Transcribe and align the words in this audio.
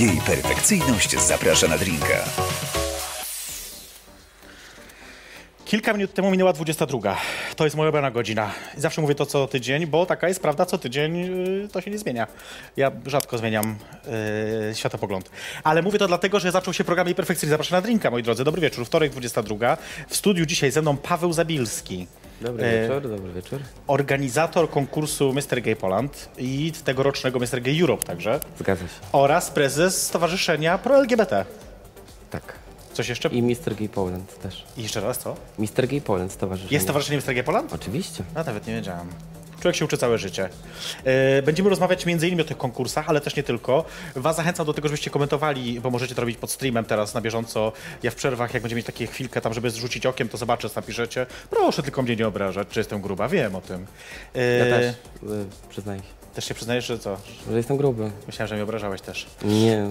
Jej 0.00 0.20
perfekcyjność 0.26 1.20
zaprasza 1.20 1.68
na 1.68 1.78
drinka. 1.78 2.24
Kilka 5.64 5.92
minut 5.92 6.14
temu 6.14 6.30
minęła 6.30 6.52
22. 6.52 7.16
To 7.56 7.64
jest 7.64 7.76
moja 7.76 7.88
ulubiona 7.88 8.10
godzina. 8.10 8.50
Zawsze 8.76 9.00
mówię 9.00 9.14
to 9.14 9.26
co 9.26 9.46
tydzień, 9.46 9.86
bo 9.86 10.06
taka 10.06 10.28
jest 10.28 10.42
prawda, 10.42 10.66
co 10.66 10.78
tydzień 10.78 11.16
yy, 11.16 11.68
to 11.72 11.80
się 11.80 11.90
nie 11.90 11.98
zmienia. 11.98 12.26
Ja 12.76 12.92
rzadko 13.06 13.38
zmieniam 13.38 13.76
yy, 14.68 14.74
światopogląd. 14.74 15.30
Ale 15.64 15.82
mówię 15.82 15.98
to 15.98 16.08
dlatego, 16.08 16.40
że 16.40 16.52
zaczął 16.52 16.74
się 16.74 16.84
program 16.84 17.06
Jej 17.06 17.14
Perfekcyjny. 17.14 17.50
Zapraszam 17.50 17.76
na 17.76 17.82
drinka, 17.82 18.10
moi 18.10 18.22
drodzy. 18.22 18.44
Dobry 18.44 18.60
wieczór. 18.60 18.86
Wtorek, 18.86 19.12
22. 19.12 19.76
W 20.08 20.16
studiu 20.16 20.46
dzisiaj 20.46 20.70
ze 20.70 20.82
mną 20.82 20.96
Paweł 20.96 21.32
Zabilski. 21.32 22.06
Dobry 22.40 22.64
E, 22.66 22.82
wieczór, 22.88 23.10
dobry 23.10 23.32
wieczór. 23.32 23.60
Organizator 23.86 24.70
konkursu 24.70 25.32
Mr. 25.32 25.62
Gay 25.62 25.76
Poland 25.76 26.28
i 26.38 26.72
tegorocznego 26.84 27.38
Mr. 27.38 27.62
Gay 27.62 27.80
Europe 27.80 28.04
także. 28.06 28.40
Zgadza 28.58 28.82
się. 28.82 28.94
Oraz 29.12 29.50
prezes 29.50 30.06
Stowarzyszenia 30.06 30.78
Pro 30.78 30.96
LGBT. 30.96 31.44
Tak. 32.30 32.52
Coś 32.92 33.08
jeszcze? 33.08 33.28
I 33.28 33.42
Mr. 33.42 33.74
Gay 33.78 33.88
Poland 33.88 34.38
też. 34.38 34.64
I 34.76 34.82
jeszcze 34.82 35.00
raz 35.00 35.18
co? 35.18 35.36
Mr. 35.58 35.86
Gay 35.88 36.00
Poland 36.00 36.32
stowarzyszenie. 36.32 36.74
Jest 36.74 36.86
Stowarzyszenie 36.86 37.18
Mr. 37.26 37.34
Gay 37.34 37.44
Poland? 37.44 37.72
Oczywiście. 37.72 38.24
A 38.34 38.42
nawet 38.44 38.66
nie 38.66 38.74
wiedziałem. 38.74 39.08
Człowiek 39.64 39.76
się 39.76 39.84
uczy 39.84 39.96
całe 39.98 40.18
życie. 40.18 40.48
E, 41.04 41.42
Będziemy 41.42 41.70
rozmawiać 41.70 42.04
innymi 42.06 42.40
o 42.40 42.44
tych 42.44 42.56
konkursach, 42.58 43.08
ale 43.08 43.20
też 43.20 43.36
nie 43.36 43.42
tylko. 43.42 43.84
Was 44.16 44.36
zachęcam 44.36 44.66
do 44.66 44.74
tego, 44.74 44.88
żebyście 44.88 45.10
komentowali, 45.10 45.80
bo 45.80 45.90
możecie 45.90 46.14
to 46.14 46.20
robić 46.20 46.36
pod 46.38 46.50
streamem 46.50 46.84
teraz 46.84 47.14
na 47.14 47.20
bieżąco. 47.20 47.72
Ja 48.02 48.10
w 48.10 48.14
przerwach, 48.14 48.54
jak 48.54 48.62
będziemy 48.62 48.76
mieć 48.76 48.86
takie 48.86 49.06
chwilkę 49.06 49.40
tam, 49.40 49.54
żeby 49.54 49.70
zrzucić 49.70 50.06
okiem, 50.06 50.28
to 50.28 50.36
zobaczę, 50.36 50.70
co 50.70 50.80
napiszecie. 50.80 51.26
Proszę 51.50 51.82
tylko 51.82 52.02
mnie 52.02 52.16
nie 52.16 52.26
obrażać, 52.28 52.68
czy 52.70 52.80
jestem 52.80 53.00
gruba. 53.00 53.28
Wiem 53.28 53.54
o 53.54 53.60
tym. 53.60 53.86
E, 54.34 54.58
Ja 54.58 54.64
też, 54.64 54.94
y, 55.22 55.46
przyznaję 55.68 56.00
się, 56.00 56.06
Też 56.34 56.44
się 56.44 56.54
przyznajesz, 56.54 56.86
że 56.86 56.98
co? 56.98 57.16
że 57.50 57.56
jestem 57.56 57.76
gruby. 57.76 58.10
Myślałem, 58.26 58.48
że 58.48 58.54
mnie 58.54 58.64
obrażałeś 58.64 59.00
też. 59.00 59.26
Nie. 59.42 59.86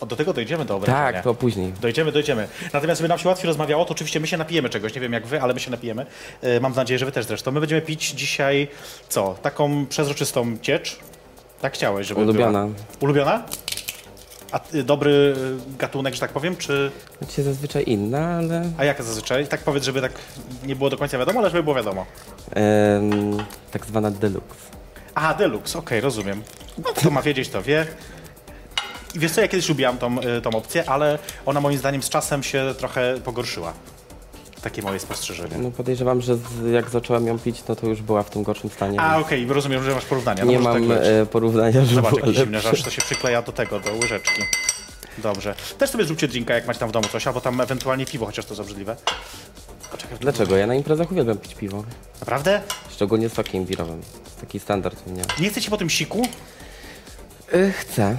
O, 0.00 0.06
do 0.06 0.16
tego 0.16 0.32
dojdziemy 0.32 0.64
do 0.64 0.76
obrażenia. 0.76 1.12
Tak, 1.12 1.24
to 1.24 1.34
później. 1.34 1.72
Dojdziemy, 1.80 2.12
dojdziemy. 2.12 2.48
Natomiast, 2.72 2.98
żeby 3.00 3.08
nam 3.08 3.18
się 3.18 3.28
łatwiej 3.28 3.46
rozmawiało, 3.46 3.84
to 3.84 3.90
oczywiście 3.92 4.20
my 4.20 4.26
się 4.26 4.36
napijemy 4.36 4.68
czegoś. 4.68 4.94
Nie 4.94 5.00
wiem 5.00 5.12
jak 5.12 5.26
wy, 5.26 5.40
ale 5.42 5.54
my 5.54 5.60
się 5.60 5.70
napijemy. 5.70 6.06
E, 6.42 6.60
Mam 6.60 6.74
nadzieję, 6.74 6.98
że 6.98 7.06
wy 7.06 7.12
też 7.12 7.24
zresztą. 7.26 7.52
My 7.52 7.60
będziemy 7.60 7.82
pić 7.82 8.10
dzisiaj 8.10 8.68
co? 9.08 9.34
Taką 9.42 9.86
przezroczystą 9.86 10.58
ciecz? 10.62 10.98
Tak 11.60 11.74
chciałeś, 11.74 12.06
żeby 12.06 12.20
Ulubiona. 12.20 12.64
Była. 12.66 12.74
Ulubiona? 13.00 13.42
A 14.52 14.60
y, 14.74 14.82
dobry 14.84 15.10
y, 15.10 15.34
gatunek, 15.78 16.14
że 16.14 16.20
tak 16.20 16.30
powiem, 16.32 16.56
czy... 16.56 16.90
Znaczy 17.18 17.42
zazwyczaj 17.42 17.84
inna, 17.86 18.36
ale... 18.38 18.62
A 18.78 18.84
jaka 18.84 19.02
zazwyczaj? 19.02 19.46
Tak 19.46 19.60
powiedz, 19.60 19.84
żeby 19.84 20.00
tak 20.00 20.12
nie 20.66 20.76
było 20.76 20.90
do 20.90 20.96
końca 20.96 21.18
wiadomo, 21.18 21.40
ale 21.40 21.50
żeby 21.50 21.62
było 21.62 21.76
wiadomo. 21.76 22.06
em, 22.50 23.36
tak 23.70 23.86
zwana 23.86 24.10
deluxe. 24.10 24.54
Aha, 25.14 25.34
deluxe, 25.34 25.78
okej, 25.78 26.00
rozumiem. 26.00 26.42
No, 26.78 26.84
kto 26.94 27.10
ma 27.10 27.22
wiedzieć, 27.22 27.48
to 27.48 27.62
wie. 27.62 27.86
I 29.14 29.18
wiesz 29.18 29.32
co, 29.32 29.40
ja 29.40 29.48
kiedyś 29.48 29.68
lubiłam 29.68 29.98
tą, 29.98 30.18
y, 30.22 30.40
tą 30.42 30.50
opcję, 30.50 30.90
ale 30.90 31.18
ona 31.46 31.60
moim 31.60 31.78
zdaniem 31.78 32.02
z 32.02 32.08
czasem 32.08 32.42
się 32.42 32.74
trochę 32.78 33.14
pogorszyła. 33.24 33.72
Takie 34.62 34.82
moje 34.82 34.98
spostrzeżenie. 34.98 35.58
No 35.58 35.70
podejrzewam, 35.70 36.20
że 36.20 36.36
z, 36.36 36.40
jak 36.72 36.90
zacząłem 36.90 37.26
ją 37.26 37.38
pić, 37.38 37.62
no 37.68 37.76
to 37.76 37.86
już 37.86 38.02
była 38.02 38.22
w 38.22 38.30
tym 38.30 38.42
gorszym 38.42 38.70
stanie. 38.70 39.00
A, 39.00 39.14
więc 39.14 39.26
okej, 39.26 39.46
rozumiem, 39.46 39.84
że 39.84 39.94
masz 39.94 40.04
porównania. 40.04 40.44
No 40.44 40.50
nie 40.50 40.58
może 40.58 40.80
mam 40.80 40.88
tak 40.88 40.98
e, 41.02 41.26
porównania, 41.26 41.84
że 41.84 41.94
Zobacz, 41.94 42.10
była 42.14 42.26
jaki 42.26 42.38
zimny, 42.38 42.52
lepsza. 42.52 42.70
że 42.70 42.76
aż 42.76 42.82
to 42.82 42.90
się 42.90 43.02
przykleja 43.02 43.42
do 43.42 43.52
tego, 43.52 43.80
do 43.80 43.92
łyżeczki. 43.92 44.42
Dobrze. 45.18 45.54
Też 45.78 45.90
sobie 45.90 46.04
zróbcie 46.04 46.28
drinka, 46.28 46.54
jak 46.54 46.66
macie 46.66 46.80
tam 46.80 46.88
w 46.88 46.92
domu 46.92 47.08
coś, 47.12 47.26
albo 47.26 47.40
tam 47.40 47.60
ewentualnie 47.60 48.06
piwo, 48.06 48.26
chociaż 48.26 48.44
to 48.44 48.50
jest 48.54 48.60
obrzydliwe. 48.60 48.96
Poczekaj, 49.90 50.18
Dlaczego? 50.20 50.56
Ja 50.56 50.66
na 50.66 50.74
imprezach 50.74 51.12
uwielbiam 51.12 51.38
pić 51.38 51.54
piwo. 51.54 51.84
Naprawdę? 52.20 52.60
Szczególnie 52.90 53.28
z 53.28 53.32
sokiem 53.32 53.64
wirowym. 53.64 54.02
Taki 54.40 54.58
standard 54.60 55.06
u 55.06 55.10
mnie. 55.10 55.22
Nie 55.40 55.50
chcecie 55.50 55.70
po 55.70 55.76
tym 55.76 55.90
siku? 55.90 56.22
Y, 57.54 57.72
chcę. 57.72 58.16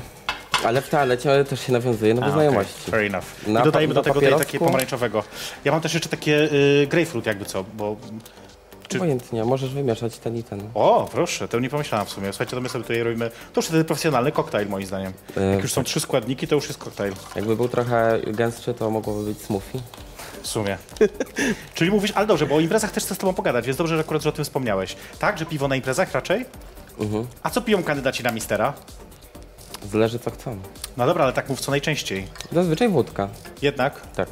Ale 0.65 0.81
w 0.81 0.89
toalecie 0.89 1.43
też 1.43 1.59
się 1.59 1.73
nawiązuje 1.73 2.13
no 2.13 2.21
do 2.21 2.27
A, 2.27 2.31
znajomości. 2.31 2.73
okej, 2.81 2.91
Fair 2.91 3.03
enough. 3.15 3.47
Na 3.47 3.61
I 3.61 3.63
dodajemy 3.63 3.93
do 3.93 4.01
tego 4.01 4.21
tutaj 4.21 4.39
takie 4.39 4.59
pomarańczowego. 4.59 5.23
Ja 5.65 5.71
mam 5.71 5.81
też 5.81 5.93
jeszcze 5.93 6.09
takie 6.09 6.35
y, 6.53 6.87
grapefruit 6.89 7.25
jakby 7.25 7.45
co, 7.45 7.63
bo... 7.73 7.95
czy- 8.87 8.97
Obojętnie, 8.97 9.45
możesz 9.45 9.73
wymieszać 9.73 10.17
ten 10.17 10.37
i 10.37 10.43
ten. 10.43 10.61
O, 10.73 11.09
proszę, 11.11 11.47
to 11.47 11.59
nie 11.59 11.69
pomyślałem 11.69 12.07
w 12.07 12.09
sumie. 12.09 12.27
Słuchajcie, 12.29 12.55
to 12.55 12.61
my 12.61 12.69
sobie 12.69 12.83
tutaj 12.83 13.03
robimy... 13.03 13.29
To 13.53 13.59
już 13.61 13.65
wtedy 13.65 13.83
profesjonalny 13.83 14.31
koktajl 14.31 14.69
moim 14.69 14.85
zdaniem. 14.85 15.13
E, 15.37 15.41
Jak 15.43 15.61
już 15.61 15.73
są 15.73 15.83
trzy 15.83 15.99
składniki, 15.99 16.47
to 16.47 16.55
już 16.55 16.67
jest 16.67 16.79
koktajl. 16.79 17.13
Jakby 17.35 17.55
był 17.55 17.67
trochę 17.69 18.19
gęstszy, 18.27 18.73
to 18.73 18.89
mogłoby 18.89 19.23
być 19.23 19.41
smoothie. 19.41 19.79
W 20.41 20.47
sumie. 20.47 20.77
Czyli 21.75 21.91
mówisz, 21.91 22.11
ale 22.15 22.27
dobrze, 22.27 22.45
bo 22.45 22.55
o 22.55 22.59
imprezach 22.59 22.91
też 22.91 23.03
chcę 23.03 23.15
z 23.15 23.17
tobą 23.17 23.33
pogadać, 23.33 23.65
więc 23.65 23.77
dobrze, 23.77 23.95
że 23.95 24.01
akurat 24.01 24.23
że 24.23 24.29
o 24.29 24.31
tym 24.31 24.45
wspomniałeś. 24.45 24.95
Tak, 25.19 25.37
że 25.37 25.45
piwo 25.45 25.67
na 25.67 25.75
imprezach 25.75 26.11
raczej? 26.11 26.45
Mhm. 26.99 27.27
A 27.43 27.49
co 27.49 27.61
piją 27.61 27.83
kandydaci 27.83 28.23
na 28.23 28.31
mistera? 28.31 28.73
Zależy 29.91 30.19
co 30.19 30.31
chcą. 30.31 30.57
No 30.97 31.05
dobra, 31.05 31.23
ale 31.23 31.33
tak 31.33 31.49
mów 31.49 31.59
co 31.59 31.71
najczęściej. 31.71 32.27
Zazwyczaj 32.51 32.89
wódka. 32.89 33.29
Jednak, 33.61 34.01
Tak. 34.15 34.29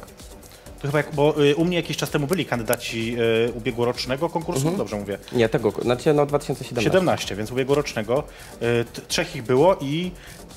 to 0.80 0.86
chyba 0.86 0.98
jak, 0.98 1.14
bo 1.14 1.42
y, 1.44 1.56
u 1.56 1.64
mnie 1.64 1.76
jakiś 1.76 1.96
czas 1.96 2.10
temu 2.10 2.26
byli 2.26 2.46
kandydaci 2.46 3.16
y, 3.48 3.52
ubiegłorocznego 3.52 4.28
konkursu, 4.28 4.70
dobrze 4.70 4.96
mówię. 4.96 5.18
Nie, 5.32 5.48
tego, 5.48 5.70
znaczy 5.70 6.14
no 6.14 6.26
2017. 6.26 6.90
17, 6.90 7.36
więc 7.36 7.50
ubiegłorocznego. 7.50 8.24
Y, 8.62 8.84
trzech 9.08 9.36
ich 9.36 9.42
było 9.42 9.76
i 9.80 10.10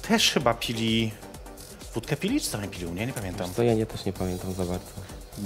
też 0.07 0.31
chyba 0.31 0.53
pili... 0.53 1.11
Wódkę 1.93 2.17
pili, 2.17 2.41
czy 2.41 2.49
co 2.49 2.61
nie 2.61 2.67
pili 2.67 2.85
u 2.85 2.91
mnie? 2.91 3.05
Nie 3.05 3.13
pamiętam. 3.13 3.49
To 3.55 3.63
ja 3.63 3.73
nie, 3.73 3.85
też 3.85 4.05
nie 4.05 4.13
pamiętam 4.13 4.53
za 4.53 4.65
bardzo. 4.65 4.91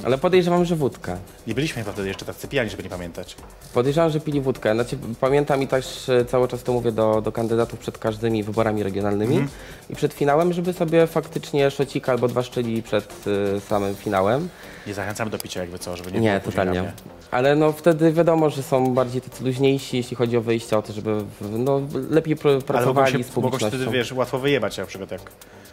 Ale 0.03 0.17
podejrzewam, 0.17 0.65
że 0.65 0.75
wódkę. 0.75 1.17
Nie 1.47 1.53
byliśmy 1.53 1.81
chyba 1.81 1.93
wtedy 1.93 2.07
jeszcze 2.07 2.25
tacy 2.25 2.47
pijani, 2.47 2.69
żeby 2.69 2.83
nie 2.83 2.89
pamiętać. 2.89 3.35
Podejrzewam, 3.73 4.09
że 4.11 4.19
pili 4.19 4.41
wódkę. 4.41 4.73
Znaczy, 4.73 4.97
pamiętam 5.19 5.61
i 5.61 5.67
też 5.67 6.09
e, 6.09 6.25
cały 6.25 6.47
czas 6.47 6.63
to 6.63 6.73
mówię 6.73 6.91
do, 6.91 7.21
do 7.21 7.31
kandydatów 7.31 7.79
przed 7.79 7.97
każdymi 7.97 8.43
wyborami 8.43 8.83
regionalnymi 8.83 9.35
Mhm. 9.37 9.51
i 9.89 9.95
przed 9.95 10.13
finałem, 10.13 10.53
żeby 10.53 10.73
sobie 10.73 11.07
faktycznie 11.07 11.71
szocika 11.71 12.11
albo 12.11 12.27
dwa 12.27 12.43
szczeli 12.43 12.83
przed 12.83 13.25
e, 13.57 13.61
samym 13.61 13.95
finałem. 13.95 14.49
Nie 14.87 14.93
zachęcamy 14.93 15.31
do 15.31 15.37
picia 15.37 15.59
jakby 15.61 15.79
co, 15.79 15.97
żeby 15.97 16.11
nie, 16.11 16.19
Nie, 16.19 16.39
totalnie. 16.39 16.93
Ale 17.31 17.55
no 17.55 17.71
wtedy 17.71 18.13
wiadomo, 18.13 18.49
że 18.49 18.63
są 18.63 18.93
bardziej 18.93 19.21
tacy 19.21 19.43
luźniejsi, 19.43 19.97
jeśli 19.97 20.15
chodzi 20.17 20.37
o 20.37 20.41
wyjście, 20.41 20.77
o 20.77 20.81
to, 20.81 20.93
żeby 20.93 21.23
no, 21.41 21.81
lepiej 22.09 22.35
pr- 22.35 22.47
Ale 22.47 22.53
mogą 22.55 22.65
pracowali 22.65 23.11
się, 23.11 23.23
z 23.23 23.35
mogą 23.37 23.59
się 23.59 23.67
wtedy, 23.67 23.87
wiesz, 23.87 24.11
łatwo 24.11 24.39
wyjebać 24.39 24.77
na 24.77 24.85
przykład 24.85 25.11
jak... 25.11 25.21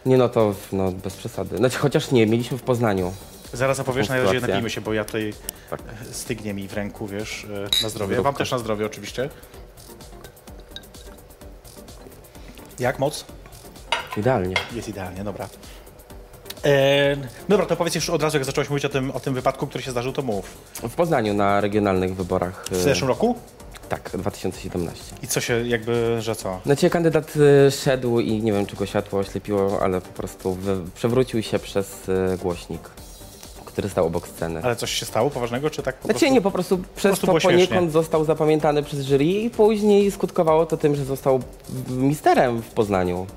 Nie 0.05 0.17
no 0.17 0.29
to 0.29 0.53
no, 0.71 0.91
bez 0.91 1.15
przesady. 1.15 1.57
Znaczy 1.57 1.77
chociaż 1.77 2.11
nie, 2.11 2.25
mieliśmy 2.25 2.57
w 2.57 2.61
Poznaniu. 2.61 3.13
Zaraz 3.53 3.79
opowiesz, 3.79 4.09
na 4.09 4.23
razie 4.23 4.39
napijmy 4.41 4.69
się, 4.69 4.81
bo 4.81 4.93
ja 4.93 5.05
tutaj 5.05 5.33
Tak. 5.69 5.79
e, 5.81 6.13
stygnie 6.13 6.53
mi 6.53 6.67
w 6.67 6.73
ręku, 6.73 7.07
wiesz, 7.07 7.47
e, 7.81 7.83
na 7.83 7.89
zdrowie. 7.89 8.21
Wam 8.21 8.33
też 8.35 8.51
na 8.51 8.57
zdrowie 8.57 8.85
oczywiście. 8.85 9.29
Jak 12.79 12.99
moc? 12.99 13.25
Idealnie. 14.17 14.55
Jest 14.73 14.89
idealnie, 14.89 15.23
dobra. 15.23 15.47
E, 16.65 17.15
dobra, 17.49 17.65
to 17.65 17.75
powiedz 17.75 17.95
jeszcze 17.95 18.13
od 18.13 18.23
razu, 18.23 18.37
jak 18.37 18.45
zacząłeś 18.45 18.69
mówić 18.69 18.85
o 18.85 18.89
tym, 18.89 19.11
o 19.11 19.19
tym 19.19 19.33
wypadku, 19.33 19.67
który 19.67 19.83
się 19.83 19.91
zdarzył, 19.91 20.13
to 20.13 20.21
mów. 20.21 20.57
W 20.83 20.95
Poznaniu 20.95 21.33
na 21.33 21.61
regionalnych 21.61 22.15
wyborach. 22.15 22.65
W 22.71 22.73
e, 22.73 22.75
zeszłym 22.75 23.07
roku? 23.07 23.35
Tak, 23.89 24.09
2017. 24.13 25.15
I 25.23 25.27
co 25.27 25.41
się 25.41 25.67
jakby, 25.67 26.17
że 26.21 26.35
co? 26.35 26.59
Znaczy 26.65 26.89
kandydat 26.89 27.33
y, 27.67 27.71
szedł 27.71 28.19
i 28.19 28.41
nie 28.43 28.53
wiem, 28.53 28.65
czy 28.65 28.75
go 28.75 28.85
światło 28.85 29.19
oślepiło, 29.19 29.79
ale 29.81 30.01
po 30.01 30.09
prostu 30.09 30.57
przewrócił 30.95 31.43
się 31.43 31.59
przez 31.59 32.01
głośnik, 32.41 32.81
który 33.73 33.89
stał 33.89 34.05
obok 34.07 34.27
sceny. 34.27 34.59
Ale 34.63 34.75
coś 34.75 34.91
się 34.91 35.05
stało 35.05 35.29
poważnego, 35.29 35.69
czy 35.69 35.83
tak 35.83 35.95
po 35.95 36.05
Znaczy 36.07 36.19
prostu? 36.19 36.33
nie, 36.33 36.41
po 36.41 36.51
prostu 36.51 36.77
przez 36.95 37.19
prostu 37.19 37.27
to 37.27 37.39
poniekąd 37.39 37.91
został 37.91 38.25
zapamiętany 38.25 38.83
przez 38.83 39.05
jury 39.05 39.25
i 39.25 39.49
później 39.49 40.11
skutkowało 40.11 40.65
to 40.65 40.77
tym, 40.77 40.95
że 40.95 41.05
został 41.05 41.39
misterem 41.89 42.61
w 42.61 42.67
Poznaniu. 42.67 43.27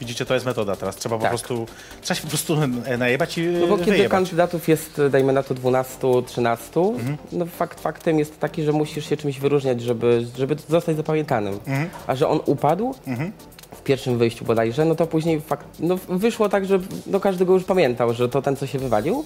Widzicie, 0.00 0.26
to 0.26 0.34
jest 0.34 0.46
metoda 0.46 0.76
teraz. 0.76 0.96
Trzeba 0.96 1.16
po 1.16 1.22
Tak. 1.22 1.30
prostu, 1.30 1.66
trzeba 2.02 2.16
się 2.16 2.22
po 2.22 2.28
prostu 2.28 2.56
najebać 2.98 3.38
i 3.38 3.46
No 3.46 3.66
bo 3.66 3.78
kiedy 3.78 3.90
wyjebać. 3.90 4.10
kandydatów 4.10 4.68
jest, 4.68 5.00
dajmy 5.10 5.32
na 5.32 5.42
to 5.42 5.54
12, 5.54 6.22
13, 6.26 6.80
Mhm. 6.80 7.16
no 7.32 7.46
fakt 7.46 7.80
faktem 7.80 8.18
jest 8.18 8.40
taki, 8.40 8.62
że 8.62 8.72
musisz 8.72 9.08
się 9.08 9.16
czymś 9.16 9.38
wyróżniać, 9.40 9.80
żeby, 9.82 10.26
żeby 10.38 10.56
zostać 10.68 10.96
zapamiętanym. 10.96 11.54
Mhm. 11.66 11.88
A 12.06 12.14
że 12.16 12.28
on 12.28 12.40
upadł 12.46 12.94
w 13.06 13.53
pierwszym 13.84 14.18
wyjściu 14.18 14.44
bodajże, 14.44 14.84
no 14.84 14.94
to 14.94 15.06
później 15.06 15.40
fakt, 15.40 15.66
no 15.80 15.98
wyszło 16.08 16.48
tak, 16.48 16.66
że 16.66 16.78
no 17.06 17.20
każdy 17.20 17.44
go 17.44 17.52
już 17.52 17.64
pamiętał, 17.64 18.14
że 18.14 18.28
to 18.28 18.42
ten, 18.42 18.56
co 18.56 18.66
się 18.66 18.78
wywalił, 18.78 19.24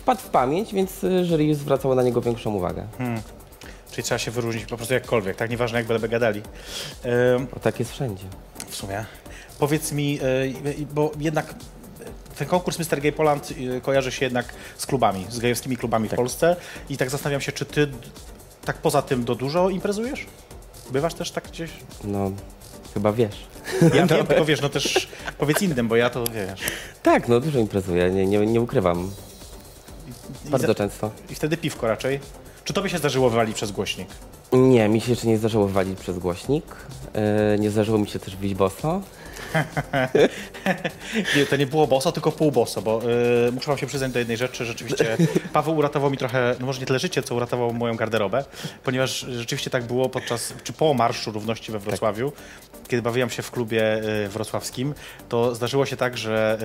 wpadł 0.00 0.20
w 0.20 0.28
pamięć, 0.28 0.74
więc 0.74 1.04
y, 1.04 1.24
jury 1.24 1.54
zwracało 1.54 1.94
na 1.94 2.02
niego 2.02 2.20
większą 2.20 2.54
uwagę. 2.54 2.86
Czyli 3.90 4.02
trzeba 4.04 4.18
się 4.18 4.30
wyróżnić 4.30 4.66
po 4.66 4.76
prostu 4.76 4.94
jakkolwiek, 4.94 5.36
tak? 5.36 5.50
Nieważne 5.50 5.78
jak 5.78 5.86
byleby 5.86 6.08
gadali. 6.08 6.42
Ym, 7.36 7.46
O, 7.56 7.60
tak 7.60 7.78
jest 7.78 7.92
wszędzie. 7.92 8.24
w 8.68 8.76
sumie. 8.76 9.04
Powiedz 9.58 9.92
mi, 9.92 10.18
y, 10.80 10.86
bo 10.94 11.10
jednak 11.18 11.54
ten 12.38 12.48
konkurs 12.48 12.78
Mr. 12.78 13.00
Gay 13.00 13.12
Poland 13.12 13.50
y, 13.50 13.80
kojarzy 13.80 14.12
się 14.12 14.24
jednak 14.26 14.46
z 14.76 14.86
klubami, 14.86 15.26
z 15.30 15.38
gejowskimi 15.38 15.76
klubami 15.76 16.08
w 16.08 16.14
Polsce 16.14 16.56
i 16.88 16.96
tak 16.96 17.10
zastanawiam 17.10 17.40
się, 17.40 17.52
czy 17.52 17.64
ty 17.64 17.88
tak 18.64 18.76
poza 18.76 19.02
tym 19.02 19.24
do 19.24 19.34
dużo 19.34 19.70
imprezujesz? 19.70 20.26
Bywasz 20.92 21.14
też 21.14 21.30
tak 21.30 21.48
gdzieś? 21.48 21.70
No, 22.04 22.32
chyba 22.94 23.12
wiesz. 23.12 23.36
Ja 23.82 24.06
wiem, 24.06 24.08
tylko 24.28 24.44
wiesz, 24.44 24.60
no 24.60 24.68
też 24.68 25.08
powiedz 25.38 25.62
innym, 25.62 25.88
bo 25.88 25.96
ja 25.96 26.10
to 26.10 26.24
wiesz. 26.24 26.60
Tak, 27.02 27.28
no 27.28 27.40
dużo 27.40 27.58
imprezuję, 27.58 28.10
nie, 28.10 28.26
nie, 28.26 28.38
nie 28.46 28.60
ukrywam. 28.60 29.10
I, 30.46 30.50
Bardzo 30.50 30.66
za- 30.66 30.74
często. 30.74 31.10
I 31.30 31.34
wtedy 31.34 31.56
piwko 31.56 31.86
raczej. 31.88 32.20
Czy 32.64 32.72
tobie 32.72 32.90
się 32.90 32.98
zdarzyło 32.98 33.30
wywalić 33.30 33.56
przez 33.56 33.72
głośnik? 33.72 34.08
Nie, 34.52 34.88
mi 34.88 35.00
się 35.00 35.10
jeszcze 35.10 35.26
nie 35.26 35.38
zdarzyło 35.38 35.66
wywalić 35.66 36.00
przez 36.00 36.18
głośnik. 36.18 36.64
E, 37.12 37.58
nie 37.58 37.70
zdarzyło 37.70 37.98
mi 37.98 38.08
się 38.08 38.18
też 38.18 38.36
wyjść 38.36 38.54
boso. 38.54 39.00
Nie, 41.36 41.46
to 41.46 41.56
nie 41.56 41.66
było 41.66 41.86
boso, 41.86 42.12
tylko 42.12 42.32
pół 42.32 42.52
bo 42.52 43.00
y, 43.48 43.52
muszę 43.52 43.66
wam 43.66 43.78
się 43.78 43.86
przyznać 43.86 44.12
do 44.12 44.18
jednej 44.18 44.36
rzeczy. 44.36 44.64
Rzeczywiście 44.64 45.16
Paweł 45.52 45.76
uratował 45.76 46.10
mi 46.10 46.16
trochę, 46.16 46.56
no 46.60 46.66
może 46.66 46.80
nie 46.80 46.86
tyle 46.86 46.98
życie, 46.98 47.22
co 47.22 47.34
uratował 47.34 47.72
moją 47.72 47.96
garderobę, 47.96 48.44
ponieważ 48.84 49.18
rzeczywiście 49.18 49.70
tak 49.70 49.84
było 49.84 50.08
podczas, 50.08 50.54
czy 50.64 50.72
po 50.72 50.94
Marszu 50.94 51.32
Równości 51.32 51.72
we 51.72 51.78
Wrocławiu, 51.78 52.32
kiedy 52.88 53.02
bawiłem 53.02 53.30
się 53.30 53.42
w 53.42 53.50
klubie 53.50 54.02
y, 54.24 54.28
wrocławskim, 54.28 54.94
to 55.28 55.54
zdarzyło 55.54 55.86
się 55.86 55.96
tak, 55.96 56.18
że 56.18 56.58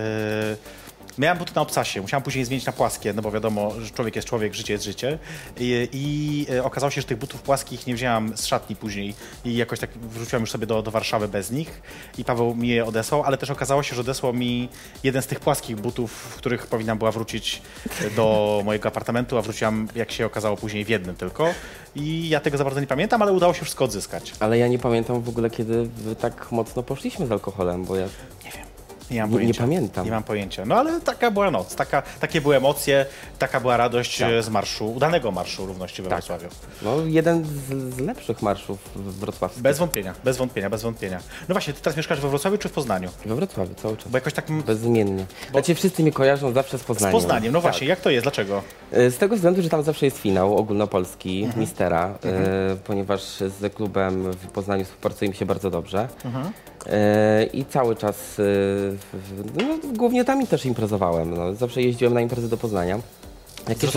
y, 0.54 0.85
Miałem 1.18 1.38
buty 1.38 1.52
na 1.56 1.62
obcasie, 1.62 2.02
musiałem 2.02 2.24
później 2.24 2.46
zmienić 2.46 2.66
na 2.66 2.72
płaskie, 2.72 3.14
no 3.14 3.22
bo 3.22 3.32
wiadomo, 3.32 3.72
że 3.82 3.92
człowiek 3.92 4.16
jest 4.16 4.28
człowiek, 4.28 4.54
życie 4.54 4.74
jest 4.74 4.86
życie. 4.86 5.20
I, 5.58 5.90
i 5.94 6.54
e, 6.54 6.64
okazało 6.64 6.92
się, 6.92 7.02
że 7.02 7.08
tych 7.08 7.18
butów 7.18 7.42
płaskich 7.42 7.88
nie 7.88 7.96
wziąłem 7.96 8.38
z 8.38 8.46
szatni 8.46 8.76
później 8.76 9.16
i 9.46 9.56
jakoś 9.56 9.80
tak 9.80 9.90
wróciłem 9.98 10.42
już 10.42 10.52
sobie 10.52 10.68
do, 10.68 10.82
do 10.82 10.92
Warszawy 10.92 11.28
bez 11.28 11.52
nich. 11.52 11.82
I 12.18 12.26
Paweł 12.26 12.56
mi 12.56 12.68
je 12.68 12.86
odesłał, 12.86 13.24
ale 13.24 13.38
też 13.38 13.50
okazało 13.50 13.84
się, 13.84 13.96
że 13.96 14.02
odesłał 14.02 14.34
mi 14.34 14.70
jeden 15.04 15.22
z 15.22 15.28
tych 15.28 15.40
płaskich 15.40 15.76
butów, 15.76 16.12
w 16.12 16.36
których 16.36 16.68
powinna 16.68 16.96
była 16.96 17.12
wrócić 17.12 17.62
do 18.16 18.62
mojego 18.66 18.88
apartamentu, 18.88 19.38
a 19.38 19.42
wróciłam, 19.42 19.88
jak 19.96 20.12
się 20.12 20.26
okazało, 20.26 20.58
później 20.58 20.86
w 20.86 20.90
jednym 20.90 21.16
tylko. 21.16 21.54
I 21.96 22.30
ja 22.30 22.40
tego 22.40 22.58
za 22.58 22.64
bardzo 22.64 22.80
nie 22.80 22.88
pamiętam, 22.88 23.22
ale 23.22 23.34
udało 23.34 23.54
się 23.54 23.62
wszystko 23.62 23.86
odzyskać. 23.86 24.34
Ale 24.40 24.58
ja 24.58 24.68
nie 24.68 24.80
pamiętam 24.80 25.22
w 25.22 25.30
ogóle, 25.30 25.50
kiedy 25.50 25.90
tak 26.20 26.52
mocno 26.52 26.84
poszliśmy 26.84 27.28
z 27.28 27.32
alkoholem, 27.32 27.86
bo 27.86 27.96
ja... 27.96 28.06
Nie 28.46 28.52
wiem. 28.52 28.75
Nie 29.12 29.22
mam 29.22 29.30
Nie- 29.30 29.36
nie 29.36 29.40
pojęcia. 29.40 29.62
pamiętam. 29.62 30.06
Nie 30.06 30.12
mam 30.12 30.24
pojęcia. 30.24 30.66
No 30.66 30.76
ale 30.76 31.02
taka 31.02 31.32
była 31.32 31.52
noc, 31.52 31.76
taka, 31.76 32.02
takie 32.20 32.42
były 32.42 32.56
emocje, 32.56 33.06
taka 33.40 33.60
była 33.60 33.78
radość 33.78 34.18
Tak. 34.18 34.32
e, 34.32 34.44
z 34.44 34.50
marszu, 34.50 34.92
udanego 34.92 35.32
marszu 35.32 35.66
równości 35.66 36.02
we 36.02 36.10
Tak. 36.10 36.18
Wrocławiu. 36.20 36.48
No, 36.82 36.96
jeden 37.06 37.46
z, 37.46 37.96
z 37.96 38.00
lepszych 38.00 38.42
marszów 38.42 38.78
wrocławskich. 38.96 39.64
Bez 39.64 39.78
wątpienia, 39.78 40.14
bez 40.24 40.38
wątpienia, 40.38 40.70
bez 40.70 40.82
wątpienia. 40.82 41.20
No 41.50 41.56
właśnie, 41.56 41.74
ty 41.74 41.82
teraz 41.82 41.98
mieszkasz 41.98 42.20
we 42.22 42.30
Wrocławiu 42.30 42.58
czy 42.58 42.70
w 42.70 42.72
Poznaniu? 42.72 43.10
We 43.26 43.36
Wrocławiu 43.36 43.74
cały 43.76 43.98
czas. 43.98 44.08
Bo 44.08 44.18
jakoś 44.18 44.34
tak 44.34 44.50
m- 44.50 44.64
Bezimiennie. 44.64 45.26
Znaczy 45.52 45.76
wszyscy 45.76 46.02
mnie 46.02 46.12
kojarzą 46.12 46.52
zawsze 46.54 46.78
z 46.78 46.82
z 46.82 46.84
Poznaniem. 46.84 47.12
Poznaniem, 47.12 47.54
no 47.54 47.60
Tak. 47.62 47.72
właśnie, 47.72 47.88
jak 47.88 48.02
to 48.02 48.10
jest, 48.10 48.24
dlaczego? 48.26 48.64
E, 48.92 49.12
Z 49.12 49.18
tego 49.18 49.36
względu, 49.36 49.62
że 49.62 49.70
tam 49.70 49.84
zawsze 49.84 50.06
jest 50.06 50.18
finał 50.18 50.58
ogólnopolski 50.58 51.44
Mhm. 51.44 51.60
Mistera, 51.62 52.18
e, 52.26 52.76
ponieważ 52.76 53.22
z 53.38 53.74
klubem 53.74 54.32
w 54.32 54.48
Poznaniu 54.48 54.86
współpracuje 54.86 55.30
mi 55.30 55.36
się 55.36 55.46
bardzo 55.46 55.70
dobrze. 55.72 56.08
Mhm. 56.26 56.52
E, 56.88 57.44
I 57.44 57.66
cały 57.66 57.96
czas, 57.96 58.40
e, 58.40 58.95
no, 59.56 59.64
głównie 59.98 60.26
tam 60.26 60.48
też 60.48 60.66
imprezowałem. 60.66 61.36
No. 61.36 61.54
Zawsze 61.54 61.82
jeździłem 61.82 62.14
na 62.14 62.22
imprezy 62.22 62.50
do 62.50 62.58
Poznania. 62.58 63.00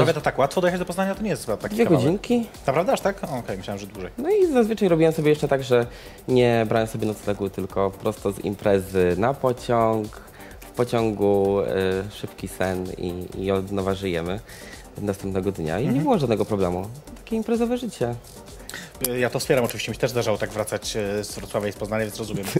Jak 0.06 0.15
to 0.15 0.21
tak 0.21 0.39
łatwo 0.39 0.61
dojechać 0.61 0.79
do 0.79 0.85
Poznania? 0.85 1.15
To 1.15 1.23
nie 1.23 1.31
jest 1.31 1.45
chyba 1.47 1.56
taki 1.56 1.75
dwie 1.75 1.85
kawałek. 1.85 2.05
godzinki. 2.05 2.47
Naprawdę 2.67 2.93
aż 2.93 3.00
tak? 3.00 3.25
Okej, 3.25 3.59
myślałem, 3.59 3.81
że 3.81 3.87
dłużej. 3.87 4.11
No 4.19 4.31
i 4.31 4.53
zazwyczaj 4.53 4.89
robiłem 4.89 5.12
sobie 5.12 5.31
jeszcze 5.31 5.49
tak, 5.49 5.62
że 5.62 5.87
nie 6.29 6.67
brałem 6.69 6.89
sobie 6.89 7.06
noclegu, 7.06 7.50
tylko 7.50 7.91
prosto 7.91 8.33
z 8.33 8.39
imprezy 8.39 9.15
na 9.19 9.35
pociąg, 9.35 10.21
w 10.61 10.71
pociągu 10.71 11.61
e, 11.61 11.67
szybki 12.11 12.49
sen 12.49 12.87
i, 12.99 13.27
i 13.45 13.50
od 13.50 13.73
nowa 13.73 13.95
żyjemy 13.95 14.41
następnego 15.03 15.53
dnia. 15.53 15.79
I 15.79 15.83
Mhm. 15.83 15.95
nie 15.95 16.00
było 16.00 16.19
żadnego 16.19 16.45
problemu. 16.45 16.89
Takie 17.17 17.37
imprezowe 17.37 17.79
życie. 17.79 18.15
Ja 19.19 19.31
to 19.31 19.39
wspieram 19.39 19.65
oczywiście, 19.65 19.91
mi 19.93 19.95
się 19.97 20.00
też 20.00 20.11
zdarzało 20.11 20.39
tak 20.39 20.50
wracać 20.50 20.97
e, 20.97 21.25
z 21.25 21.35
Wrocławia 21.35 21.69
i 21.69 21.73
z 21.73 21.77
Poznania, 21.77 22.05
więc 22.05 22.19
rozumiem. 22.19 22.45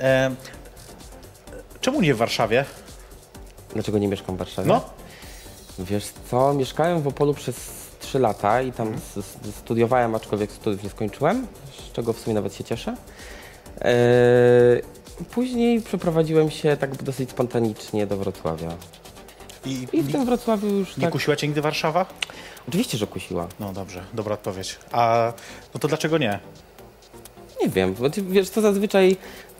E, 0.00 0.30
czemu 1.80 2.00
nie 2.00 2.14
w 2.14 2.16
Warszawie? 2.16 2.64
Dlaczego 3.74 3.98
nie 3.98 4.08
mieszkam 4.08 4.34
w 4.34 4.38
Warszawie? 4.38 4.68
No, 4.68 4.80
Wiesz 5.78 6.04
co, 6.30 6.54
mieszkałem 6.54 7.02
w 7.02 7.06
Opolu 7.08 7.34
przez 7.34 7.56
3 8.00 8.18
lata 8.18 8.62
i 8.62 8.72
tam 8.72 8.94
s- 9.16 9.54
studiowałem, 9.58 10.14
aczkolwiek 10.14 10.52
studiów 10.52 10.82
nie 10.84 10.90
skończyłem, 10.90 11.46
z 11.88 11.92
czego 11.92 12.12
w 12.12 12.20
sumie 12.20 12.34
nawet 12.34 12.54
się 12.54 12.64
cieszę. 12.64 12.96
E, 13.80 13.90
później 15.30 15.80
przeprowadziłem 15.82 16.50
się 16.50 16.76
tak 16.76 17.02
dosyć 17.02 17.30
spontanicznie 17.30 18.06
do 18.06 18.16
Wrocławia. 18.16 18.68
i, 19.64 19.86
I 19.92 20.02
w 20.02 20.12
tym 20.12 20.24
Wrocławiu 20.26 20.66
już 20.66 20.96
nie 20.96 21.02
tak... 21.02 21.12
kusiła 21.12 21.36
cię 21.36 21.46
nigdy 21.46 21.60
Warszawa? 21.60 22.06
Oczywiście, 22.68 22.98
że 22.98 23.06
kusiła. 23.06 23.48
No 23.60 23.72
dobrze, 23.72 24.04
dobra 24.14 24.34
odpowiedź. 24.34 24.78
A 24.92 25.32
no 25.74 25.80
to 25.80 25.88
dlaczego 25.88 26.18
nie? 26.18 26.38
Nie 27.62 27.68
wiem, 27.68 27.94
wiesz, 28.28 28.50
to 28.50 28.60
zazwyczaj 28.60 29.16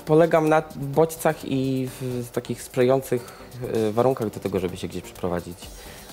polegam 0.09 0.49
na 0.49 0.63
bodźcach 0.77 1.45
i 1.45 1.89
w, 2.01 2.31
takich 2.31 2.63
sprzyjających 2.63 3.43
e, 3.89 3.93
warunkach 3.93 4.31
do 4.31 4.41
tego, 4.41 4.61
żeby 4.61 4.77
się 4.77 4.89
gdzieś 4.89 5.03
przeprowadzić. 5.03 5.59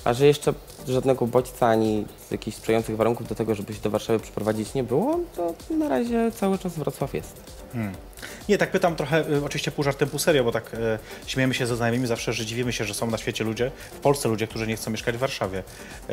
A 0.04 0.12
że 0.12 0.26
jeszcze 0.26 0.54
żadnego 0.88 1.26
bodźca 1.26 1.66
ani 1.66 2.04
z 2.28 2.30
jakichś 2.30 2.56
sprzyjających 2.56 2.96
warunków 2.96 3.28
do 3.28 3.34
tego, 3.34 3.54
żeby 3.54 3.74
się 3.74 3.80
do 3.80 3.90
Warszawy 3.90 4.20
przeprowadzić 4.20 4.74
nie 4.74 4.84
było, 4.84 5.20
to 5.36 5.54
na 5.74 5.88
razie 5.88 6.30
cały 6.34 6.58
czas 6.58 6.78
Wrocław 6.78 7.14
jest. 7.14 7.40
Nie, 8.48 8.58
tak 8.58 8.70
pytam 8.70 8.96
trochę, 8.96 9.30
y, 9.30 9.44
oczywiście 9.44 9.70
pół 9.70 9.84
żartem, 9.84 10.08
pół 10.08 10.18
serio, 10.18 10.44
bo 10.44 10.52
tak 10.52 10.74
y, 10.74 10.78
śmiejemy 11.26 11.54
się 11.54 11.66
ze 11.66 11.76
znajomymi 11.76 12.06
zawsze, 12.06 12.32
że 12.32 12.46
dziwimy 12.46 12.72
się, 12.72 12.84
że 12.84 12.94
są 12.94 13.10
na 13.10 13.18
świecie 13.18 13.44
ludzie, 13.44 13.70
w 13.92 13.98
Polsce 13.98 14.28
ludzie, 14.28 14.46
którzy 14.46 14.66
nie 14.66 14.76
chcą 14.76 14.90
mieszkać 14.90 15.16
w 15.16 15.18
Warszawie. 15.18 15.58
Y, 15.58 16.12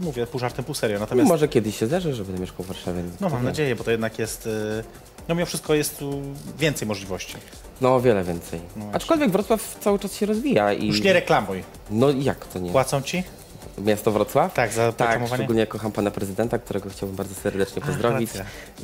mówię 0.00 0.26
pół 0.26 0.40
żartem, 0.40 0.64
pół 0.64 0.74
serio, 0.74 0.96
No 0.96 1.00
natomiast 1.00 1.28
może 1.28 1.48
kiedyś 1.48 1.78
się 1.78 1.86
zdarzy, 1.86 2.14
że 2.14 2.24
będę 2.24 2.40
mieszkał 2.40 2.64
w 2.64 2.68
Warszawie. 2.68 3.02
no 3.20 3.28
mam 3.28 3.44
nadzieję, 3.44 3.76
bo 3.76 3.84
to 3.84 3.90
jednak 3.90 4.18
jest, 4.18 4.46
y, 4.46 4.84
no 5.28 5.34
mimo 5.34 5.46
wszystko 5.46 5.74
jest 5.74 5.98
tu 5.98 6.22
więcej 6.58 6.88
możliwości. 6.88 7.36
No 7.80 7.94
o 7.94 8.00
wiele 8.00 8.24
więcej. 8.24 8.60
No. 8.76 8.84
Aczkolwiek 8.92 9.30
Wrocław 9.30 9.76
cały 9.80 9.98
czas 9.98 10.16
się 10.16 10.26
rozwija 10.26 10.72
i... 10.72 10.86
Już 10.86 11.00
nie 11.02 11.12
reklamuj. 11.12 11.64
No 11.90 12.10
jak 12.10 12.46
to 12.46 12.58
nie? 12.58 12.70
Płacą 12.70 13.02
ci? 13.02 13.22
Miasto 13.78 14.10
Wrocław? 14.10 14.54
Tak, 14.54 14.72
za 14.72 14.92
Tak, 14.92 15.20
szczególnie 15.34 15.66
kocham 15.66 15.92
pana 15.92 16.10
prezydenta, 16.10 16.58
którego 16.58 16.90
chciałbym 16.90 17.16
bardzo 17.16 17.34
serdecznie 17.34 17.82
pozdrowić. 17.82 18.30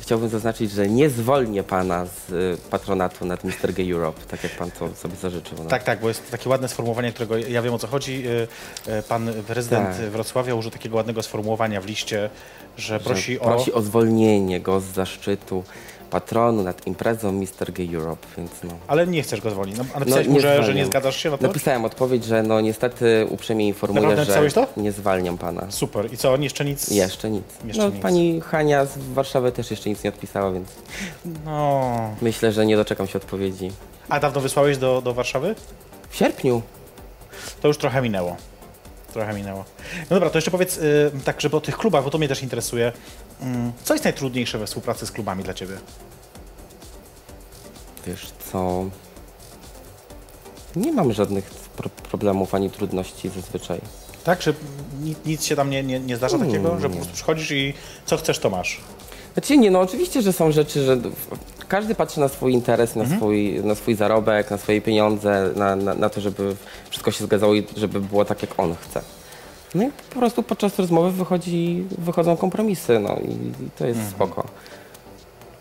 Chciałbym 0.01 0.29
zaznaczyć, 0.29 0.71
że 0.71 0.87
nie 0.89 1.09
zwolnię 1.09 1.63
pana 1.63 2.05
z 2.05 2.29
y, 2.31 2.57
patronatu 2.69 3.25
nad 3.25 3.43
Mr. 3.43 3.73
Gay 3.73 3.93
Europe, 3.93 4.21
tak 4.27 4.43
jak 4.43 4.51
pan 4.51 4.71
to 4.71 4.95
sobie 4.95 5.15
zażyczył. 5.15 5.57
No. 5.63 5.69
Tak, 5.69 5.83
tak, 5.83 5.99
bo 5.99 6.07
jest 6.07 6.31
takie 6.31 6.49
ładne 6.49 6.67
sformułowanie, 6.67 7.11
którego 7.11 7.37
ja 7.37 7.61
wiem 7.61 7.73
o 7.73 7.79
co 7.79 7.87
chodzi. 7.87 8.27
Y, 8.27 8.47
y, 8.91 9.03
Pan 9.03 9.33
prezydent 9.47 9.97
Tak. 9.97 10.09
Wrocławia 10.09 10.55
użył 10.55 10.71
takiego 10.71 10.95
ładnego 10.95 11.23
sformułowania 11.23 11.81
w 11.81 11.85
liście, 11.85 12.29
że 12.77 12.87
Że 12.87 12.99
prosi 12.99 13.39
o... 13.39 13.43
prosi 13.43 13.73
o 13.73 13.81
zwolnienie 13.81 14.59
go 14.59 14.79
z 14.79 14.83
zaszczytu 14.85 15.63
patronu 16.11 16.63
nad 16.63 16.87
imprezą 16.87 17.31
Mr. 17.31 17.71
Gay 17.73 17.95
Europe, 17.95 18.27
więc 18.37 18.51
no. 18.63 18.69
Ale 18.87 19.07
nie 19.07 19.23
chcesz 19.23 19.41
go 19.41 19.49
zwolnić. 19.49 19.77
No, 19.77 19.85
a 19.95 19.99
napisałeś 19.99 20.27
nie 20.27 20.33
mu, 20.33 20.39
że, 20.39 20.63
że 20.63 20.73
nie 20.73 20.85
zgadzasz 20.85 21.17
się 21.17 21.29
na 21.29 21.37
to? 21.37 21.47
Napisałem 21.47 21.85
odpowiedź, 21.85 22.25
że 22.25 22.43
no 22.43 22.61
niestety 22.61 23.27
uprzejmie 23.29 23.67
informuję, 23.67 24.07
Naprawdę 24.07 24.49
że 24.49 24.51
to? 24.51 24.67
nie 24.77 24.91
zwalniam 24.91 25.37
pana. 25.37 25.71
Super. 25.71 26.13
I 26.13 26.17
co, 26.17 26.37
jeszcze 26.37 26.65
nic? 26.65 26.87
Jeszcze 26.91 27.29
nic. 27.29 27.43
Jeszcze 27.65 27.83
no, 27.83 27.89
nic. 27.89 28.01
Pani 28.01 28.41
Hania 28.41 28.85
z 28.85 28.97
Warszawy 28.97 29.51
też 29.51 29.71
jeszcze 29.71 29.89
nic 29.89 30.03
nie 30.03 30.09
odpisała, 30.09 30.51
więc 30.51 30.69
No... 31.45 31.91
myślę, 32.21 32.51
że 32.51 32.65
nie 32.65 32.75
doczekam 32.75 33.07
się 33.07 33.19
odpowiedzi. 33.19 33.71
A 34.09 34.19
dawno 34.19 34.41
wysłałeś 34.41 34.77
do, 34.77 35.01
do 35.01 35.13
Warszawy? 35.13 35.55
W 36.09 36.15
sierpniu 36.15 36.61
To 37.61 37.67
już 37.67 37.77
trochę 37.77 38.01
minęło. 38.01 38.35
Trochę 39.13 39.33
minęło. 39.33 39.65
No 40.09 40.15
dobra, 40.15 40.29
to 40.29 40.37
jeszcze 40.37 40.51
powiedz 40.51 40.77
y, 40.77 41.11
tak, 41.25 41.41
żeby 41.41 41.57
o 41.57 41.61
tych 41.61 41.77
klubach, 41.77 42.03
bo 42.03 42.09
to 42.09 42.17
mnie 42.17 42.27
też 42.27 42.43
interesuje. 42.43 42.91
Mm, 43.41 43.71
co 43.83 43.93
jest 43.93 44.03
najtrudniejsze 44.03 44.57
we 44.57 44.67
współpracy 44.67 45.05
z 45.05 45.11
klubami 45.11 45.43
dla 45.43 45.53
Ciebie? 45.53 45.77
Wiesz 48.07 48.27
co? 48.51 48.85
Nie 50.75 50.91
mam 50.91 51.13
żadnych 51.13 51.45
pro 51.77 51.89
problemów 51.89 52.55
ani 52.55 52.69
trudności 52.69 53.29
zazwyczaj. 53.29 53.81
Tak, 54.23 54.41
że 54.41 54.53
nic, 55.01 55.17
nic 55.25 55.43
się 55.45 55.55
tam 55.55 55.69
nie, 55.69 55.83
nie, 55.83 55.99
nie 55.99 56.17
zdarza 56.17 56.35
Mm, 56.35 56.47
takiego, 56.47 56.79
że 56.79 56.89
po 56.89 56.95
prostu 56.95 57.13
przychodzisz 57.13 57.51
i 57.51 57.73
co 58.05 58.17
chcesz, 58.17 58.39
to 58.39 58.49
masz. 58.49 58.79
Znaczy 59.33 59.57
nie, 59.57 59.71
no 59.71 59.79
oczywiście, 59.79 60.21
że 60.21 60.33
są 60.33 60.51
rzeczy, 60.51 60.83
że 60.85 60.97
każdy 61.67 61.95
patrzy 61.95 62.19
na 62.19 62.27
swój 62.27 62.53
interes, 62.53 62.89
Mhm. 62.97 63.09
na, 63.11 63.17
swój, 63.17 63.59
na 63.63 63.75
swój 63.75 63.95
zarobek, 63.95 64.51
na 64.51 64.57
swoje 64.57 64.81
pieniądze, 64.81 65.49
na, 65.55 65.75
na, 65.75 65.93
na 65.93 66.09
to, 66.09 66.21
żeby 66.21 66.55
wszystko 66.89 67.11
się 67.11 67.23
zgadzało 67.25 67.55
i 67.55 67.63
żeby 67.77 67.99
było 68.01 68.25
tak, 68.25 68.41
jak 68.41 68.59
on 68.59 68.75
chce. 68.75 69.01
No 69.75 69.83
i 69.83 69.91
po 70.13 70.19
prostu 70.19 70.43
podczas 70.43 70.79
rozmowy 70.79 71.11
wychodzi, 71.11 71.83
wychodzą 71.97 72.37
kompromisy, 72.37 72.99
no 72.99 73.15
i, 73.15 73.31
i 73.65 73.69
to 73.77 73.85
jest 73.85 73.99
Mhm. 73.99 74.15
spoko. 74.15 74.43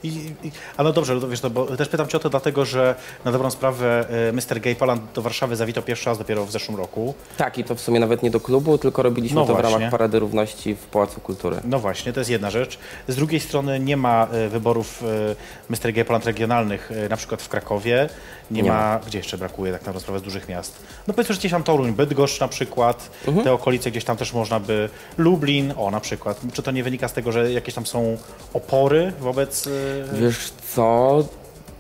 I, 0.02 0.08
i, 0.08 0.50
a 0.76 0.82
no 0.82 0.92
dobrze, 0.92 1.14
no 1.14 1.20
to 1.20 1.28
wiesz, 1.28 1.42
no, 1.42 1.50
bo 1.50 1.66
też 1.76 1.88
pytam 1.88 2.08
Cię 2.08 2.16
o 2.16 2.20
to 2.20 2.30
dlatego, 2.30 2.64
że 2.64 2.94
na 3.24 3.32
dobrą 3.32 3.50
sprawę 3.50 4.06
y, 4.28 4.32
Mr. 4.32 4.60
Gay 4.60 4.74
Poland 4.74 5.02
do 5.14 5.22
Warszawy 5.22 5.56
zawitał 5.56 5.82
pierwszy 5.82 6.06
raz 6.06 6.18
dopiero 6.18 6.46
w 6.46 6.50
zeszłym 6.50 6.76
roku. 6.76 7.14
Tak, 7.36 7.58
i 7.58 7.64
to 7.64 7.74
w 7.74 7.80
sumie 7.80 8.00
nawet 8.00 8.22
nie 8.22 8.30
do 8.30 8.40
klubu, 8.40 8.78
tylko 8.78 9.02
robiliśmy 9.02 9.34
No 9.40 9.46
to 9.46 9.54
w 9.54 9.60
właśnie. 9.60 9.72
ramach 9.78 9.90
Parady 9.90 10.18
Równości 10.18 10.74
w 10.74 10.86
Pałacu 10.86 11.20
Kultury. 11.20 11.56
No 11.64 11.78
właśnie, 11.78 12.12
to 12.12 12.20
jest 12.20 12.30
jedna 12.30 12.50
rzecz. 12.50 12.78
Z 13.08 13.16
drugiej 13.16 13.40
strony 13.40 13.80
nie 13.80 13.96
ma 13.96 14.28
y, 14.46 14.48
wyborów 14.48 15.02
y, 15.02 15.36
Mr. 15.68 15.92
Gay 15.92 16.04
Poland 16.04 16.26
regionalnych, 16.26 16.90
na 17.10 17.16
przykład 17.16 17.42
w 17.42 17.48
Krakowie. 17.48 18.08
Nie, 18.50 18.62
Nie 18.62 18.68
ma, 18.70 18.76
ma. 18.78 19.00
gdzie 19.06 19.18
jeszcze 19.18 19.38
brakuje 19.38 19.72
tak 19.72 19.86
naprawdę 19.86 20.18
z 20.18 20.22
dużych 20.22 20.48
miast. 20.48 20.76
No 21.06 21.14
powiedzmy, 21.14 21.34
że 21.34 21.38
gdzieś 21.38 21.52
tam 21.52 21.62
Toruń, 21.62 21.92
Bydgoszcz 21.92 22.40
na 22.40 22.48
przykład, 22.48 23.10
Mhm. 23.26 23.44
te 23.44 23.52
okolice 23.52 23.90
gdzieś 23.90 24.04
tam 24.04 24.16
też 24.16 24.32
można 24.32 24.60
by, 24.60 24.88
Lublin, 25.18 25.72
o 25.76 25.90
na 25.90 26.00
przykład. 26.00 26.40
Czy 26.52 26.62
to 26.62 26.70
nie 26.70 26.82
wynika 26.84 27.08
z 27.08 27.12
tego, 27.12 27.32
że 27.32 27.52
jakieś 27.52 27.74
tam 27.74 27.86
są 27.86 28.16
opory 28.54 29.12
wobec... 29.20 29.66
y, 29.66 30.04
Wiesz 30.12 30.52
co? 30.74 31.24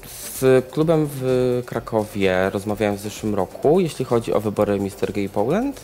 Z 0.06 0.70
klubem 0.70 1.08
w 1.12 1.62
Krakowie 1.66 2.50
rozmawiałem 2.52 2.96
w 2.96 3.00
zeszłym 3.00 3.34
roku, 3.34 3.80
jeśli 3.80 4.04
chodzi 4.04 4.32
o 4.32 4.40
wybory 4.40 4.78
Mr. 4.80 5.12
Gay 5.12 5.28
Poland. 5.28 5.80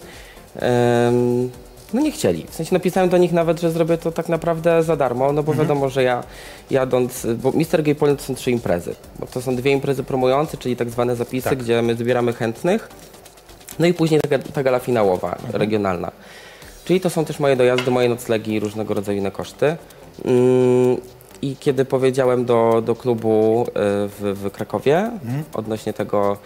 No 1.95 2.01
nie 2.01 2.13
chcieli. 2.13 2.47
W 2.51 2.55
sensie 2.55 2.75
napisałem 2.75 3.09
do 3.11 3.19
nich 3.19 3.33
nawet, 3.33 3.61
że 3.61 3.71
zrobię 3.71 3.99
to 3.99 4.13
tak 4.13 4.29
naprawdę 4.29 4.83
za 4.83 4.97
darmo, 4.97 5.33
no 5.33 5.43
bo 5.43 5.55
wiadomo, 5.55 5.89
że 5.89 6.03
ja 6.03 6.25
jadąc, 6.71 7.27
bo 7.43 7.53
Mr. 7.53 7.83
Gay 7.83 7.95
Poland 7.95 8.19
to 8.21 8.25
są 8.27 8.35
trzy 8.35 8.51
imprezy, 8.51 8.95
bo 9.19 9.27
to 9.27 9.43
są 9.43 9.57
dwie 9.57 9.73
imprezy 9.73 10.05
promujące, 10.05 10.57
czyli 10.57 10.77
tak 10.77 10.91
zwane 10.91 11.17
zapisy, 11.17 11.49
Tak. 11.51 11.59
gdzie 11.59 11.83
my 11.83 11.95
zbieramy 11.95 12.33
chętnych, 12.33 12.89
no 13.79 13.87
i 13.87 13.95
później 13.95 14.21
ta, 14.21 14.39
ta 14.39 14.63
gala 14.63 14.79
finałowa, 14.79 15.39
regionalna. 15.53 16.11
Czyli 16.85 17.01
to 17.01 17.11
są 17.11 17.25
też 17.25 17.41
moje 17.41 17.57
dojazdy, 17.57 17.91
moje 17.91 18.09
noclegi 18.09 18.55
i 18.55 18.61
różnego 18.61 18.95
rodzaju 18.95 19.19
inne 19.19 19.31
koszty. 19.31 19.77
Mm, 20.25 20.97
I 21.43 21.57
kiedy 21.57 21.85
powiedziałem 21.85 22.45
do, 22.45 22.83
do 22.87 22.95
klubu 22.95 23.63
y, 23.69 23.73
w, 24.09 24.35
w 24.45 24.51
Krakowie 24.51 25.11
odnośnie 25.55 25.93
tego, 25.93 26.37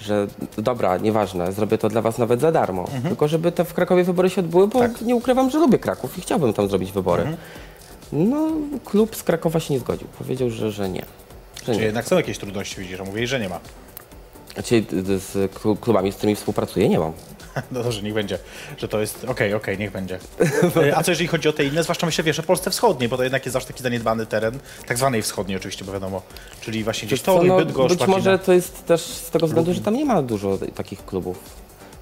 że 0.00 0.26
dobra, 0.58 0.96
nieważne, 0.96 1.52
zrobię 1.52 1.78
to 1.78 1.88
dla 1.88 2.02
was 2.02 2.18
nawet 2.18 2.40
za 2.40 2.52
darmo, 2.52 2.84
tylko 3.02 3.28
żeby 3.28 3.52
te 3.52 3.64
w 3.64 3.74
Krakowie 3.74 4.04
wybory 4.04 4.30
się 4.30 4.40
odbyły, 4.40 4.68
bo 4.68 4.80
nie 5.02 5.16
ukrywam, 5.16 5.50
że 5.50 5.58
lubię 5.58 5.78
Kraków 5.78 6.18
i 6.18 6.20
chciałbym 6.20 6.52
tam 6.52 6.68
zrobić 6.68 6.92
wybory. 6.92 7.36
No, 8.12 8.48
klub 8.84 9.16
z 9.16 9.22
Krakowa 9.22 9.60
się 9.60 9.74
nie 9.74 9.80
zgodził. 9.80 10.08
Powiedział, 10.18 10.50
że, 10.50 10.70
że 10.72 10.88
nie. 10.88 11.04
Że 11.66 11.72
Czy 11.72 11.78
nie. 11.80 11.84
jednak 11.86 12.06
są 12.08 12.16
jakieś 12.16 12.38
trudności, 12.38 12.80
widzisz, 12.80 13.00
a 13.00 13.04
mówili, 13.04 13.26
że 13.26 13.40
nie 13.40 13.48
ma. 13.48 13.60
Znaczy, 14.54 14.82
d- 14.92 15.18
z 15.18 15.52
klu- 15.54 15.76
klubami, 15.80 16.12
z 16.12 16.16
którymi 16.16 16.36
współpracuję, 16.36 16.88
nie 16.88 16.98
mam. 16.98 17.12
No 17.72 17.82
dobrze, 17.82 18.02
niech 18.02 18.14
będzie, 18.14 18.38
że 18.78 18.88
to 18.88 19.00
jest, 19.00 19.24
okej, 19.24 19.54
okej, 19.54 19.78
niech 19.78 19.92
będzie. 19.92 20.18
E, 20.76 20.96
A 20.96 21.02
co 21.02 21.10
jeżeli 21.10 21.28
chodzi 21.28 21.48
o 21.48 21.52
te 21.52 21.64
inne, 21.64 21.82
zwłaszcza 21.82 22.06
myślę, 22.06 22.24
wiesz, 22.24 22.38
o 22.38 22.42
Polsce 22.42 22.70
Wschodniej, 22.70 23.08
bo 23.08 23.16
to 23.16 23.22
jednak 23.22 23.46
jest 23.46 23.52
zawsze 23.52 23.68
taki 23.68 23.82
zaniedbany 23.82 24.26
teren, 24.26 24.58
tak 24.86 24.98
zwanej 24.98 25.22
wschodniej 25.22 25.56
oczywiście, 25.56 25.84
bo 25.84 25.92
wiadomo, 25.92 26.22
czyli 26.60 26.84
właśnie 26.84 27.06
gdzieś 27.06 27.22
Toruń, 27.22 27.48
no, 27.48 27.56
Bydgoszcz, 27.56 27.94
być 27.96 28.06
może 28.08 28.38
to 28.38 28.52
jest 28.52 28.86
też 28.86 29.00
z 29.02 29.30
tego 29.30 29.46
względu, 29.46 29.74
że 29.74 29.80
tam 29.80 29.94
nie 29.94 30.04
ma 30.04 30.22
dużo 30.22 30.58
takich 30.74 31.04
klubów. 31.06 31.38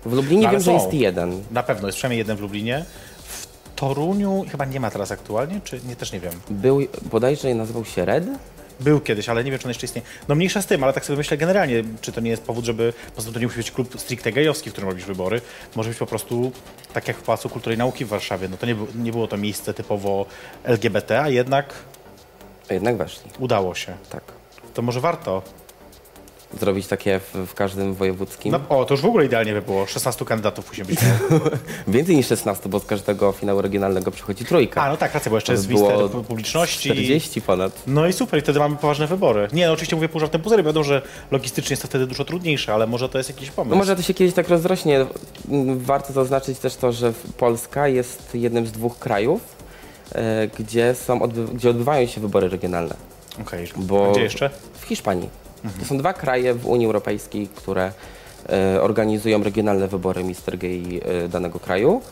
W 0.07 0.13
Lublinie 0.13 0.43
No, 0.47 0.51
wiem, 0.51 0.61
że 0.61 0.65
są. 0.67 0.75
jest 0.75 0.95
jeden. 0.95 1.43
Na 1.51 1.63
pewno, 1.63 1.89
jest 1.89 1.97
przynajmniej 1.99 2.19
jeden 2.19 2.37
w 2.37 2.41
Lublinie. 2.41 2.85
W 3.29 3.47
Toruniu 3.77 4.45
chyba 4.51 4.65
nie 4.65 4.81
ma 4.81 4.91
teraz 4.91 5.11
aktualnie, 5.13 5.61
czy 5.65 5.81
nie, 5.89 5.97
też 5.97 6.13
nie 6.13 6.21
wiem. 6.21 6.33
Był 6.51 6.81
bodajże 7.11 7.55
nazywał 7.55 7.85
się 7.85 8.05
Red? 8.05 8.25
Był 8.81 9.01
kiedyś, 9.01 9.29
ale 9.29 9.45
nie 9.45 9.51
wiem, 9.51 9.61
czy 9.61 9.67
on 9.67 9.71
jeszcze 9.71 9.87
istnieje. 9.87 10.07
No 10.29 10.35
mniejsza 10.35 10.63
z 10.63 10.67
tym, 10.67 10.85
ale 10.85 10.93
tak 10.93 11.05
sobie 11.05 11.17
myślę 11.17 11.37
generalnie, 11.37 11.85
czy 12.01 12.13
to 12.13 12.21
nie 12.21 12.31
jest 12.31 12.43
powód, 12.43 12.65
żeby, 12.65 12.93
po 13.07 13.13
prostu 13.13 13.33
to 13.33 13.39
nie 13.39 13.47
musi 13.47 13.57
być 13.59 13.71
klub 13.71 14.01
stricte 14.01 14.33
gejowski, 14.33 14.71
w 14.71 14.73
którym 14.73 14.91
robisz 14.91 15.05
wybory. 15.05 15.41
Może 15.77 15.89
być 15.89 15.99
po 15.99 16.07
prostu 16.07 16.53
tak 16.93 17.09
jak 17.09 17.17
w 17.17 17.23
Pałacu 17.23 17.49
Kultury 17.49 17.75
i 17.75 17.79
Nauki 17.79 18.05
w 18.05 18.09
Warszawie. 18.09 18.49
No 18.49 18.57
to 18.57 18.67
nie, 18.67 18.77
nie 18.95 19.13
było 19.13 19.27
to 19.29 19.37
miejsce 19.37 19.75
typowo 19.75 20.27
LGBT, 20.65 21.21
a 21.23 21.29
jednak 21.29 21.75
A 22.71 22.75
jednak 22.75 22.97
weszli. 22.97 23.31
udało 23.39 23.75
się. 23.75 23.97
Tak. 24.11 24.23
To 24.75 24.83
może 24.83 25.01
warto. 25.01 25.43
Zrobić 26.61 26.87
takie 26.87 27.21
w, 27.21 27.35
w 27.47 27.55
każdym 27.55 27.95
wojewódzkim. 27.95 28.53
No, 28.53 28.61
o, 28.69 28.85
to 28.85 28.95
już 28.95 29.01
w 29.01 29.07
ogóle 29.07 29.25
idealnie 29.25 29.53
by 29.53 29.63
było. 29.63 29.87
16 29.87 30.25
kandydatów 30.25 30.69
musi 30.69 30.85
być. 30.85 30.99
Więcej 31.89 32.17
niż 32.17 32.27
16, 32.27 32.69
bo 32.69 32.81
z 32.81 32.87
każdego 32.87 33.33
finału 33.33 33.63
regionalnego 33.63 34.11
przychodzi 34.11 34.45
trójka. 34.45 34.83
A, 34.83 34.89
no 34.89 34.97
tak, 34.97 35.15
racja, 35.15 35.31
bo 35.31 35.37
jeszcze 35.37 35.47
To 35.47 35.53
jest 35.53 35.67
wister 35.67 36.11
publiczności. 36.29 36.91
40 36.91 37.43
ponad. 37.43 37.83
No 37.87 38.07
i 38.07 38.13
super, 38.13 38.39
i 38.39 38.43
wtedy 38.43 38.59
mamy 38.59 38.77
poważne 38.77 39.07
wybory. 39.07 39.49
Nie, 39.53 39.67
no 39.67 39.73
oczywiście 39.73 39.97
mówię 39.97 40.09
pół 40.09 40.21
żartem, 40.21 40.43
pół. 40.43 40.57
Wiadomo, 40.57 40.85
że 40.85 41.03
logistycznie 41.31 41.73
jest 41.73 41.83
to 41.83 41.89
wtedy 41.89 42.07
dużo 42.07 42.25
trudniejsze, 42.25 42.75
ale 42.75 42.87
może 42.87 43.09
to 43.09 43.19
jest 43.19 43.31
jakiś 43.31 43.51
pomysł. 43.51 43.71
No 43.71 43.77
może 43.77 43.97
to 43.97 44.03
się 44.03 44.15
kiedyś 44.15 44.35
tak 44.35 44.49
rozrośnie. 44.49 45.07
Warto 45.77 46.13
zaznaczyć 46.13 46.59
też 46.59 46.77
to, 46.77 46.93
że 46.93 47.13
Polska 47.39 47.89
jest 47.89 48.35
jednym 48.35 48.67
z 48.67 48.73
dwóch 48.73 48.99
krajów, 48.99 49.41
e, 50.15 50.49
gdzie, 50.59 50.95
są 50.95 51.19
gdzie 51.55 51.71
odbywają 51.71 52.07
się 52.07 52.21
wybory 52.21 52.49
regionalne. 52.49 52.97
Okej, 53.41 53.69
A 54.09 54.13
gdzie 54.13 54.23
jeszcze? 54.23 54.51
W 54.81 54.85
Hiszpanii. 54.85 55.46
To 55.81 55.85
są 55.85 55.99
dwa 55.99 56.13
kraje 56.13 56.55
w 56.55 56.67
Unii 56.67 56.87
Europejskiej, 56.87 57.49
które 57.49 57.93
e, 58.49 58.83
organizują 58.83 59.43
regionalne 59.43 59.89
wybory 59.89 60.25
Mister 60.25 60.59
Gay 60.59 61.01
e, 61.25 61.29
danego 61.29 61.61
kraju. 61.61 62.03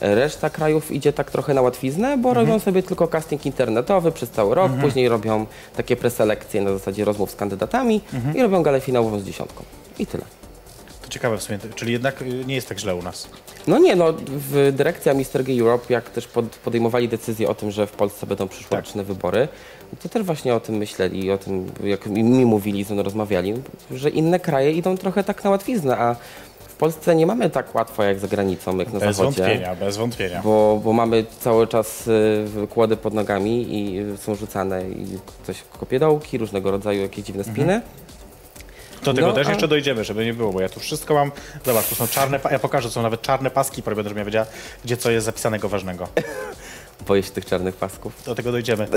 Reszta 0.00 0.50
krajów 0.50 0.92
idzie 0.92 1.12
tak 1.12 1.30
trochę 1.30 1.54
na 1.54 1.62
łatwiznę, 1.62 2.18
bo 2.18 2.34
robią 2.34 2.58
sobie 2.58 2.82
tylko 2.82 3.08
casting 3.08 3.46
internetowy 3.46 4.12
przez 4.12 4.30
cały 4.30 4.54
rok, 4.54 4.72
później 4.80 5.08
robią 5.08 5.46
takie 5.76 5.96
preselekcje 5.96 6.62
na 6.62 6.72
zasadzie 6.72 7.04
rozmów 7.04 7.30
z 7.30 7.36
kandydatami 7.36 8.00
i 8.34 8.42
robią 8.42 8.62
galę 8.62 8.80
finałową 8.80 9.20
z 9.20 9.24
dziesiątką. 9.24 9.64
I 9.98 10.06
tyle. 10.06 10.24
To 11.02 11.08
ciekawe 11.08 11.38
w 11.38 11.42
sumie, 11.42 11.58
czyli 11.74 11.92
jednak 11.92 12.22
y, 12.22 12.44
nie 12.46 12.54
jest 12.54 12.68
tak 12.68 12.78
źle 12.78 12.94
u 12.94 13.02
nas. 13.02 13.28
No 13.66 13.78
nie, 13.78 13.96
no 13.96 14.12
w 14.26 14.72
dyrekcja 14.76 15.14
Mister 15.14 15.44
Gay 15.44 15.60
Europe, 15.60 15.84
jak 15.88 16.10
też 16.10 16.26
pod, 16.28 16.46
podejmowali 16.46 17.08
decyzję 17.08 17.48
o 17.48 17.54
tym, 17.54 17.70
że 17.70 17.86
w 17.86 17.92
Polsce 17.92 18.26
będą 18.26 18.48
przyszłoroczne 18.48 19.04
wybory, 19.04 19.48
to 20.02 20.08
też 20.08 20.22
właśnie 20.22 20.54
o 20.54 20.60
tym 20.60 20.74
myśleli 20.76 21.24
i 21.24 21.30
o 21.30 21.38
tym, 21.38 21.70
jak 21.84 22.06
mi 22.06 22.22
mówili, 22.46 22.84
ze 22.84 22.94
mną 22.94 23.02
rozmawiali, 23.02 23.54
że 23.90 24.10
inne 24.10 24.40
kraje 24.40 24.72
idą 24.72 24.96
trochę 24.96 25.24
tak 25.24 25.44
na 25.44 25.50
łatwiznę, 25.50 25.98
a 25.98 26.16
w 26.68 26.78
Polsce 26.78 27.16
nie 27.16 27.26
mamy 27.26 27.50
tak 27.50 27.74
łatwo 27.74 28.02
jak 28.02 28.18
za 28.18 28.28
granicą, 28.28 28.78
jak 28.78 28.92
na 28.92 29.00
Bez 29.00 29.16
zachodzie. 29.16 29.42
wątpienia, 29.42 29.74
bez 29.74 29.96
wątpienia. 29.96 30.40
Bo, 30.44 30.80
bo 30.84 30.92
mamy 30.92 31.24
cały 31.40 31.66
czas 31.66 32.06
y, 32.08 32.66
kłody 32.70 32.96
pod 32.96 33.14
nogami 33.14 33.66
i 33.68 34.04
są 34.18 34.34
rzucane 34.34 34.90
i 34.90 35.06
ktoś 35.42 35.62
kopie 35.78 35.98
dołki, 35.98 36.38
różnego 36.38 36.70
rodzaju 36.70 37.02
jakieś 37.02 37.24
dziwne 37.24 37.44
spiny. 37.44 37.80
Do 39.12 39.16
tego 39.16 39.28
No, 39.28 39.32
też 39.34 39.46
a- 39.46 39.50
jeszcze 39.50 39.68
dojdziemy, 39.68 40.04
żeby 40.04 40.24
nie 40.24 40.34
było, 40.34 40.52
bo 40.52 40.60
ja 40.60 40.68
tu 40.68 40.80
wszystko 40.80 41.14
mam. 41.14 41.32
Zobacz, 41.66 41.86
tu 41.88 41.94
są 41.94 42.08
czarne, 42.08 42.38
pa- 42.38 42.50
ja 42.50 42.58
pokażę, 42.58 42.90
są 42.90 43.02
nawet 43.02 43.22
czarne 43.22 43.50
paski, 43.50 43.82
prawie 43.82 44.02
będę 44.02 44.24
wiedziała, 44.24 44.46
gdzie 44.84 44.96
co 44.96 45.10
jest 45.10 45.26
zapisanego 45.26 45.68
ważnego. 45.68 46.08
Boję 47.08 47.22
się 47.22 47.30
tych 47.30 47.44
czarnych 47.46 47.76
pasków. 47.76 48.22
Do 48.26 48.34
tego 48.34 48.52
dojdziemy. 48.52 48.88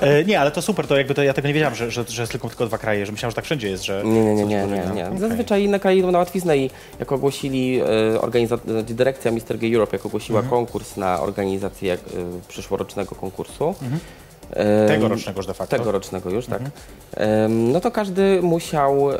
E, 0.00 0.24
nie, 0.24 0.40
ale 0.40 0.50
to 0.50 0.62
super, 0.62 0.86
to 0.86 0.96
jakby 0.96 1.14
to, 1.14 1.22
ja 1.22 1.34
tego 1.34 1.48
nie 1.48 1.54
wiedziałem, 1.54 1.74
że, 1.74 1.90
że, 1.90 2.04
że 2.08 2.22
jest 2.22 2.32
tylko, 2.32 2.48
tylko 2.48 2.66
dwa 2.66 2.78
kraje, 2.78 3.06
że 3.06 3.12
myślałem, 3.12 3.30
że 3.30 3.34
tak 3.36 3.44
wszędzie 3.44 3.68
jest, 3.68 3.84
że... 3.84 4.02
Nie, 4.04 4.24
nie, 4.24 4.34
nie, 4.34 4.44
nie, 4.44 4.66
nie, 4.66 4.90
nie. 4.94 5.06
Okej. 5.06 5.18
Zazwyczaj 5.18 5.62
inne 5.64 5.80
kraje 5.80 5.98
idą 5.98 6.10
na 6.10 6.18
łatwiznę 6.18 6.58
i 6.58 6.70
jak 7.00 7.12
ogłosili, 7.12 7.80
e, 7.80 8.64
znaczy 8.66 8.94
dyrekcja 8.94 9.30
Mr. 9.32 9.58
Gay 9.58 9.74
Europe, 9.74 9.96
jak 9.96 10.06
ogłosiła 10.06 10.38
Mhm. 10.40 10.50
konkurs 10.50 10.96
na 10.96 11.20
organizację 11.20 11.94
e, 11.94 11.98
przyszłorocznego 12.48 13.14
konkursu. 13.14 13.74
em, 13.82 13.98
Tegorocznego 14.88 15.38
już 15.38 15.46
de 15.46 15.54
facto. 15.54 15.76
Tegorocznego 15.76 16.30
już, 16.30 16.44
Mhm. 16.44 16.62
tak. 16.64 16.72
Em, 17.22 17.72
no 17.72 17.80
to 17.80 17.90
każdy 17.90 18.42
musiał, 18.42 19.10
e, 19.12 19.16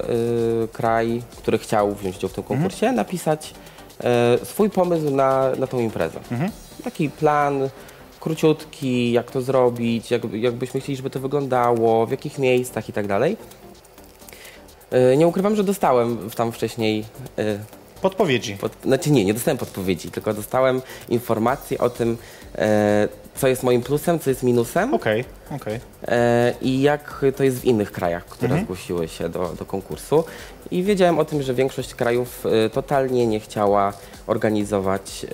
kraj, 0.72 1.22
który 1.38 1.58
chciał 1.58 1.94
wziąć 1.94 2.16
udział 2.16 2.30
w 2.30 2.32
tym 2.32 2.44
konkursie, 2.44 2.86
Mhm. 2.86 2.96
napisać 2.96 3.54
e, 4.04 4.38
swój 4.44 4.70
pomysł 4.70 5.10
na, 5.10 5.50
na 5.58 5.66
tą 5.66 5.78
imprezę. 5.80 6.18
Mhm. 6.32 6.50
Taki 6.84 7.10
plan 7.10 7.68
króciutki, 8.20 9.12
jak 9.12 9.30
to 9.30 9.42
zrobić, 9.42 10.10
jak, 10.10 10.22
jak 10.32 10.54
byśmy 10.54 10.80
chcieli, 10.80 10.96
żeby 10.96 11.10
to 11.10 11.20
wyglądało, 11.20 12.06
w 12.06 12.10
jakich 12.10 12.38
miejscach 12.38 12.88
i 12.88 12.92
tak 12.92 13.06
dalej. 13.06 13.36
E, 14.90 15.16
Nie 15.16 15.26
ukrywam, 15.26 15.56
że 15.56 15.64
dostałem 15.64 16.30
tam 16.36 16.52
wcześniej, 16.52 17.04
e, 17.38 17.58
Podpowiedzi. 18.02 18.56
pod, 18.56 18.72
znaczy 18.84 19.10
nie, 19.10 19.24
nie 19.24 19.34
dostałem 19.34 19.58
podpowiedzi, 19.58 20.10
tylko 20.10 20.34
dostałem 20.34 20.82
informacje 21.08 21.78
o 21.78 21.90
tym, 21.90 22.16
e, 22.58 23.08
co 23.36 23.48
jest 23.48 23.62
moim 23.62 23.82
plusem, 23.82 24.18
co 24.18 24.30
jest 24.30 24.42
minusem 24.42 24.94
Okej, 24.94 25.24
okej. 25.50 25.80
e, 26.08 26.54
i 26.60 26.82
jak 26.82 27.24
to 27.36 27.44
jest 27.44 27.60
w 27.60 27.64
innych 27.64 27.92
krajach, 27.92 28.24
które 28.24 28.48
Mhm. 28.48 28.64
zgłosiły 28.64 29.08
się 29.08 29.28
do, 29.28 29.48
do 29.58 29.64
konkursu. 29.64 30.24
I 30.70 30.82
wiedziałem 30.82 31.18
o 31.18 31.24
tym, 31.24 31.42
że 31.42 31.54
większość 31.54 31.94
krajów 31.94 32.46
e, 32.66 32.70
totalnie 32.70 33.26
nie 33.26 33.40
chciała 33.40 33.92
organizować 34.26 35.26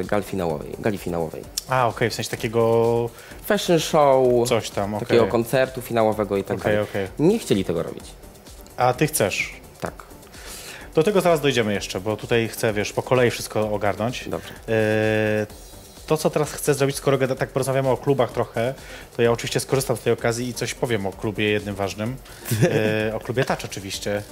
e, 0.00 0.04
gal 0.04 0.22
finałowej, 0.22 0.72
gali 0.78 0.98
finałowej. 0.98 1.42
A, 1.68 1.88
okej, 1.88 2.10
w 2.10 2.14
sensie 2.14 2.30
takiego 2.30 3.10
Fashion 3.46 3.78
show, 3.78 4.48
coś 4.48 4.70
tam, 4.70 4.94
okej. 4.94 5.06
takiego 5.08 5.26
koncertu 5.26 5.80
finałowego 5.82 6.36
i 6.36 6.44
tak 6.44 6.58
dalej. 6.58 6.78
Nie 7.18 7.38
chcieli 7.38 7.64
tego 7.64 7.82
robić. 7.82 8.04
A 8.76 8.92
ty 8.92 9.06
chcesz. 9.06 9.52
Tak, 9.80 9.92
Do 10.94 11.02
tego 11.02 11.20
zaraz 11.20 11.40
dojdziemy 11.40 11.72
jeszcze, 11.74 12.00
bo 12.00 12.16
tutaj 12.16 12.48
chcę, 12.48 12.72
wiesz, 12.72 12.92
po 12.92 13.02
kolei 13.02 13.30
wszystko 13.30 13.72
ogarnąć. 13.72 14.28
dobrze. 14.28 14.48
To, 16.06 16.16
co 16.16 16.30
teraz 16.30 16.52
chcę 16.52 16.74
zrobić, 16.74 16.96
skoro 16.96 17.18
tak 17.28 17.50
porozmawiamy 17.50 17.88
o 17.88 17.96
klubach 17.96 18.32
trochę, 18.32 18.74
to 19.16 19.22
ja 19.22 19.32
oczywiście 19.32 19.60
skorzystam 19.60 19.96
z 19.96 20.00
tej 20.00 20.12
okazji 20.12 20.48
i 20.48 20.54
coś 20.54 20.74
powiem 20.74 21.06
o 21.06 21.12
klubie 21.12 21.50
jednym 21.50 21.74
ważnym. 21.74 22.16
E, 23.10 23.14
o 23.14 23.20
klubie 23.20 23.44
Touch 23.44 23.64
oczywiście. 23.64 24.22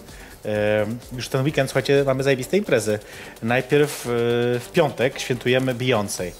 E, 0.45 0.87
już 1.17 1.29
ten 1.29 1.45
weekend, 1.45 1.71
słuchajcie, 1.71 2.05
mamy 2.07 2.23
zajebiste 2.23 2.57
imprezy. 2.57 2.99
Najpierw 3.43 4.07
e, 4.07 4.09
w 4.61 4.69
piątek 4.73 5.19
świętujemy 5.19 5.75
Beyoncé. 5.75 6.31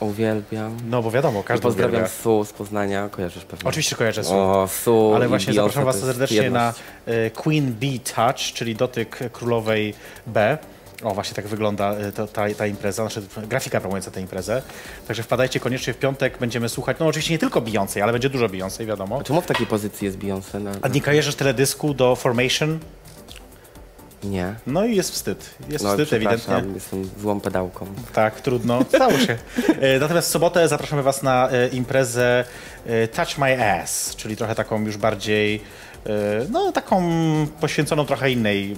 Uwielbiam. 0.00 0.76
No 0.88 1.02
bo 1.02 1.10
wiadomo, 1.10 1.42
każdy 1.42 1.62
Pozdrawiam 1.62 1.90
uwielbia. 1.94 2.08
Su 2.22 2.44
z 2.44 2.52
Poznania, 2.52 3.08
kojarzysz 3.08 3.44
pewnie. 3.44 3.68
Oczywiście 3.68 3.96
kojarzę 3.96 4.24
Su. 4.24 4.34
O, 4.34 4.68
Su 4.84 5.12
Ale 5.14 5.28
właśnie 5.28 5.52
zapraszam 5.52 5.84
Was 5.84 6.00
serdecznie 6.00 6.50
na 6.50 6.66
jedność. 6.66 6.80
e, 7.06 7.30
Queen 7.30 7.72
Bee 7.72 8.00
Touch, 8.00 8.36
czyli 8.36 8.76
dotyk 8.76 9.18
królowej 9.32 9.94
B. 10.26 10.58
O, 11.02 11.14
właśnie 11.14 11.34
tak 11.34 11.46
wygląda 11.46 11.92
e, 11.94 12.12
to, 12.12 12.26
ta, 12.26 12.54
ta 12.58 12.66
impreza, 12.66 13.02
znaczy 13.08 13.22
grafika 13.48 13.80
promująca 13.80 14.10
tę 14.10 14.20
imprezę. 14.20 14.62
Także 15.08 15.22
wpadajcie 15.22 15.60
koniecznie 15.60 15.92
w 15.92 15.98
piątek, 15.98 16.38
będziemy 16.38 16.68
słuchać, 16.68 16.96
no 17.00 17.06
oczywiście 17.06 17.34
nie 17.34 17.38
tylko 17.38 17.60
Beyoncé, 17.60 18.00
ale 18.00 18.12
będzie 18.12 18.30
dużo 18.30 18.46
Beyoncé, 18.48 18.86
wiadomo. 18.86 19.18
A 19.20 19.24
czemu 19.24 19.40
w 19.40 19.46
takiej 19.46 19.66
pozycji 19.66 20.04
jest 20.04 20.18
Beyoncé? 20.18 20.60
Na, 20.62 20.70
A 20.82 20.88
nie 20.88 21.00
kojarzysz 21.00 21.34
teledysku 21.34 21.94
do 21.94 22.16
Formation? 22.16 22.78
Nie. 24.24 24.54
No 24.66 24.84
i 24.84 24.96
jest 24.96 25.10
wstyd. 25.12 25.54
Jest 25.68 25.84
No, 25.84 25.90
wstyd 25.90 26.12
ewidentnie. 26.12 26.62
jestem 26.74 27.10
złą 27.20 27.40
pedałką. 27.40 27.86
Tak, 28.12 28.40
trudno. 28.40 28.84
Stało 28.88 29.18
się. 29.18 29.36
E, 29.80 29.98
Natomiast 29.98 30.28
w 30.28 30.30
sobotę 30.30 30.68
zapraszamy 30.68 31.02
Was 31.02 31.22
na 31.22 31.50
e, 31.50 31.68
imprezę 31.68 32.44
Touch 33.12 33.38
My 33.38 33.70
Ass, 33.72 34.16
czyli 34.16 34.36
trochę 34.36 34.54
taką 34.54 34.84
już 34.84 34.96
bardziej, 34.96 35.60
no 36.50 36.72
taką 36.72 37.02
poświęconą 37.60 38.06
trochę 38.06 38.30
innej 38.30 38.64
mm, 38.64 38.76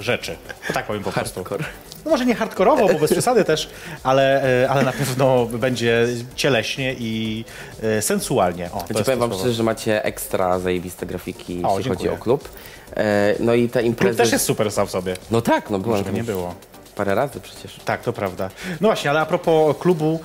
rzeczy. 0.00 0.36
Tak 0.74 0.86
powiem 0.86 1.02
po 1.02 1.12
prostu. 1.12 1.34
Hardcore. 1.44 1.64
No 2.04 2.10
może 2.10 2.26
nie 2.26 2.34
hardkorowo, 2.34 2.88
bo 2.88 2.98
bez 2.98 3.12
przesady 3.12 3.44
też, 3.44 3.70
ale, 4.02 4.42
e, 4.64 4.70
ale 4.70 4.82
na 4.82 4.92
pewno 4.92 5.46
będzie 5.46 6.06
cieleśnie 6.34 6.94
i 6.98 7.44
e, 7.82 8.02
sensualnie. 8.02 8.66
O, 8.72 8.80
to 8.80 8.86
Znaczy, 8.86 9.04
powiem 9.04 9.20
wam 9.20 9.34
szczerze, 9.34 9.52
że 9.52 9.62
macie 9.62 10.04
ekstra 10.04 10.58
zajebiste 10.58 11.06
grafiki, 11.06 11.62
O, 11.64 11.76
jeśli 11.76 11.90
chodzi 11.90 12.02
dziękuję. 12.02 12.12
o 12.12 12.16
klub. 12.24 12.48
E, 12.96 13.34
no 13.40 13.54
i 13.54 13.68
te 13.68 13.80
Klub 13.80 13.86
imprezy... 13.86 14.18
też 14.18 14.32
jest 14.32 14.44
super 14.44 14.72
sam 14.72 14.86
w 14.86 14.90
sobie. 14.90 15.16
No 15.30 15.40
tak, 15.40 15.70
no 15.70 15.78
byłem 15.78 16.04
tam 16.04 16.14
nie 16.14 16.24
było. 16.24 16.54
Parę 16.98 17.14
razy 17.14 17.40
przecież. 17.40 17.76
Tak, 17.84 18.02
to 18.02 18.12
prawda. 18.12 18.50
No 18.80 18.88
właśnie, 18.88 19.10
ale 19.10 19.20
a 19.20 19.26
propos 19.26 19.76
klubu, 19.78 20.20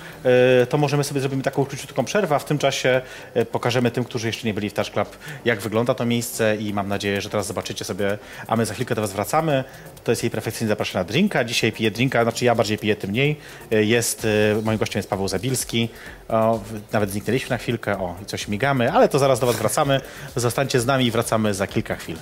e, 0.61 0.65
to 0.65 0.77
możemy 0.77 1.03
sobie 1.03 1.19
zrobimy 1.21 1.43
taką 1.43 1.65
króciutką 1.65 2.05
przerwę, 2.05 2.35
a 2.35 2.39
w 2.39 2.45
tym 2.45 2.57
czasie 2.57 3.01
e, 3.33 3.45
pokażemy 3.45 3.91
tym, 3.91 4.03
którzy 4.03 4.27
jeszcze 4.27 4.47
nie 4.47 4.53
byli 4.53 4.69
w 4.69 4.73
Touch 4.73 4.89
Club, 4.89 5.17
jak 5.45 5.61
wygląda 5.61 5.93
to 5.93 6.05
miejsce 6.05 6.55
i 6.55 6.73
mam 6.73 6.87
nadzieję, 6.87 7.21
że 7.21 7.29
teraz 7.29 7.47
zobaczycie 7.47 7.85
sobie, 7.85 8.17
a 8.47 8.55
my 8.55 8.65
za 8.65 8.73
chwilkę 8.73 8.95
do 8.95 9.01
Was 9.01 9.13
wracamy. 9.13 9.63
To 10.03 10.11
jest 10.11 10.23
jej 10.23 10.29
perfekcyjnie 10.31 10.69
zapraszana 10.69 11.03
na 11.03 11.09
drinka. 11.09 11.43
Dzisiaj 11.43 11.71
piję 11.71 11.91
drinka, 11.91 12.23
znaczy 12.23 12.45
ja 12.45 12.55
bardziej 12.55 12.77
piję, 12.77 12.95
tym 12.95 13.09
mniej. 13.09 13.37
E, 13.71 13.83
Jest, 13.83 14.27
moim 14.63 14.77
gościem 14.77 14.99
jest 14.99 15.09
Paweł 15.09 15.27
Zabilski. 15.27 15.89
O, 16.29 16.59
nawet 16.91 17.11
zniknęliśmy 17.11 17.49
na 17.49 17.57
chwilkę, 17.57 17.99
o, 17.99 18.15
i 18.23 18.25
coś 18.25 18.47
migamy, 18.47 18.91
ale 18.91 19.09
to 19.09 19.19
zaraz 19.19 19.39
do 19.39 19.45
Was 19.47 19.55
wracamy. 19.55 20.01
Zostańcie 20.35 20.79
z 20.79 20.85
nami 20.85 21.05
i 21.05 21.11
wracamy 21.11 21.53
za 21.53 21.67
kilka 21.67 21.95
chwil. 21.95 22.17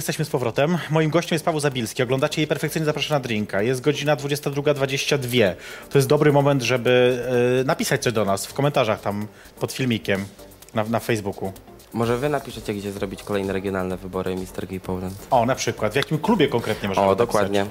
Jesteśmy 0.00 0.24
z 0.24 0.30
powrotem. 0.30 0.78
Moim 0.90 1.10
gościem 1.10 1.34
jest 1.34 1.44
Paweł 1.44 1.60
Zabilski. 1.60 2.02
Oglądacie 2.02 2.40
jej 2.40 2.48
perfekcyjnie 2.48 2.86
zapraszana 2.86 3.18
na 3.18 3.22
drinka. 3.22 3.62
Jest 3.62 3.80
godzina 3.80 4.16
22.22. 4.16 5.54
To 5.90 5.98
jest 5.98 6.08
dobry 6.08 6.32
moment, 6.32 6.62
żeby 6.62 7.22
e, 7.60 7.64
napisać 7.64 8.02
coś 8.02 8.12
do 8.12 8.24
nas 8.24 8.46
w 8.46 8.54
komentarzach 8.54 9.00
tam 9.00 9.26
pod 9.60 9.72
filmikiem 9.72 10.24
na, 10.74 10.84
na 10.84 11.00
Facebooku. 11.00 11.52
Może 11.92 12.18
wy 12.18 12.28
napiszecie, 12.28 12.74
gdzie 12.74 12.92
zrobić 12.92 13.22
kolejne 13.22 13.52
regionalne 13.52 13.96
wybory 13.96 14.34
Mr. 14.36 14.66
Gay 14.66 14.80
Poland. 14.80 15.14
O, 15.30 15.46
na 15.46 15.54
przykład. 15.54 15.92
W 15.92 15.96
jakim 15.96 16.18
klubie 16.18 16.48
konkretnie 16.48 16.88
możemy 16.88 17.06
O, 17.06 17.16
dokładnie. 17.16 17.66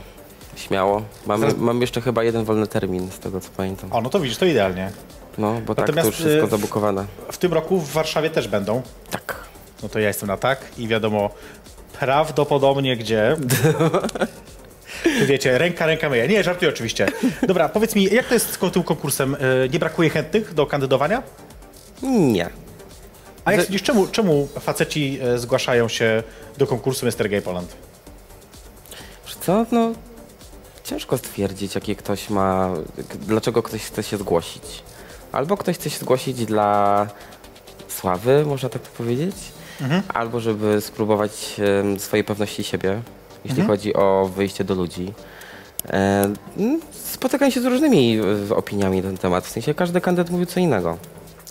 Śmiało. 0.55 1.01
Mam, 1.25 1.41
Zaraz- 1.41 1.57
mam 1.57 1.81
jeszcze 1.81 2.01
chyba 2.01 2.23
jeden 2.23 2.43
wolny 2.43 2.67
termin, 2.67 3.11
z 3.11 3.19
tego 3.19 3.41
co 3.41 3.49
pamiętam. 3.57 3.93
O, 3.93 4.01
no 4.01 4.09
to 4.09 4.19
widzisz, 4.19 4.37
to 4.37 4.45
idealnie. 4.45 4.91
No, 5.37 5.61
bo 5.65 5.75
tak, 5.75 5.85
to 5.85 5.91
Natomiast, 5.91 6.07
już 6.07 6.15
wszystko 6.15 6.47
y, 6.47 6.49
zabukowane. 6.49 7.05
W 7.31 7.37
tym 7.37 7.53
roku 7.53 7.79
w 7.79 7.91
Warszawie 7.91 8.29
też 8.29 8.47
będą. 8.47 8.81
Tak. 9.11 9.49
No 9.83 9.89
to 9.89 9.99
ja 9.99 10.07
jestem 10.07 10.27
na 10.27 10.37
tak 10.37 10.65
i 10.77 10.87
wiadomo 10.87 11.29
prawdopodobnie 11.99 12.97
gdzie. 12.97 13.37
Wiecie, 15.27 15.57
ręka, 15.57 15.85
ręka 15.85 16.09
myje. 16.09 16.27
Nie, 16.27 16.43
żartuję 16.43 16.69
oczywiście. 16.69 17.07
Dobra, 17.47 17.69
powiedz 17.69 17.95
mi, 17.95 18.03
jak 18.03 18.25
to 18.27 18.33
jest 18.33 18.53
z 18.53 18.57
tym 18.57 18.83
konkursem? 18.83 19.35
E, 19.35 19.69
Nie 19.69 19.79
brakuje 19.79 20.09
chętnych 20.09 20.53
do 20.53 20.65
kandydowania? 20.65 21.23
Nie. 22.01 22.49
A 23.45 23.51
jak 23.51 23.61
sądzisz, 23.61 23.83
czemu, 23.83 24.07
czemu 24.07 24.47
faceci 24.59 25.19
e, 25.21 25.37
zgłaszają 25.37 25.87
się 25.87 26.23
do 26.57 26.67
konkursu 26.67 27.05
Mr. 27.05 27.29
Gay 27.29 27.41
Poland? 27.41 27.75
Co, 29.41 29.65
no... 29.71 29.91
Ciężko 30.83 31.17
stwierdzić, 31.17 31.75
jakie 31.75 31.95
ktoś 31.95 32.29
ma... 32.29 32.69
Dlaczego 33.27 33.63
ktoś 33.63 33.81
chce 33.81 34.03
się 34.03 34.17
zgłosić. 34.17 34.63
Albo 35.31 35.57
ktoś 35.57 35.75
chce 35.75 35.89
się 35.89 35.99
zgłosić 35.99 36.45
dla 36.45 37.07
sławy, 37.87 38.45
można 38.45 38.69
tak 38.69 38.81
powiedzieć. 38.81 39.35
Albo 40.13 40.39
żeby 40.39 40.81
spróbować 40.81 41.55
swojej 41.97 42.23
pewności 42.23 42.63
siebie, 42.63 43.01
jeśli 43.45 43.63
chodzi 43.63 43.93
o 43.93 44.29
wyjście 44.35 44.63
do 44.63 44.75
ludzi. 44.75 45.13
Spotykam 46.91 47.51
się 47.51 47.61
z 47.61 47.65
różnymi 47.65 48.19
e, 48.49 48.55
opiniami 48.55 48.97
na 48.97 49.03
ten 49.03 49.17
temat. 49.17 49.45
W 49.45 49.49
sensie 49.49 49.73
każdy 49.73 50.01
kandydat 50.01 50.29
mówił 50.29 50.45
co 50.45 50.59
innego. 50.59 50.97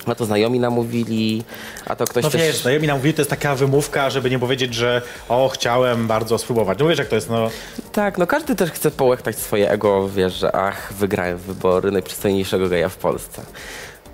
A 0.06 0.14
to 0.14 0.24
znajomi 0.24 0.60
namówili, 0.60 1.44
a 1.86 1.96
to 1.96 2.04
ktoś 2.04 2.24
No 2.24 2.30
też... 2.30 2.40
wiesz, 2.40 2.56
znajomi 2.62 2.86
nam 2.86 2.96
mówili, 2.96 3.14
to 3.14 3.20
jest 3.20 3.30
taka 3.30 3.54
wymówka, 3.54 4.10
żeby 4.10 4.30
nie 4.30 4.38
powiedzieć, 4.38 4.74
że 4.74 5.02
o, 5.28 5.48
chciałem 5.48 6.06
bardzo 6.06 6.38
spróbować. 6.38 6.78
No 6.78 6.88
wiesz, 6.88 6.98
jak 6.98 7.08
to 7.08 7.14
jest, 7.14 7.30
no... 7.30 7.50
Tak, 7.92 8.18
no 8.18 8.26
każdy 8.26 8.56
też 8.56 8.70
chce 8.70 8.90
połechtać 8.90 9.38
swoje 9.38 9.70
ego, 9.70 10.08
wiesz, 10.08 10.34
że 10.34 10.56
ach, 10.56 10.92
wygrałem 10.92 11.38
wybory 11.38 11.90
najprzystojniejszego 11.90 12.68
geja 12.68 12.88
w 12.88 12.96
Polsce. 12.96 13.42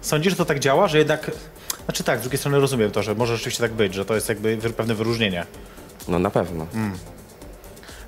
Sądzisz, 0.00 0.32
że 0.32 0.36
to 0.36 0.44
tak 0.44 0.58
działa, 0.58 0.88
że 0.88 0.98
jednak... 0.98 1.30
Znaczy 1.84 2.04
tak, 2.04 2.18
z 2.18 2.22
drugiej 2.22 2.38
strony 2.38 2.60
rozumiem 2.60 2.90
to, 2.90 3.02
że 3.02 3.14
może 3.14 3.36
rzeczywiście 3.36 3.62
tak 3.62 3.72
być, 3.72 3.94
że 3.94 4.04
to 4.04 4.14
jest 4.14 4.28
jakby 4.28 4.56
pewne 4.56 4.94
wyróżnienie. 4.94 5.46
No 6.08 6.18
na 6.18 6.30
pewno. 6.30 6.66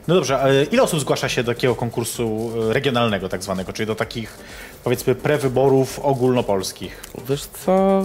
No 0.09 0.15
dobrze, 0.15 0.43
a 0.43 0.49
ile 0.73 0.83
osób 0.83 1.01
zgłasza 1.01 1.29
się 1.29 1.43
do 1.43 1.55
takiego 1.55 1.75
konkursu 1.75 2.53
e, 2.71 2.73
regionalnego 2.73 3.29
tak 3.29 3.43
zwanego, 3.43 3.73
czyli 3.73 3.87
do 3.87 3.95
takich 3.95 4.39
powiedzmy 4.85 5.15
prewyborów 5.15 5.99
ogólnopolskich? 5.99 7.03
Wiesz 7.29 7.45
co, 7.65 8.05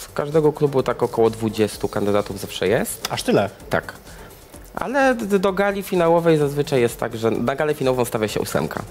z 0.00 0.08
każdego 0.14 0.52
klubu 0.52 0.82
tak 0.82 1.02
około 1.02 1.30
20 1.30 1.88
kandydatów 1.88 2.40
zawsze 2.40 2.68
jest. 2.68 3.08
Aż 3.10 3.22
tyle. 3.22 3.50
Tak. 3.70 3.92
Ale 4.74 5.14
do 5.14 5.52
gali 5.52 5.82
finałowej 5.82 6.38
zazwyczaj 6.38 6.80
jest 6.80 7.00
tak, 7.00 7.16
że 7.16 7.30
na 7.30 7.56
galę 7.56 7.74
finałową 7.74 8.04
stawia 8.04 8.28
się 8.28 8.40
ósemka. 8.40 8.82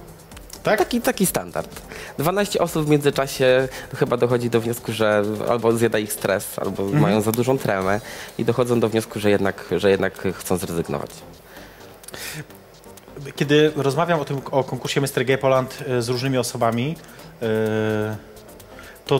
Tak? 0.63 0.79
Taki, 0.79 1.01
taki 1.01 1.25
standard. 1.25 1.81
12 2.17 2.59
osób 2.59 2.85
w 2.85 2.89
międzyczasie 2.89 3.67
chyba 3.95 4.17
dochodzi 4.17 4.49
do 4.49 4.61
wniosku, 4.61 4.91
że 4.93 5.23
albo 5.49 5.71
zjada 5.77 5.99
ich 5.99 6.13
stres, 6.13 6.59
albo 6.59 6.83
Mhm. 6.83 7.01
mają 7.01 7.21
za 7.21 7.31
dużą 7.31 7.57
tremę 7.57 8.01
i 8.37 8.45
dochodzą 8.45 8.79
do 8.79 8.89
wniosku, 8.89 9.19
że 9.19 9.29
jednak, 9.29 9.65
że 9.77 9.89
jednak 9.89 10.27
chcą 10.33 10.57
zrezygnować. 10.57 11.09
Kiedy 13.35 13.71
rozmawiam 13.75 14.19
o 14.19 14.25
tym, 14.25 14.41
o 14.51 14.63
konkursie 14.63 15.01
Mr. 15.01 15.25
Gay 15.25 15.37
Poland 15.37 15.83
y, 15.89 16.01
z 16.01 16.09
różnymi 16.09 16.37
osobami, 16.37 16.95
y, 17.43 17.45
to 19.05 19.19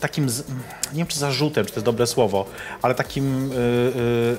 takim, 0.00 0.30
z, 0.30 0.48
nie 0.92 0.98
wiem 0.98 1.06
czy 1.06 1.18
zarzutem, 1.18 1.64
czy 1.66 1.70
to 1.72 1.76
jest 1.76 1.84
dobre 1.84 2.06
słowo, 2.06 2.46
ale 2.82 2.94
takim 2.94 3.52
y, 3.52 4.36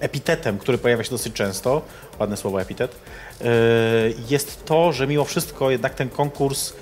epitetem, 0.00 0.58
który 0.58 0.78
pojawia 0.78 1.04
się 1.04 1.10
dosyć 1.10 1.32
często, 1.34 1.82
ładne 2.18 2.36
słowo 2.36 2.60
epitet, 2.62 2.96
jest 4.28 4.64
to, 4.64 4.92
że 4.92 5.06
mimo 5.06 5.24
wszystko 5.24 5.70
jednak 5.70 5.94
ten 5.94 6.08
konkurs 6.08 6.72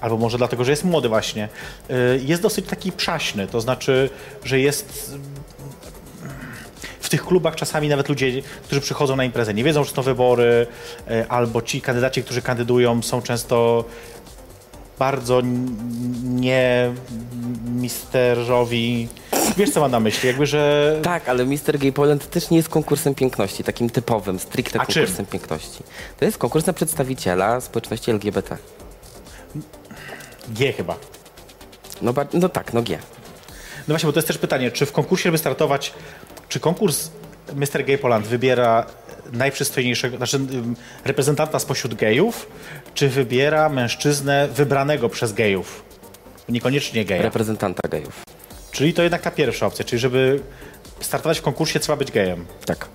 albo 0.00 0.16
może 0.16 0.38
dlatego, 0.38 0.64
że 0.64 0.70
jest 0.70 0.84
młody 0.84 1.08
właśnie, 1.08 1.48
y, 1.90 2.20
jest 2.24 2.42
dosyć 2.42 2.66
taki 2.66 2.92
przaśny, 2.92 3.46
to 3.46 3.60
znaczy, 3.60 4.10
że 4.44 4.60
jest 4.60 5.16
w 7.00 7.08
tych 7.08 7.24
klubach 7.24 7.56
czasami 7.56 7.88
nawet 7.88 8.08
ludzie, 8.08 8.42
którzy 8.64 8.80
przychodzą 8.80 9.16
na 9.16 9.24
imprezę, 9.24 9.54
nie 9.54 9.64
wiedzą, 9.64 9.84
że 9.84 9.90
są 9.90 10.02
wybory, 10.02 10.66
e, 11.10 11.26
albo 11.28 11.62
ci 11.62 11.80
kandydaci, 11.80 12.22
którzy 12.22 12.42
kandydują, 12.42 13.02
są 13.02 13.22
często 13.22 13.84
bardzo 14.98 15.42
nie 16.24 16.92
misterowi. 17.66 19.08
Wiesz, 19.56 19.70
co 19.70 19.80
mam 19.80 19.90
na 19.90 20.00
myśli? 20.00 20.26
Jakby, 20.26 20.46
że. 20.46 20.98
Tak, 21.02 21.28
ale 21.28 21.44
Mr. 21.44 21.78
Gay 21.78 21.92
Poland 21.92 22.30
też 22.30 22.50
nie 22.50 22.56
jest 22.56 22.68
konkursem 22.68 23.14
piękności, 23.14 23.64
takim 23.64 23.90
typowym, 23.90 24.38
stricte 24.38 24.80
A 24.80 24.86
czym? 24.86 24.94
konkursem 24.94 25.26
piękności. 25.26 25.82
To 26.18 26.24
jest 26.24 26.38
konkurs 26.38 26.66
na 26.66 26.72
przedstawiciela 26.72 27.60
społeczności 27.60 28.10
LGBT. 28.10 28.56
G 30.48 30.72
chyba. 30.72 30.96
No, 32.02 32.14
no 32.32 32.48
tak, 32.48 32.72
no 32.72 32.82
G. 32.82 32.98
No 33.88 33.92
właśnie, 33.92 34.06
bo 34.06 34.12
to 34.12 34.18
jest 34.18 34.28
też 34.28 34.38
pytanie, 34.38 34.70
czy 34.70 34.86
w 34.86 34.92
konkursie, 34.92 35.22
żeby 35.22 35.38
startować, 35.38 35.92
czy 36.48 36.60
konkurs 36.60 37.10
Mr. 37.54 37.84
Gay 37.84 37.98
Poland 37.98 38.26
wybiera 38.26 38.86
najprzystojniejszego, 39.32 40.16
znaczy 40.16 40.40
reprezentanta 41.04 41.58
spośród 41.58 41.94
gejów, 41.94 42.46
czy 42.96 43.08
wybiera 43.08 43.68
mężczyznę 43.68 44.48
wybranego 44.54 45.08
przez 45.08 45.32
gejów? 45.32 45.82
Niekoniecznie 46.48 47.04
geja. 47.04 47.22
Reprezentanta 47.22 47.88
gejów. 47.88 48.22
Czyli 48.72 48.94
to 48.94 49.02
jednak 49.02 49.22
ta 49.22 49.30
pierwsza 49.30 49.66
opcja, 49.66 49.84
czyli 49.84 50.00
żeby 50.00 50.40
startować 51.00 51.38
w 51.38 51.42
konkursie 51.42 51.80
trzeba 51.80 51.96
być 51.96 52.12
gejem. 52.12 52.44
Tak. 52.66 52.88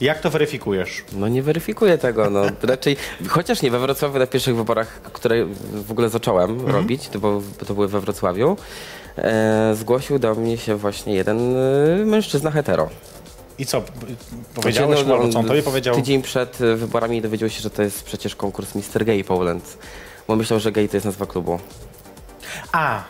Jak 0.00 0.20
to 0.20 0.30
weryfikujesz? 0.30 1.04
No 1.12 1.28
nie 1.28 1.42
weryfikuję 1.42 1.98
tego, 1.98 2.30
no 2.30 2.42
raczej, 2.62 2.96
chociaż 3.28 3.62
nie, 3.62 3.70
we 3.70 3.78
Wrocławiu 3.78 4.18
na 4.18 4.26
pierwszych 4.26 4.56
wyborach, 4.56 5.00
które 5.02 5.46
w 5.72 5.90
ogóle 5.90 6.08
zacząłem 6.08 6.50
Mhm. 6.50 6.70
robić, 6.74 7.08
to, 7.08 7.18
bo, 7.18 7.42
to 7.66 7.74
były 7.74 7.88
we 7.88 8.00
Wrocławiu, 8.00 8.56
e, 9.18 9.74
zgłosił 9.74 10.18
do 10.18 10.34
mnie 10.34 10.58
się 10.58 10.76
właśnie 10.76 11.14
jeden 11.14 11.56
e, 11.56 12.04
mężczyzna 12.04 12.50
hetero. 12.50 12.90
I 13.58 13.66
co? 13.66 13.82
Powiedziałeś 14.54 14.96
Znaczy, 14.98 15.08
no, 15.08 15.14
albo 15.14 15.28
co 15.28 15.38
on 15.38 15.46
tobie 15.46 15.62
w- 15.62 15.64
powiedział? 15.64 15.94
Tydzień 15.94 16.22
przed 16.22 16.60
e, 16.60 16.76
wyborami 16.76 17.22
dowiedział 17.22 17.48
się, 17.50 17.60
że 17.60 17.70
to 17.70 17.82
jest 17.82 18.02
przecież 18.04 18.36
konkurs 18.36 18.74
Mr. 18.74 19.04
Gay 19.04 19.24
Poland, 19.24 19.78
bo 20.28 20.36
myślał, 20.36 20.60
że 20.60 20.72
gay 20.72 20.88
to 20.88 20.96
jest 20.96 21.04
nazwa 21.06 21.26
klubu. 21.26 21.58
A, 22.72 23.02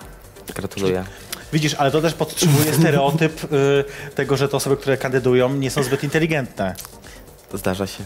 Gratuluję. 0.55 1.05
widzisz, 1.53 1.75
ale 1.75 1.91
to 1.91 2.01
też 2.03 2.15
podtrzymuje 2.15 2.75
stereotyp 2.81 3.45
y, 3.53 3.85
tego, 4.15 4.37
że 4.37 4.49
te 4.49 4.57
osoby, 4.57 4.77
które 4.77 4.97
kandydują, 4.97 5.55
nie 5.55 5.71
są 5.71 5.83
zbyt 5.83 6.05
inteligentne. 6.05 6.75
Zdarza 7.55 7.87
się. 7.87 8.05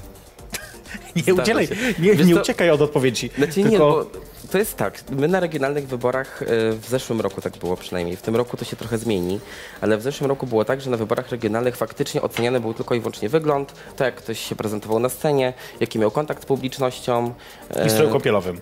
Nie 1.26 1.34
udzielaj, 1.34 1.66
się. 1.66 1.74
nie, 1.98 2.14
nie 2.14 2.34
co? 2.34 2.40
uciekaj 2.40 2.70
od 2.70 2.80
odpowiedzi. 2.80 3.30
Znaczy 3.38 3.62
nie, 3.62 3.70
tylko 3.70 3.88
bo 3.88 4.20
to 4.50 4.58
jest 4.58 4.76
tak, 4.76 5.02
my 5.10 5.28
na 5.28 5.40
regionalnych 5.40 5.88
wyborach, 5.88 6.42
e, 6.42 6.46
w 6.72 6.86
zeszłym 6.88 7.20
roku 7.20 7.40
tak 7.40 7.56
było 7.56 7.76
przynajmniej, 7.76 8.16
w 8.16 8.22
tym 8.22 8.36
roku 8.36 8.56
to 8.56 8.64
się 8.64 8.76
trochę 8.76 8.98
zmieni, 8.98 9.40
ale 9.80 9.98
w 9.98 10.02
zeszłym 10.02 10.28
roku 10.28 10.46
było 10.46 10.64
tak, 10.64 10.80
że 10.80 10.90
na 10.90 10.96
wyborach 10.96 11.30
regionalnych 11.30 11.76
faktycznie 11.76 12.22
oceniany 12.22 12.60
był 12.60 12.74
tylko 12.74 12.94
i 12.94 13.00
wyłącznie 13.00 13.28
wygląd, 13.28 13.72
to 13.96 14.04
jak 14.04 14.14
ktoś 14.14 14.40
się 14.40 14.56
prezentował 14.56 14.98
na 14.98 15.08
scenie, 15.08 15.52
jaki 15.80 15.98
miał 15.98 16.10
kontakt 16.10 16.42
z 16.42 16.46
publicznością. 16.46 17.34
e, 17.74 17.86
i 17.86 17.90
stroju 17.90 18.10
kąpielowym. 18.10 18.60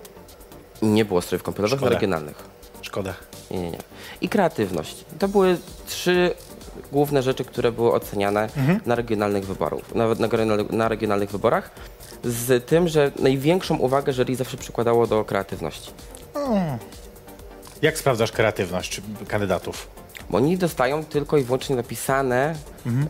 Nie 0.82 1.04
było 1.04 1.22
strojów 1.22 1.42
kąpielowych 1.42 1.80
na 1.80 1.88
regionalnych. 1.88 2.44
Szkoda. 2.82 3.14
Nie, 3.50 3.58
nie, 3.58 3.70
nie. 3.70 3.78
I 4.20 4.28
kreatywność. 4.28 5.04
To 5.18 5.28
były 5.28 5.58
trzy 5.86 6.34
główne 6.92 7.22
rzeczy, 7.22 7.44
które 7.44 7.72
były 7.72 7.92
oceniane 7.92 8.48
na 8.86 8.94
regionalnych 8.94 9.46
wyborów, 9.46 9.94
nawet 9.94 10.18
na, 10.20 10.28
na 10.70 10.88
regionalnych 10.88 11.30
wyborach, 11.30 11.70
z 12.26 12.66
tym, 12.66 12.88
że 12.88 13.12
największą 13.18 13.76
uwagę 13.76 14.12
jury 14.12 14.36
zawsze 14.36 14.56
przykładało 14.56 15.06
do 15.06 15.24
kreatywności. 15.24 15.90
Jak 17.82 17.98
sprawdzasz 17.98 18.32
kreatywność 18.32 19.00
kandydatów? 19.28 19.88
Bo 20.30 20.36
oni 20.36 20.58
dostają 20.58 21.04
tylko 21.04 21.38
i 21.38 21.44
wyłącznie 21.44 21.76
napisane, 21.76 22.54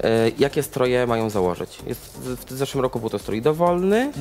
e, 0.05 0.31
jakie 0.39 0.63
stroje 0.63 1.07
mają 1.07 1.31
założyć. 1.31 1.79
Jest, 1.87 2.19
w 2.49 2.53
zeszłym 2.53 2.83
roku 2.83 3.01
był 3.01 3.11
to 3.11 3.19
strój 3.19 3.43
dowolny, 3.43 4.13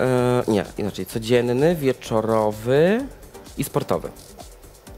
e, 0.00 0.42
nie, 0.48 0.64
inaczej, 0.78 1.06
codzienny, 1.06 1.76
wieczorowy 1.76 3.04
i 3.58 3.64
sportowy. 3.64 4.08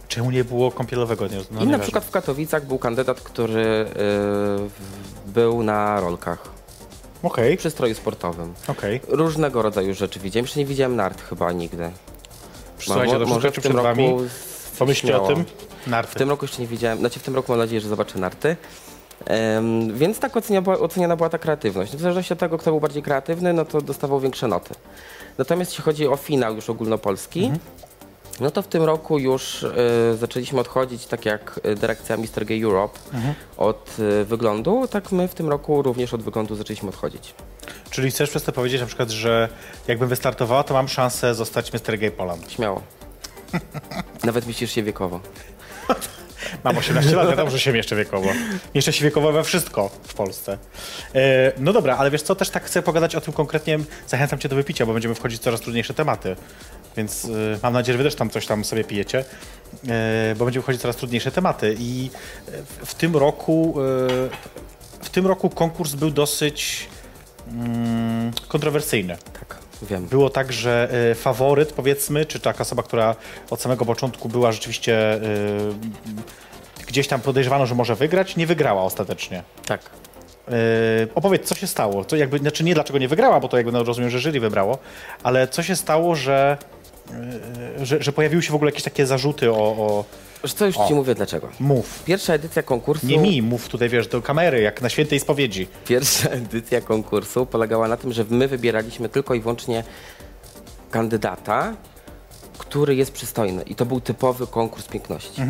Czemu 0.09 0.31
nie 0.31 0.45
było 0.45 0.71
kąpielowego? 0.71 1.27
Nie, 1.27 1.37
no, 1.51 1.63
I 1.63 1.67
na 1.67 1.79
przykład 1.79 2.05
w 2.05 2.11
Katowicach 2.11 2.67
był 2.67 2.79
kandydat, 2.79 3.21
który 3.21 3.65
e, 3.67 3.87
był 5.27 5.63
na 5.63 6.01
rolkach 6.01 6.62
Przy 7.59 7.71
stroju 7.71 7.95
sportowym. 7.95 8.55
okej. 8.69 9.01
Różnego 9.09 9.63
rodzaju 9.63 9.95
rzeczy 9.95 10.21
widziałem. 10.21 10.45
Jeszcze 10.45 10.61
nie 10.61 10.67
widziałem 10.67 10.97
nart 10.97 11.23
chyba 11.23 11.53
nigdy. 11.53 11.91
Słuchajcie, 12.79 13.15
mo- 13.19 13.21
to 13.21 13.27
może 13.27 13.51
w 13.51 13.61
tym 13.63 13.73
wami. 13.73 14.11
roku 14.11 14.23
Pomyślcie 14.79 15.21
o 15.23 15.27
tym. 15.27 15.45
Narty. 15.87 16.13
W 16.13 16.15
tym 16.15 16.29
roku 16.31 16.45
jeszcze 16.45 16.63
nie 16.63 16.69
widziałem, 16.69 16.99
znaczy 16.99 17.21
w 17.21 17.23
tym 17.23 17.35
roku 17.35 17.53
mam 17.53 17.59
nadzieję, 17.59 17.81
że 17.81 17.89
zobaczę 17.89 18.19
narty. 18.19 18.57
Em, 19.27 19.95
więc 19.99 20.19
tak 20.19 20.37
ocenia, 20.37 20.63
była, 20.63 20.79
oceniana 20.79 21.17
była 21.17 21.29
ta 21.29 21.39
kreatywność. 21.39 21.93
W 21.97 22.01
zależności 22.01 22.33
od 22.33 22.39
tego, 22.39 22.59
kto 22.59 22.71
był 22.71 22.81
bardziej 22.81 23.03
kreatywny, 23.03 23.53
no 23.53 23.65
to 23.65 23.81
dostawał 23.81 24.21
większe 24.21 24.49
noty. 24.49 24.75
Natomiast 25.39 25.71
jeśli 25.71 25.85
chodzi 25.85 26.09
o 26.09 26.17
finał 26.17 26.55
już 26.55 26.71
ogólnopolski, 26.71 27.53
no 28.41 28.51
to 28.51 28.63
w 28.63 28.69
tym 28.69 28.83
roku 28.83 29.19
już 29.19 29.65
e, 29.65 30.17
zaczęliśmy 30.17 30.61
odchodzić, 30.61 31.07
tak 31.07 31.25
jak 31.27 31.61
e, 31.63 31.75
dyrekcja 31.75 32.17
Mr. 32.17 32.45
Gay 32.45 32.65
Europe, 32.65 32.99
od 33.57 33.97
e, 33.99 34.25
wyglądu, 34.25 34.89
tak 34.91 35.13
my 35.13 35.29
w 35.29 35.35
tym 35.35 35.49
roku 35.49 35.83
również 35.83 36.15
od 36.15 36.23
wyglądu 36.23 36.55
zaczęliśmy 36.55 36.89
odchodzić. 36.89 37.35
Czyli 37.91 38.11
chcesz 38.11 38.31
przez 38.31 38.43
to 38.43 38.53
powiedzieć 38.53 38.81
na 38.81 38.87
przykład, 38.87 39.11
że 39.11 39.49
jakbym 39.89 40.09
wystartowała, 40.09 40.65
to 40.65 40.75
mam 40.75 40.89
szansę 40.89 41.35
zostać 41.35 41.73
Mr. 41.73 41.99
Gay 41.99 42.11
Poland. 42.11 42.53
Śmiało. 42.53 42.83
Nawet 44.25 44.47
myślisz 44.47 44.73
się 44.73 44.83
wiekowo. 44.83 45.21
Mam 46.65 46.79
18 46.79 47.17
lat, 47.17 47.29
wiadomo, 47.31 47.51
że 47.51 47.61
się 47.61 47.73
mieszczę 47.73 47.97
wiekowo. 47.97 48.29
Mieszczę 48.75 48.93
się 48.93 49.05
wiekowo 49.05 49.33
we 49.33 49.45
wszystko 49.45 49.91
w 50.03 50.15
Polsce. 50.15 50.59
E, 51.15 51.53
no 51.59 51.73
dobra, 51.73 51.97
ale 51.97 52.11
wiesz 52.11 52.23
co, 52.23 52.35
też 52.35 52.51
tak 52.51 52.65
chcę 52.65 52.83
pogadać 52.83 53.15
o 53.15 53.21
tym 53.21 53.35
konkretnie. 53.35 53.79
Zachęcam 54.09 54.39
cię 54.39 54.49
do 54.49 54.57
wypicia, 54.57 54.87
bo 54.87 54.93
będziemy 54.93 55.15
wchodzić 55.15 55.41
w 55.41 55.43
coraz 55.43 55.61
trudniejsze 55.61 55.95
tematy. 55.95 56.37
Więc 56.97 57.25
e, 57.25 57.29
mam 57.63 57.73
nadzieję, 57.73 57.99
że 57.99 57.99
wy 57.99 58.05
też 58.05 58.15
tam 58.15 58.31
coś 58.31 58.47
tam 58.47 58.65
sobie 58.65 58.85
pijecie, 58.85 59.25
e, 59.89 60.35
bo 60.39 60.45
będziemy 60.45 60.63
wchodzić 60.63 60.81
w 60.81 60.83
coraz 60.83 60.97
trudniejsze 60.97 61.31
tematy. 61.31 61.77
I 61.79 62.11
w, 62.47 62.91
w 62.91 62.95
tym 62.95 63.17
roku 63.17 63.75
w 65.03 65.11
tym 65.11 65.27
roku 65.27 65.51
konkurs 65.51 65.95
był 65.95 66.11
dosyć 66.11 66.89
mm, 67.49 68.33
kontrowersyjny. 68.49 69.17
Tak, 69.33 69.62
wiem. 69.83 70.07
Było 70.07 70.31
tak, 70.31 70.53
że 70.53 70.89
y, 71.11 71.15
faworyt, 71.15 71.73
powiedzmy, 71.73 72.27
czy 72.27 72.41
taka 72.41 72.63
osoba, 72.63 72.83
która 72.83 73.17
od 73.51 73.61
samego 73.61 73.85
początku 73.85 74.29
była 74.29 74.53
rzeczywiście 74.53 75.15
y, 75.15 75.19
gdzieś 76.87 77.09
tam 77.09 77.21
podejrzewano, 77.21 77.67
że 77.67 77.75
może 77.75 77.97
wygrać, 77.97 78.37
nie 78.37 78.47
wygrała 78.47 78.83
ostatecznie. 78.83 79.43
Tak. 79.67 79.81
Y, 80.49 80.53
opowiedz, 81.15 81.49
co 81.49 81.55
się 81.55 81.67
stało? 81.67 82.05
Co 82.05 82.17
jakby, 82.17 82.39
znaczy 82.39 82.65
nie 82.65 82.75
dlaczego 82.75 82.99
nie 82.99 83.09
wygrała, 83.09 83.41
bo 83.41 83.49
to 83.49 83.57
jakby 83.57 83.73
no, 83.73 83.85
rozumiem, 83.85 84.11
że 84.11 84.19
jury 84.19 84.41
wybrało, 84.41 84.79
ale 85.23 85.49
co 85.49 85.63
się 85.63 85.77
stało, 85.77 86.15
że, 86.15 86.59
że, 87.83 88.03
że 88.03 88.13
pojawiły 88.13 88.43
się 88.43 88.53
w 88.53 88.55
ogóle 88.55 88.69
jakieś 88.69 88.85
takie 88.85 89.07
zarzuty 89.07 89.51
o, 89.51 89.57
o 89.57 90.05
Co, 90.51 90.67
już 90.67 90.77
O. 90.77 90.89
ci 90.89 90.95
mówię 90.95 91.15
dlaczego. 91.15 91.49
mów. 91.61 92.05
Pierwsza 92.05 92.35
edycja 92.35 92.63
konkursu... 92.63 93.07
Nie 93.07 93.19
mi, 93.19 93.43
mów 93.43 93.69
tutaj, 93.69 93.89
wiesz, 93.89 94.09
do 94.09 94.23
kamery, 94.23 94.61
jak 94.61 94.83
na 94.83 94.89
świętej 94.89 95.21
spowiedzi. 95.21 95.69
Pierwsza 95.85 96.29
edycja 96.41 96.81
konkursu 96.81 97.47
polegała 97.47 97.89
na 97.89 97.97
tym, 97.97 98.13
że 98.13 98.25
my 98.31 98.49
wybieraliśmy 98.49 99.09
tylko 99.09 99.35
i 99.35 99.41
wyłącznie 99.41 99.85
kandydata, 100.91 101.75
który 102.59 102.95
jest 102.95 103.13
przystojny. 103.13 103.63
I 103.63 103.75
to 103.75 103.87
był 103.87 104.01
typowy 104.01 104.47
konkurs 104.47 104.89
piękności. 104.89 105.43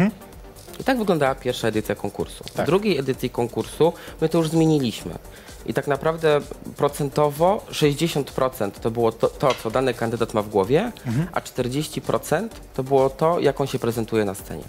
I 0.81 0.85
tak 0.85 0.99
wyglądała 0.99 1.35
pierwsza 1.35 1.69
edycja 1.69 1.95
konkursu. 1.95 2.45
Tak. 2.55 2.67
W 2.67 2.67
drugiej 2.67 2.99
edycji 2.99 3.31
konkursu 3.31 3.93
my 4.21 4.29
to 4.29 4.39
już 4.39 4.49
zmieniliśmy. 4.49 5.15
I 5.67 5.75
tak 5.75 5.87
naprawdę 5.87 6.41
procentowo 6.77 7.65
60% 7.71 8.71
to 8.71 8.91
było 8.91 9.13
to, 9.13 9.29
to, 9.29 9.55
co 9.63 9.71
dany 9.71 9.95
kandydat 9.95 10.35
ma 10.35 10.43
w 10.43 10.49
głowie, 10.49 10.93
a 11.33 11.41
40% 11.41 12.49
to 12.75 12.83
było 12.83 13.11
to, 13.11 13.41
jak 13.41 13.61
on 13.61 13.67
się 13.67 13.79
prezentuje 13.79 14.25
na 14.25 14.35
scenie. 14.35 14.65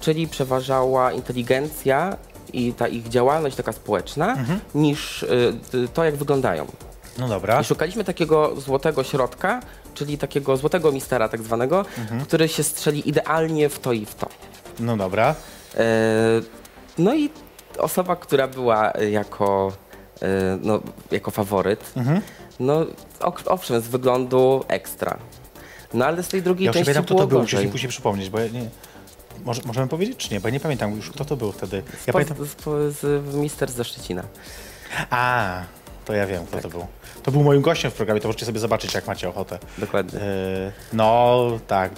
Czyli 0.00 0.28
przeważała 0.28 1.12
inteligencja 1.12 2.16
i 2.52 2.72
ta 2.72 2.88
ich 2.88 3.08
działalność 3.08 3.56
taka 3.56 3.72
społeczna, 3.72 4.36
niż 4.74 5.22
y, 5.22 5.28
y, 5.74 5.88
to, 5.88 6.04
jak 6.04 6.16
wyglądają. 6.16 6.66
No 7.18 7.28
dobra. 7.28 7.60
I 7.60 7.64
szukaliśmy 7.64 8.04
takiego 8.04 8.60
złotego 8.60 9.04
środka, 9.04 9.60
czyli 9.94 10.18
takiego 10.18 10.56
złotego 10.56 10.92
mistera 10.92 11.28
tak 11.28 11.42
zwanego, 11.42 11.84
który 12.22 12.48
się 12.48 12.62
strzeli 12.62 13.08
idealnie 13.08 13.68
w 13.68 13.78
to 13.78 13.92
i 13.92 14.06
w 14.06 14.14
to. 14.14 14.28
No 14.80 14.96
dobra. 14.96 15.34
E, 15.76 15.84
no 16.98 17.14
i 17.14 17.30
osoba, 17.80 18.16
która 18.16 18.48
była 18.48 18.92
e, 18.92 19.10
jako, 19.10 19.72
e, 20.22 20.26
no, 20.62 20.80
jako 21.10 21.30
faworyt, 21.30 21.92
Mhm. 21.96 22.20
no 22.60 22.86
owszem, 23.46 23.80
z 23.80 23.88
wyglądu 23.88 24.64
ekstra. 24.68 25.16
No 25.94 26.06
ale 26.06 26.22
z 26.22 26.28
tej 26.28 26.42
drugiej 26.42 26.66
Ja 26.66 26.72
części 26.72 26.84
pamiętam, 26.84 27.04
kto 27.04 27.14
to 27.14 27.26
był, 27.26 27.38
musisz 27.40 27.52
gorzej. 27.54 27.66
mi 27.66 27.72
później 27.72 27.90
przypomnieć, 27.90 28.30
bo 28.30 28.38
ja 28.40 28.48
nie... 28.48 28.68
Może, 29.44 29.62
możemy 29.64 29.88
powiedzieć, 29.88 30.16
czy 30.16 30.34
nie? 30.34 30.40
Bo 30.40 30.48
ja 30.48 30.54
nie 30.54 30.60
pamiętam 30.60 30.96
już, 30.96 31.10
kto 31.10 31.24
to 31.24 31.36
był 31.36 31.52
wtedy. 31.52 31.82
Ja 32.06 32.12
pamiętam... 32.12 32.36
z, 32.46 32.96
z, 32.98 33.34
mister 33.34 33.70
ze 33.70 33.84
Szczecina. 33.84 34.22
A, 35.10 35.62
to 36.04 36.12
ja 36.12 36.26
wiem, 36.26 36.42
kto 36.46 36.52
Tak. 36.52 36.62
to 36.62 36.68
był. 36.68 36.86
To 37.22 37.30
był 37.30 37.42
moim 37.42 37.62
gościem 37.62 37.90
w 37.90 37.94
programie, 37.94 38.20
to 38.20 38.28
możecie 38.28 38.46
sobie 38.46 38.60
zobaczyć, 38.60 38.94
jak 38.94 39.06
macie 39.06 39.28
ochotę. 39.28 39.58
Dokładnie. 39.78 40.18
Yy, 40.20 40.72
no, 40.92 41.40
tak. 41.66 41.92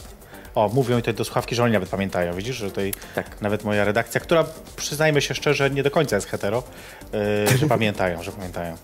O, 0.54 0.68
mówią 0.68 0.96
mi 0.96 1.02
tutaj 1.02 1.14
do 1.14 1.24
słuchawki, 1.24 1.54
że 1.54 1.64
oni 1.64 1.72
nawet 1.72 1.88
pamiętają. 1.88 2.34
Widzisz, 2.34 2.56
że 2.56 2.68
tutaj 2.68 2.92
Tak. 3.14 3.40
nawet 3.40 3.64
moja 3.64 3.84
redakcja, 3.84 4.20
która 4.20 4.44
przyznajmy 4.76 5.20
się 5.22 5.34
szczerze, 5.34 5.70
nie 5.70 5.82
do 5.82 5.90
końca 5.90 6.16
jest 6.16 6.28
hetero, 6.28 6.62
yy, 7.48 7.58
że 7.58 7.66
pamiętają, 7.66 8.22
że 8.22 8.32
pamiętają. 8.32 8.76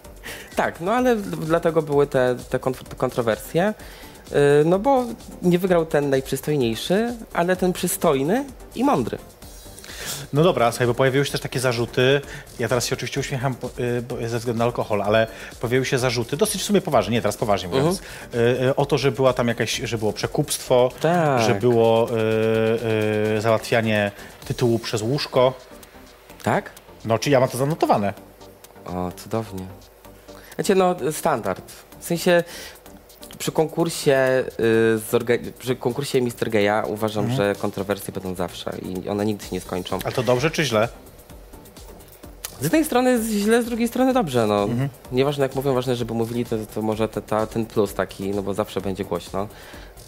Tak, 0.57 0.81
no 0.81 0.93
ale 0.93 1.17
dlatego 1.17 1.83
były 1.83 2.07
te, 2.07 2.37
te 2.51 2.59
kontr- 2.59 2.95
kontrowersje. 2.97 3.75
Yy, 4.31 4.37
No 4.65 4.79
bo 4.79 5.05
nie 5.43 5.59
wygrał 5.59 5.87
ten 5.87 6.11
najprzystojniejszy, 6.11 7.15
ale 7.33 7.57
ten 7.57 7.73
przystojny 7.73 8.45
i 8.75 8.85
mądry. 8.85 9.19
No 10.33 10.43
dobra, 10.43 10.73
słuchaj, 10.73 10.87
bo 10.87 10.95
pojawiły 10.95 11.25
się 11.25 11.33
też 11.33 11.41
takie 11.41 11.61
zarzuty. 11.61 12.21
Ja 12.59 12.69
teraz 12.69 12.87
się 12.87 12.95
oczywiście 12.95 13.21
uśmiecham 13.21 13.55
bo- 13.63 13.71
y, 13.79 14.03
bo- 14.03 14.29
ze 14.29 14.39
względu 14.39 14.59
na 14.59 14.65
alkohol, 14.65 15.03
ale 15.03 15.27
pojawiły 15.61 15.85
się 15.85 15.99
zarzuty, 15.99 16.37
dosyć 16.37 16.61
w 16.63 16.65
sumie 16.65 16.81
poważnie, 16.81 17.13
nie 17.13 17.21
teraz 17.23 17.37
poważnie 17.37 17.69
mówiąc, 17.69 18.01
y, 18.35 18.39
y, 18.65 18.77
o 18.77 18.87
to, 18.87 18.99
że 18.99 19.13
była 19.13 19.33
tam 19.33 19.49
jakaś, 19.49 19.77
że 19.77 19.99
było 19.99 20.13
przekupstwo, 20.13 20.91
Tak. 21.01 21.41
że 21.43 21.55
było 21.55 22.09
y, 22.11 23.37
y, 23.37 23.41
załatwianie 23.41 24.11
tytułu 24.49 24.79
przez 24.79 25.03
łóżko. 25.03 25.53
Tak? 26.43 26.71
No, 27.05 27.19
czy 27.19 27.31
ja 27.31 27.41
mam 27.41 27.49
to 27.49 27.59
zanotowane? 27.59 28.13
O, 28.87 29.13
cudownie. 29.17 29.67
Wiecie, 30.59 30.75
no 30.75 30.97
standard. 31.13 31.73
W 32.01 32.05
sensie 32.05 32.45
przy 33.39 33.53
konkursie, 33.53 34.45
y, 35.45 35.53
przy 35.59 35.77
konkursie 35.77 36.21
Mister 36.21 36.51
Geja 36.51 36.85
uważam, 36.87 37.31
że 37.31 37.55
kontrowersje 37.55 38.13
będą 38.13 38.35
zawsze 38.35 38.73
i 38.83 39.09
one 39.09 39.27
nigdy 39.27 39.45
się 39.45 39.51
nie 39.53 39.61
skończą. 39.61 39.99
Ale 40.05 40.13
to 40.13 40.23
dobrze 40.23 40.51
czy 40.51 40.65
źle? 40.65 40.89
Z 42.61 42.63
jednej 42.63 42.85
strony 42.85 43.21
źle, 43.23 43.63
z 43.63 43.67
drugiej 43.67 43.89
strony 43.89 44.13
dobrze. 44.13 44.47
No. 44.47 44.69
Nieważne 45.13 45.43
jak 45.43 45.55
mówią, 45.55 45.75
ważne, 45.75 45.97
żeby 45.97 46.15
mówili, 46.15 46.45
to, 46.45 46.57
to 46.75 46.83
może 46.83 47.09
te, 47.09 47.23
ta, 47.23 47.47
ten 47.47 47.67
plus 47.67 47.95
taki, 47.95 48.31
no 48.31 48.43
bo 48.43 48.55
zawsze 48.55 48.81
będzie 48.81 49.05
głośno. 49.05 49.49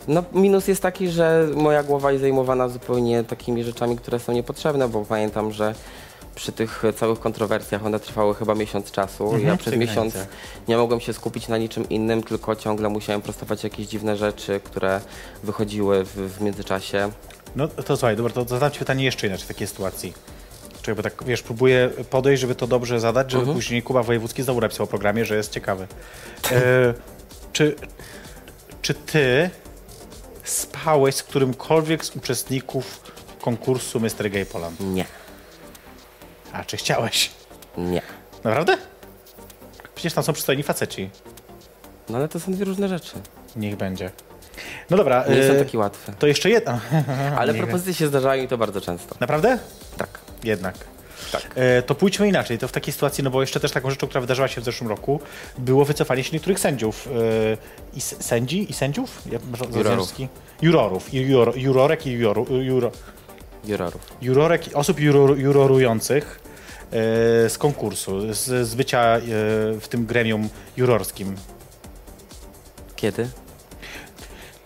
No 0.08 0.24
minus 0.32 0.68
jest 0.68 0.82
taki, 0.82 1.08
że 1.08 1.48
moja 1.54 1.82
głowa 1.82 2.12
jest 2.12 2.22
zajmowana 2.22 2.68
zupełnie 2.68 3.24
takimi 3.24 3.64
rzeczami, 3.64 3.96
które 3.96 4.18
są 4.18 4.32
niepotrzebne, 4.32 4.88
bo 4.88 5.04
pamiętam, 5.04 5.52
że 5.52 5.74
przy 6.40 6.52
tych 6.52 6.82
całych 6.96 7.20
kontrowersjach 7.20 7.86
one 7.86 8.00
trwały 8.00 8.34
chyba 8.34 8.54
miesiąc 8.54 8.90
czasu. 8.90 9.24
Mhm, 9.24 9.46
ja 9.46 9.56
przez 9.56 9.74
miesiąc 9.74 10.12
granicach. 10.12 10.36
nie 10.68 10.76
mogłem 10.76 11.00
się 11.00 11.12
skupić 11.12 11.48
na 11.48 11.58
niczym 11.58 11.88
innym, 11.88 12.22
tylko 12.22 12.56
ciągle 12.56 12.88
musiałem 12.88 13.22
prostować 13.22 13.64
jakieś 13.64 13.86
dziwne 13.86 14.16
rzeczy, 14.16 14.60
które 14.64 15.00
wychodziły 15.42 16.04
w, 16.04 16.08
w 16.08 16.40
międzyczasie. 16.40 17.10
No 17.56 17.68
to 17.68 17.96
słuchaj, 17.96 18.16
dobra, 18.16 18.32
to 18.32 18.44
zadam 18.44 18.70
ci 18.70 18.78
pytanie 18.78 19.04
jeszcze 19.04 19.26
inaczej 19.26 19.44
w 19.44 19.48
takiej 19.48 19.66
sytuacji. 19.66 20.12
Czekaj, 20.76 20.94
bo 20.94 21.02
tak, 21.02 21.24
wiesz, 21.24 21.42
próbuję 21.42 21.90
podejść, 22.10 22.40
żeby 22.40 22.54
to 22.54 22.66
dobrze 22.66 23.00
zadać, 23.00 23.30
żeby 23.30 23.52
później 23.52 23.82
Kuba 23.82 24.02
Wojewódzki 24.02 24.42
znowu 24.42 24.60
napisał 24.60 24.84
o 24.84 24.86
programie, 24.86 25.24
że 25.24 25.36
jest 25.36 25.52
ciekawy. 25.52 25.86
E, 26.52 26.94
czy, 27.52 27.76
czy 28.82 28.94
ty 28.94 29.50
spałeś 30.44 31.14
z 31.14 31.22
którymkolwiek 31.22 32.04
z 32.04 32.16
uczestników 32.16 33.00
konkursu 33.40 34.00
Mr. 34.00 34.30
Gay 34.30 34.46
Poland? 34.46 34.80
Nie, 34.80 35.04
A, 36.52 36.64
czy 36.64 36.76
chciałeś? 36.76 37.30
nie. 37.78 38.02
Naprawdę? 38.44 38.76
Przecież 39.94 40.12
tam 40.14 40.24
są 40.24 40.32
przystojni 40.32 40.62
faceci. 40.62 41.10
No 42.08 42.18
ale 42.18 42.28
to 42.28 42.40
są 42.40 42.52
dwie 42.52 42.64
różne 42.64 42.88
rzeczy. 42.88 43.12
Niech 43.56 43.76
będzie. 43.76 44.10
No 44.90 44.96
dobra, 44.96 45.24
Nie 45.28 45.46
są 45.48 45.52
e, 45.52 45.64
takie 45.64 45.78
łatwe. 45.78 46.12
to 46.18 46.26
jeszcze 46.26 46.50
jedna. 46.50 46.80
Ale 47.38 47.52
niech 47.52 47.62
propozycje 47.62 47.94
się 47.94 48.06
zdarzają 48.08 48.44
i 48.44 48.48
to 48.48 48.58
bardzo 48.58 48.80
często. 48.80 49.14
Naprawdę? 49.20 49.58
Tak. 49.96 50.18
Jednak. 50.44 50.74
Tak. 51.32 51.42
E, 51.54 51.82
to 51.82 51.94
pójdźmy 51.94 52.28
inaczej. 52.28 52.58
To 52.58 52.68
w 52.68 52.72
takiej 52.72 52.92
sytuacji, 52.92 53.24
no 53.24 53.30
bo 53.30 53.40
jeszcze 53.40 53.60
też 53.60 53.72
taką 53.72 53.90
rzeczą, 53.90 54.06
która 54.06 54.20
wydarzyła 54.20 54.48
się 54.48 54.60
w 54.60 54.64
zeszłym 54.64 54.90
roku, 54.90 55.20
było 55.58 55.84
wycofanie 55.84 56.24
się 56.24 56.30
niektórych 56.32 56.60
sędziów. 56.60 57.08
E, 57.08 57.96
I 57.96 58.00
sędzi? 58.00 58.70
I 58.70 58.72
sędziów? 58.72 59.22
Ja, 59.32 59.38
Jurorów. 59.76 60.18
Jurorów. 60.62 61.14
I 61.14 61.20
Juro, 61.20 61.52
jurorek 61.56 62.06
i 62.06 62.10
juroru, 62.12 62.46
juro, 62.62 62.90
Jurorów. 63.64 64.00
jurorek, 64.22 64.62
osób 64.74 65.00
juror, 65.00 65.38
jurorujących 65.38 66.40
e, 66.92 67.50
z 67.50 67.58
konkursu, 67.58 68.34
z, 68.34 68.68
z 68.68 68.74
bycia 68.74 69.00
e, 69.16 69.20
w 69.80 69.86
tym 69.88 70.06
gremium 70.06 70.48
jurorskim. 70.76 71.36
Kiedy? 72.96 73.28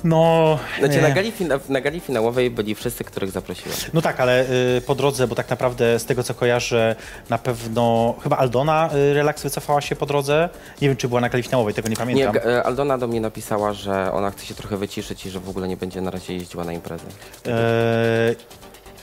No, 0.05 0.59
Znaczy, 0.79 0.99
e, 0.99 1.03
na, 1.03 1.11
gali 1.11 1.33
fina- 1.33 1.59
na 1.69 1.81
gali 1.81 2.01
finałowej 2.01 2.51
byli 2.51 2.75
wszyscy, 2.75 3.05
których 3.05 3.31
zaprosiłem. 3.31 3.79
no 3.95 4.03
tak, 4.03 4.21
ale 4.21 4.47
y, 4.77 4.81
po 4.87 4.95
drodze, 4.95 5.27
bo 5.29 5.35
tak 5.35 5.51
naprawdę 5.51 5.99
z 5.99 6.05
tego 6.05 6.23
co 6.23 6.35
kojarzę, 6.35 6.97
na 7.31 7.39
pewno 7.39 8.15
chyba 8.23 8.37
Aldona 8.37 8.91
y, 8.95 9.15
Relax 9.15 9.43
wycofała 9.43 9.81
się 9.81 9.97
po 9.97 10.07
drodze. 10.07 10.49
Nie 10.83 10.89
wiem, 10.89 10.97
czy 10.97 11.09
była 11.09 11.21
na 11.21 11.29
gali 11.29 11.43
finałowej, 11.43 11.75
tego 11.75 11.89
nie 11.89 11.93
Nie, 11.93 11.97
pamiętam. 11.97 12.33
G- 12.33 12.45
e, 12.47 12.63
Aldona 12.63 12.99
do 12.99 13.07
mnie 13.07 13.21
napisała, 13.21 13.73
że 13.73 14.13
ona 14.13 14.31
chce 14.31 14.47
się 14.47 14.55
trochę 14.55 14.77
wyciszyć 14.77 15.27
i 15.27 15.31
że 15.31 15.41
w 15.41 15.49
ogóle 15.49 15.69
nie 15.69 15.77
będzie 15.77 16.01
na 16.01 16.11
razie 16.11 16.35
jeździła 16.35 16.65
na 16.65 16.73
imprezę. 16.73 17.05
E, 17.47 17.51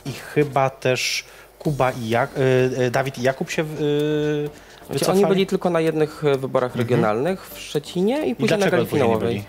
I 0.06 0.12
chyba 0.12 0.70
też 0.70 1.26
Kuba 1.60 1.92
i 1.92 2.10
Jak, 2.10 2.30
e, 2.78 2.84
e, 2.86 2.92
Dawid 2.92 3.18
i 3.18 3.22
Jakub 3.22 3.50
się 3.50 3.64
Znaczy, 3.64 4.50
wycofali. 4.90 5.20
oni 5.24 5.28
byli 5.34 5.48
tylko 5.48 5.70
na 5.70 5.82
jednych 5.82 6.24
e, 6.26 6.38
wyborach 6.38 6.76
regionalnych 6.76 7.50
w 7.50 7.60
Szczecinie 7.60 8.26
i 8.26 8.30
I 8.30 8.36
później 8.36 8.50
na 8.52 8.58
dlaczego 8.58 8.78
gali 8.78 8.88
finałowej. 8.90 9.44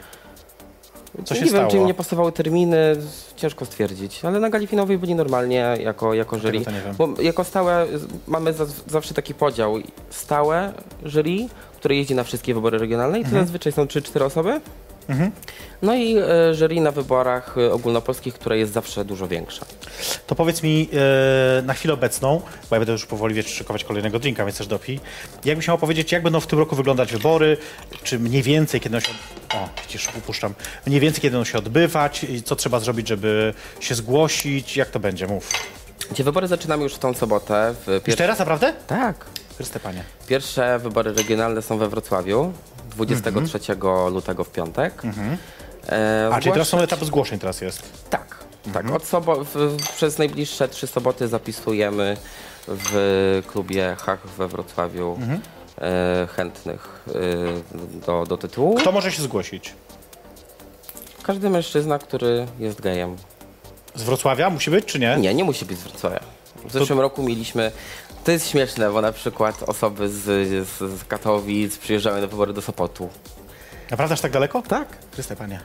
Co 1.24 1.34
nie 1.34 1.40
wiem, 1.40 1.48
stało? 1.48 1.70
czy 1.70 1.76
im 1.76 1.86
nie 1.86 1.94
pasowały 1.94 2.32
terminy, 2.32 2.76
ciężko 3.36 3.64
stwierdzić, 3.64 4.24
ale 4.24 4.40
na 4.40 4.50
gali 4.50 4.66
finałowej 4.66 4.98
byli 4.98 5.14
normalnie 5.14 5.76
jako, 5.80 6.14
jako 6.14 6.38
jury. 6.38 6.60
to 6.60 6.70
nie 6.70 6.80
wiem. 6.80 6.94
Bo 6.98 7.22
jako 7.22 7.44
stałe 7.44 7.86
mamy 8.26 8.52
za, 8.52 8.66
zawsze 8.86 9.14
taki 9.14 9.34
podział. 9.34 9.74
Stałe 10.10 10.72
jury, 11.04 11.36
które 11.76 11.94
jeździ 11.94 12.14
na 12.14 12.24
wszystkie 12.24 12.54
wybory 12.54 12.78
regionalne 12.78 13.18
i 13.18 13.22
to 13.22 13.28
Mhm. 13.28 13.44
zazwyczaj 13.44 13.72
są 13.72 13.84
3-4 13.84 14.22
osoby. 14.24 14.60
No 15.82 15.94
i 15.94 16.16
e, 16.18 16.54
jury 16.54 16.80
na 16.80 16.90
wyborach 16.90 17.58
e, 17.58 17.72
ogólnopolskich, 17.72 18.34
które 18.34 18.58
jest 18.58 18.72
zawsze 18.72 19.04
dużo 19.04 19.28
większa. 19.28 19.66
To 20.26 20.34
powiedz 20.34 20.62
mi 20.62 20.88
e, 21.58 21.62
na 21.62 21.74
chwilę 21.74 21.94
obecną, 21.94 22.40
bo 22.70 22.76
ja 22.76 22.80
będę 22.80 22.92
już 22.92 23.06
powoli 23.06 23.34
wiesz, 23.34 23.46
szykować 23.46 23.84
kolejnego 23.84 24.18
drinka, 24.18 24.44
więc 24.44 24.58
też 24.58 24.66
dopij. 24.66 25.00
Jakbyś 25.44 25.68
miał 25.68 25.78
powiedzieć, 25.78 26.12
jak 26.12 26.22
będą 26.22 26.40
w 26.40 26.46
tym 26.46 26.58
roku 26.58 26.76
wyglądać 26.76 27.12
wybory, 27.12 27.56
czy 28.02 28.18
mniej 28.18 28.42
więcej, 28.42 28.80
kiedy 28.80 28.96
one 28.96 29.04
się... 29.06 29.12
O, 29.54 29.68
widzisz, 29.82 30.08
upuszczam. 30.18 30.54
Mniej 30.86 31.00
więcej, 31.00 31.22
kiedy 31.22 31.36
będą 31.36 31.44
się 31.44 31.58
odbywać, 31.58 32.26
co 32.44 32.56
trzeba 32.56 32.80
zrobić, 32.80 33.08
żeby 33.08 33.54
się 33.80 33.94
zgłosić, 33.94 34.76
jak 34.76 34.90
to 34.90 35.00
będzie, 35.00 35.26
mów. 35.26 35.50
Gdzie 36.10 36.24
wybory 36.24 36.48
zaczynamy 36.48 36.82
już 36.82 36.94
w 36.94 36.98
tą 36.98 37.14
sobotę. 37.14 37.74
W 37.86 37.90
Już 37.92 38.02
pier... 38.02 38.16
teraz, 38.16 38.38
naprawdę? 38.38 38.72
Tak. 38.86 39.26
Chryste 39.56 39.80
Panie. 39.80 40.04
Pierwsze 40.26 40.78
wybory 40.78 41.12
regionalne 41.12 41.62
są 41.62 41.78
we 41.78 41.88
Wrocławiu 41.88 42.52
23 42.94 43.58
lutego 44.12 44.44
w 44.44 44.50
piątek. 44.50 45.04
E, 45.04 45.08
Mhm. 45.08 45.38
A, 46.32 46.40
czyli 46.40 46.52
teraz 46.52 46.68
są 46.68 46.78
etap 46.80 47.04
zgłoszeń 47.04 47.38
teraz 47.38 47.60
jest. 47.60 47.82
Tak, 48.10 48.36
Mhm. 48.66 48.86
tak. 48.86 48.96
Od 48.96 49.02
sobo- 49.04 49.44
w, 49.44 49.76
przez 49.96 50.18
najbliższe 50.18 50.68
trzy 50.68 50.86
soboty 50.86 51.28
zapisujemy 51.28 52.16
w 52.68 53.42
klubie 53.46 53.96
Hach 53.98 54.26
we 54.26 54.48
Wrocławiu 54.48 55.16
Mhm. 55.20 55.40
e, 55.80 56.26
chętnych 56.36 57.02
e, 57.08 57.12
do, 58.06 58.24
do 58.28 58.36
tytułu. 58.38 58.74
Kto 58.74 58.92
może 58.92 59.12
się 59.12 59.22
zgłosić? 59.22 59.74
Każdy 61.22 61.50
mężczyzna, 61.50 61.98
który 61.98 62.46
jest 62.58 62.80
gejem. 62.80 63.16
Z 63.94 64.02
Wrocławia 64.02 64.50
musi 64.50 64.70
być, 64.70 64.84
czy 64.84 64.98
nie? 64.98 65.16
Nie, 65.16 65.34
nie 65.34 65.44
musi 65.44 65.64
być 65.64 65.78
z 65.78 65.82
Wrocławia. 65.82 66.20
W 66.64 66.72
zeszłym 66.72 67.00
roku 67.00 67.22
mieliśmy. 67.22 67.72
To 68.24 68.30
jest 68.30 68.48
śmieszne, 68.48 68.90
bo 68.90 69.00
na 69.00 69.12
przykład 69.12 69.62
osoby 69.62 70.08
z, 70.08 70.22
z, 70.68 70.78
z 70.78 71.04
Katowic 71.04 71.78
przyjeżdżały 71.78 72.20
na 72.20 72.26
wybory 72.26 72.52
do 72.52 72.62
Sopotu. 72.62 73.08
Naprawdę 73.90 74.12
aż 74.12 74.20
tak 74.20 74.32
daleko? 74.32 74.62
Tak. 74.62 74.88
Chryste 75.12 75.36
Panie. 75.36 75.60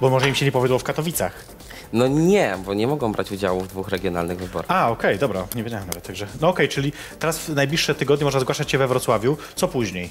Bo 0.00 0.10
może 0.10 0.28
im 0.28 0.34
się 0.34 0.46
nie 0.46 0.52
powiedział 0.52 0.78
w 0.78 0.84
Katowicach. 0.84 1.44
No 1.92 2.08
nie, 2.08 2.58
bo 2.66 2.74
nie 2.74 2.86
mogą 2.86 3.12
brać 3.12 3.32
udziału 3.32 3.60
w 3.60 3.68
dwóch 3.68 3.88
regionalnych 3.88 4.38
wyborach. 4.38 4.70
A, 4.70 4.90
okej, 4.90 5.18
dobra, 5.18 5.46
nie 5.54 5.64
wiedziałem 5.64 5.86
nawet, 5.86 6.06
także. 6.06 6.26
No 6.40 6.48
okej, 6.48 6.68
czyli 6.68 6.92
teraz 7.18 7.38
w 7.38 7.48
najbliższe 7.48 7.94
tygodnie 7.94 8.24
można 8.24 8.40
zgłaszać 8.40 8.70
się 8.70 8.78
we 8.78 8.88
Wrocławiu. 8.88 9.36
Co 9.54 9.68
później? 9.68 10.10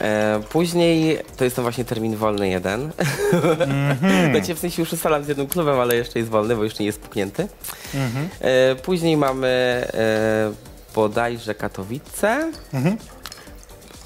E, 0.00 0.40
później 0.48 1.18
to 1.36 1.44
jest 1.44 1.56
to 1.56 1.62
właśnie 1.62 1.84
termin 1.84 2.16
wolny 2.16 2.48
jeden. 2.48 2.92
Mhm. 3.32 4.30
Znaczy 4.36 4.54
w 4.54 4.58
sensie 4.58 4.82
już 4.82 4.92
ustalam 4.92 5.24
z 5.24 5.28
jednym 5.28 5.46
klubem, 5.46 5.80
ale 5.80 5.96
jeszcze 5.96 6.18
jest 6.18 6.30
wolny, 6.30 6.56
bo 6.56 6.64
jeszcze 6.64 6.82
nie 6.82 6.86
jest 6.86 7.00
puknięty. 7.00 7.48
Mhm. 7.94 8.28
E, 8.40 8.74
później 8.74 9.16
mamy 9.16 9.48
e, 9.94 10.67
bodajże 10.98 11.54
Katowice. 11.54 12.52
Mhm. 12.74 12.96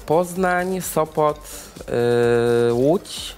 Poznań, 0.05 0.81
Sopot, 0.81 1.39
yy, 2.67 2.73
Łódź, 2.73 3.35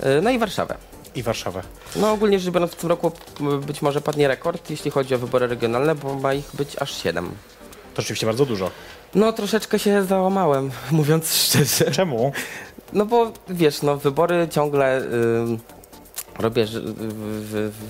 yy, 0.00 0.22
no 0.22 0.30
i 0.30 0.38
Warszawę. 0.38 0.76
I 1.14 1.22
Warszawę. 1.22 1.62
No 1.96 2.12
ogólnie 2.12 2.38
rzecz 2.38 2.54
biorąc 2.54 2.72
w 2.72 2.76
tym 2.76 2.88
roku 2.88 3.12
być 3.66 3.82
może 3.82 4.00
padnie 4.00 4.28
rekord, 4.28 4.70
jeśli 4.70 4.90
chodzi 4.90 5.14
o 5.14 5.18
wybory 5.18 5.46
regionalne, 5.46 5.94
bo 5.94 6.14
ma 6.14 6.34
ich 6.34 6.50
być 6.54 6.76
aż 6.78 7.02
7. 7.02 7.30
To 7.94 8.02
rzeczywiście 8.02 8.26
bardzo 8.26 8.46
dużo. 8.46 8.70
No 9.14 9.32
troszeczkę 9.32 9.78
się 9.78 10.04
załamałem, 10.04 10.70
mówiąc 10.90 11.34
szczerze. 11.34 11.90
Czemu? 11.90 12.32
No 12.92 13.06
bo 13.06 13.32
wiesz, 13.48 13.82
no 13.82 13.96
wybory 13.96 14.48
ciągle 14.50 14.96
ym, 14.98 15.58
robię, 16.38 16.66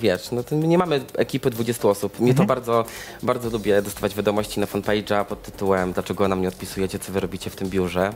wiesz, 0.01 0.31
no 0.31 0.43
to 0.43 0.55
nie 0.55 0.77
mamy 0.77 1.01
ekipy 1.15 1.49
20 1.49 1.87
osób. 1.87 2.19
Mnie 2.19 2.33
to 2.33 2.43
bardzo, 2.45 2.85
bardzo 3.23 3.49
lubię 3.49 3.81
dostawać 3.81 4.15
wiadomości 4.15 4.59
na 4.59 4.65
fanpage'a 4.65 5.25
pod 5.25 5.43
tytułem 5.43 5.93
dlaczego 5.93 6.27
na 6.27 6.35
mnie 6.35 6.47
odpisujecie, 6.47 6.99
co 6.99 7.11
wy 7.11 7.19
robicie 7.19 7.49
w 7.49 7.55
tym 7.55 7.69
biurze. 7.69 8.13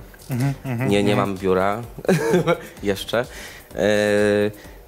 nie, 0.88 1.04
nie 1.04 1.15
mam 1.15 1.38
biura 1.38 1.82
jeszcze. 2.84 3.26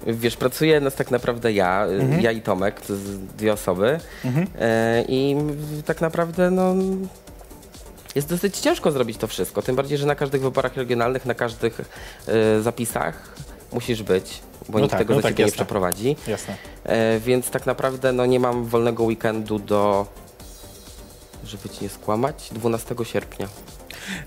Yy, 0.06 0.14
wiesz, 0.14 0.36
pracuję 0.36 0.80
nas 0.80 0.94
tak 0.94 1.10
naprawdę 1.10 1.52
ja, 1.52 1.86
y, 2.18 2.22
ja 2.22 2.32
i 2.32 2.42
Tomek, 2.42 2.80
to 2.80 2.92
dwie 3.38 3.52
osoby. 3.52 4.00
Yy, 4.24 4.32
I 5.08 5.32
m- 5.38 5.56
tak 5.86 6.00
naprawdę 6.00 6.50
no 6.50 6.74
jest 8.14 8.28
dosyć 8.28 8.58
ciężko 8.58 8.90
zrobić 8.92 9.16
to 9.16 9.26
wszystko, 9.26 9.62
tym 9.62 9.76
bardziej, 9.76 9.98
że 9.98 10.06
na 10.06 10.14
każdych 10.14 10.42
wyborach 10.42 10.76
regionalnych, 10.76 11.26
na 11.26 11.34
każdych 11.34 11.80
e, 12.28 12.60
zapisach 12.62 13.34
musisz 13.76 14.02
być, 14.02 14.40
bo 14.68 14.78
No 14.78 14.82
nikt 14.84 14.90
tak, 14.90 14.98
tego 14.98 15.14
no 15.14 15.20
za 15.20 15.22
tak, 15.22 15.32
ciebie 15.32 15.44
nie 15.44 15.46
jasne. 15.48 15.56
przeprowadzi. 15.56 16.16
Jasne. 16.26 16.56
E, 16.84 17.20
więc 17.20 17.50
tak 17.50 17.66
naprawdę 17.66 18.12
no, 18.12 18.26
nie 18.26 18.40
mam 18.40 18.64
wolnego 18.64 19.04
weekendu 19.04 19.58
do, 19.58 20.06
żeby 21.44 21.68
ci 21.68 21.82
nie 21.84 21.88
skłamać, 21.88 22.48
12 22.52 22.94
sierpnia. 23.02 23.48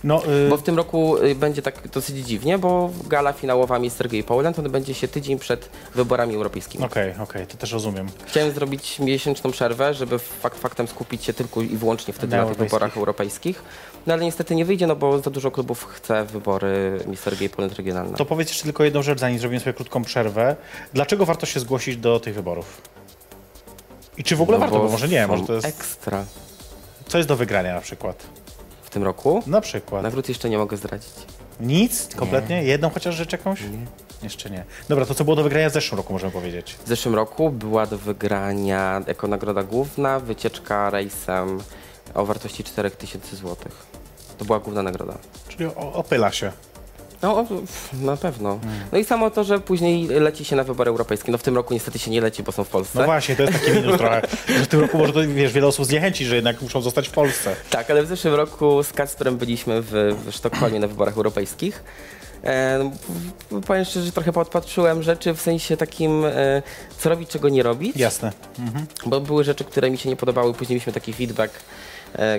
No, 0.03 0.21
y, 0.45 0.49
Bo 0.49 0.57
w 0.57 0.63
tym 0.63 0.77
roku 0.77 1.17
y, 1.17 1.35
będzie 1.35 1.61
tak 1.61 1.87
dosyć 1.87 2.17
dziwnie, 2.27 2.57
bo 2.57 2.89
gala 3.07 3.33
finałowa 3.33 3.79
Mister 3.79 4.07
Gay 4.09 4.23
Poland 4.23 4.59
on 4.59 4.69
będzie 4.71 4.93
się 4.93 5.07
tydzień 5.07 5.39
przed 5.39 5.69
wyborami 5.95 6.35
europejskimi. 6.35 6.85
okej, 6.85 7.13
okej, 7.19 7.47
to 7.47 7.57
też 7.57 7.71
rozumiem. 7.71 8.07
Chciałem 8.25 8.51
zrobić 8.51 8.99
miesięczną 8.99 9.51
przerwę, 9.51 9.93
żeby 9.93 10.19
fakt 10.19 10.59
faktem 10.59 10.87
skupić 10.87 11.23
się 11.25 11.33
tylko 11.33 11.61
i 11.61 11.67
wyłącznie 11.67 12.13
wtedy 12.13 12.37
Na 12.37 12.43
na, 12.43 12.49
tych 12.49 12.57
wyborach 12.57 12.97
europejskich. 12.97 13.63
No 14.07 14.13
ale 14.13 14.23
niestety 14.25 14.55
nie 14.55 14.65
wyjdzie, 14.65 14.87
no 14.87 14.95
bo 14.95 15.19
za 15.19 15.29
dużo 15.29 15.51
klubów 15.51 15.83
chce 15.85 16.25
wybory 16.25 16.99
Mister 17.07 17.37
Gay 17.37 17.49
Poland 17.49 17.73
regionalne. 17.73 18.17
To 18.17 18.25
powiedz 18.25 18.49
jeszcze 18.49 18.63
tylko 18.63 18.83
jedną 18.83 19.01
rzecz, 19.01 19.19
zanim 19.19 19.39
zrobimy 19.39 19.59
sobie 19.59 19.73
krótką 19.73 20.03
przerwę. 20.03 20.55
Dlaczego 20.93 21.25
warto 21.25 21.45
się 21.45 21.59
zgłosić 21.59 21.97
do 21.97 22.19
tych 22.19 22.35
wyborów? 22.35 22.81
I 24.17 24.23
czy 24.23 24.35
w 24.35 24.41
ogóle 24.41 24.57
No 24.57 24.65
warto, 24.65 24.79
bo 24.79 24.89
może 24.89 25.07
nie, 25.07 25.27
może 25.27 25.43
to 25.43 25.53
jest... 25.53 25.67
Ekstra 25.67 26.25
Co 27.07 27.17
jest 27.17 27.27
do 27.29 27.35
wygrania 27.35 27.73
na 27.73 27.81
przykład? 27.81 28.23
w 28.83 28.91
tym 28.91 29.03
roku. 29.03 29.43
Na 29.47 29.61
przykład. 29.61 30.03
Nagród 30.03 30.29
jeszcze 30.29 30.49
nie 30.49 30.57
mogę 30.57 30.77
zdradzić. 30.77 31.09
Nic? 31.59 32.15
Kompletnie? 32.15 32.63
Jedną 32.63 32.89
chociaż 32.89 33.15
rzecz 33.15 33.31
jakąś? 33.31 33.61
Nie. 33.61 33.85
Jeszcze 34.23 34.49
nie. 34.49 34.63
Dobra, 34.89 35.05
to 35.05 35.15
co 35.15 35.23
było 35.23 35.35
do 35.35 35.43
wygrania 35.43 35.69
w 35.69 35.73
zeszłym 35.73 35.97
roku, 35.97 36.13
możemy 36.13 36.31
powiedzieć. 36.31 36.75
W 36.85 36.87
zeszłym 36.87 37.15
roku 37.15 37.49
była 37.49 37.85
do 37.85 37.97
wygrania 37.97 39.01
jako 39.07 39.27
nagroda 39.27 39.63
główna 39.63 40.19
wycieczka 40.19 40.89
rejsem 40.89 41.59
o 42.13 42.25
wartości 42.25 42.63
4000 42.63 43.35
zł. 43.35 43.55
To 44.37 44.45
była 44.45 44.59
główna 44.59 44.83
nagroda. 44.83 45.17
Czyli 45.47 45.65
o, 45.65 45.93
opyla 45.93 46.31
się. 46.31 46.51
No, 47.21 47.45
na 47.93 48.17
pewno. 48.17 48.59
Hmm. 48.59 48.79
No 48.91 48.97
i 48.97 49.05
samo 49.05 49.29
to, 49.31 49.43
że 49.43 49.59
później 49.59 50.07
leci 50.07 50.45
się 50.45 50.55
na 50.55 50.63
wybory 50.63 50.89
europejskie. 50.89 51.31
No 51.31 51.37
w 51.37 51.43
tym 51.43 51.55
roku 51.55 51.73
niestety 51.73 51.99
się 51.99 52.11
nie 52.11 52.21
leci, 52.21 52.43
bo 52.43 52.51
są 52.51 52.63
w 52.63 52.69
Polsce. 52.69 52.99
No 52.99 53.05
właśnie, 53.05 53.35
to 53.35 53.43
jest 53.43 53.53
taki 53.59 53.71
minus 53.71 53.97
trochę, 53.97 54.21
że 54.47 54.63
w 54.63 54.67
tym 54.67 54.79
roku 54.79 54.97
może 54.97 55.13
to, 55.13 55.19
wiesz, 55.27 55.53
wiele 55.53 55.67
osób 55.67 55.85
zniechęci, 55.85 56.25
że 56.25 56.35
jednak 56.35 56.61
muszą 56.61 56.81
zostać 56.81 57.07
w 57.07 57.11
Polsce. 57.11 57.55
Tak, 57.69 57.91
ale 57.91 58.03
w 58.03 58.07
zeszłym 58.07 58.33
roku 58.33 58.83
z 58.83 58.93
Kacprem 58.93 59.37
byliśmy 59.37 59.81
w, 59.81 59.91
w 60.25 60.31
Sztokholmie 60.31 60.79
na 60.79 60.87
wyborach 60.87 61.17
europejskich. 61.17 61.83
E, 62.43 62.91
no, 63.51 63.61
powiem 63.61 63.85
szczerze, 63.85 64.05
że 64.05 64.11
trochę 64.11 64.33
podpatrzyłem 64.33 65.03
rzeczy 65.03 65.33
w 65.33 65.41
sensie 65.41 65.77
takim, 65.77 66.25
e, 66.25 66.61
co 66.97 67.09
robić, 67.09 67.29
czego 67.29 67.49
nie 67.49 67.63
robić. 67.63 67.97
Jasne. 67.97 68.31
Bo 69.05 69.21
były 69.21 69.43
rzeczy, 69.43 69.63
które 69.63 69.91
mi 69.91 69.97
się 69.97 70.09
nie 70.09 70.15
podobały. 70.15 70.53
Później 70.53 70.75
mieliśmy 70.75 70.93
taki 70.93 71.13
feedback, 71.13 71.53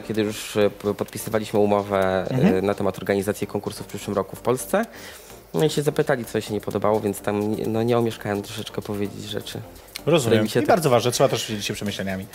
kiedy 0.08 0.22
już 0.22 0.56
e, 0.56 0.70
podpisywaliśmy 0.70 1.58
umowę 1.58 2.26
e, 2.30 2.62
na 2.62 2.74
temat 2.74 2.98
organizacji 2.98 3.46
konkursu 3.46 3.84
w 3.84 3.86
przyszłym 3.86 4.16
roku 4.16 4.36
w 4.36 4.40
Polsce. 4.40 4.84
No 5.54 5.64
i 5.64 5.70
się 5.70 5.82
zapytali, 5.82 6.24
co 6.24 6.40
się 6.40 6.54
nie 6.54 6.60
podobało, 6.60 7.00
więc 7.00 7.20
tam 7.20 7.56
no, 7.66 7.82
nie 7.82 7.98
omieszkałem 7.98 8.42
troszeczkę 8.42 8.82
powiedzieć 8.82 9.24
rzeczy. 9.24 9.60
Rozumiem. 10.06 10.46
I 10.46 10.48
to- 10.48 10.62
bardzo 10.62 10.90
ważne, 10.90 11.10
trzeba 11.12 11.28
też 11.28 11.46
dzielić 11.46 11.64
się 11.66 11.74
przemyśleniami. 11.74 12.26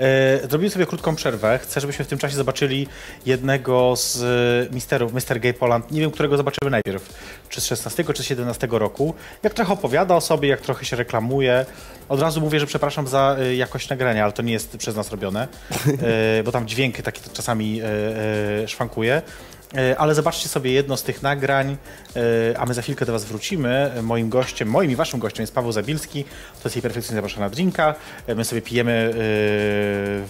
E, 0.00 0.48
zrobimy 0.48 0.70
sobie 0.70 0.86
krótką 0.86 1.16
przerwę. 1.16 1.58
Chcę, 1.62 1.80
żebyśmy 1.80 2.04
w 2.04 2.08
tym 2.08 2.18
czasie 2.18 2.36
zobaczyli 2.36 2.88
jednego 3.26 3.96
z 3.96 4.22
e, 4.70 4.74
misterów, 4.74 5.12
Mr. 5.12 5.40
Gay 5.40 5.54
Poland. 5.54 5.90
Nie 5.90 6.00
wiem, 6.00 6.10
którego 6.10 6.36
zobaczymy 6.36 6.70
najpierw. 6.70 7.08
Czy 7.48 7.60
z 7.60 7.66
16 7.66 8.04
czy 8.14 8.22
z 8.22 8.26
17 8.26 8.68
roku. 8.70 9.14
Jak 9.42 9.54
trochę 9.54 9.72
opowiada 9.72 10.14
o 10.16 10.20
sobie, 10.20 10.48
jak 10.48 10.60
trochę 10.60 10.84
się 10.84 10.96
reklamuje. 10.96 11.66
Od 12.08 12.20
razu 12.20 12.40
mówię, 12.40 12.60
że 12.60 12.66
przepraszam 12.66 13.06
za 13.08 13.36
e, 13.40 13.54
jakość 13.56 13.88
nagrania, 13.88 14.24
ale 14.24 14.32
to 14.32 14.42
nie 14.42 14.52
jest 14.52 14.76
przez 14.76 14.96
nas 14.96 15.10
robione, 15.10 15.48
e, 16.38 16.42
bo 16.42 16.52
tam 16.52 16.68
dźwięk 16.68 16.96
taki 17.02 17.20
czasami 17.32 17.80
e, 17.82 18.68
szwankuje. 18.68 19.22
E, 19.76 19.98
Ale 19.98 20.14
zobaczcie 20.14 20.48
sobie 20.48 20.72
jedno 20.72 20.96
z 20.96 21.02
tych 21.02 21.22
nagrań, 21.22 21.76
e, 22.52 22.58
a 22.58 22.66
my 22.66 22.74
za 22.74 22.82
chwilkę 22.82 23.06
do 23.06 23.12
Was 23.12 23.24
wrócimy. 23.24 23.92
Moim 24.02 24.28
gościem, 24.28 24.68
moim 24.68 24.90
i 24.90 24.96
Waszym 24.96 25.20
gościem 25.20 25.42
jest 25.42 25.54
Paweł 25.54 25.72
Zabilski. 25.72 26.24
To 26.24 26.60
jest 26.64 26.76
jej 26.76 26.82
perfekcyjnie 26.82 27.16
zapraszana 27.16 27.50
drinka. 27.50 27.94
E, 28.26 28.34
My 28.34 28.44
sobie 28.44 28.62
pijemy 28.62 29.14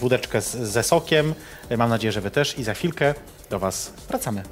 wódeczkę 0.00 0.40
z, 0.40 0.50
ze 0.56 0.82
sokiem. 0.82 1.34
Mam 1.78 1.90
nadzieję, 1.90 2.12
że 2.12 2.20
Wy 2.20 2.30
też. 2.30 2.58
I 2.58 2.64
za 2.64 2.74
chwilkę 2.74 3.14
do 3.50 3.58
Was 3.58 3.92
wracamy. 4.08 4.42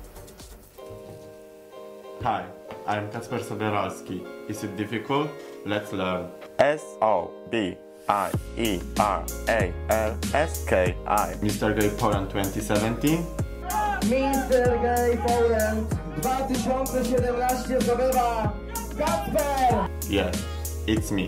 Hi, 2.23 2.43
I'm 2.87 3.09
Kacper 3.13 3.45
Sobieralski. 3.45 4.21
Is 4.49 4.65
it 4.65 4.75
difficult? 4.77 5.29
Let's 5.67 5.93
learn. 5.93 6.25
S 6.59 6.83
O 7.01 7.31
B 7.51 7.57
I 7.59 8.31
E 8.59 8.79
R 9.03 9.23
A 9.49 9.93
L 9.95 10.15
S 10.33 10.65
K 10.65 10.85
I. 10.87 10.93
Mr. 11.47 11.75
Gay 11.81 11.91
Poland 11.91 12.31
2017. 12.31 13.09
Mister 14.03 14.79
Gay 14.83 15.19
Poland 15.27 15.87
2017 16.23 17.81
zdobywa 17.81 18.53
Kacper! 18.99 19.89
Yes, 20.09 20.45
it's 20.87 21.11
me. 21.11 21.27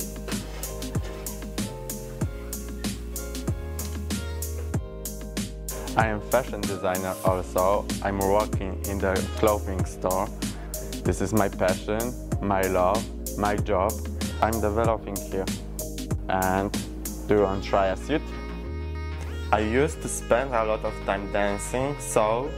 I 5.97 6.09
am 6.09 6.21
fashion 6.31 6.61
designer 6.61 7.15
also. 7.25 7.85
I'm 8.03 8.19
working 8.19 8.81
in 8.91 8.99
the 8.99 9.15
clothing 9.39 9.85
store. 9.85 10.29
This 11.05 11.21
is 11.21 11.33
my 11.33 11.49
passion, 11.49 12.13
my 12.43 12.63
love, 12.63 13.03
my 13.39 13.57
job. 13.57 13.93
I'm 14.43 14.61
developing 14.61 15.17
here. 15.17 15.47
And 16.29 16.73
do 17.29 17.35
you 17.37 17.43
want 17.43 17.63
to 17.63 17.71
try 17.71 17.87
a 17.87 17.97
suit? 17.97 18.23
I 19.55 19.61
used 19.61 20.03
to 20.03 20.09
spend 20.09 20.53
a 20.53 20.65
lot 20.65 20.85
of 20.85 20.93
time 21.07 21.31
dancing, 21.33 21.95
so 22.01 22.51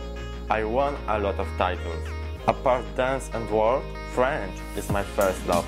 I 0.48 0.64
won 0.64 0.96
a 1.08 1.18
lot 1.18 1.38
of 1.38 1.46
titles. 1.58 2.08
Apart 2.48 2.86
dance 2.96 3.28
and 3.34 3.44
work, 3.50 3.84
French 4.14 4.54
is 4.78 4.88
my 4.88 5.02
first 5.02 5.46
love. 5.46 5.66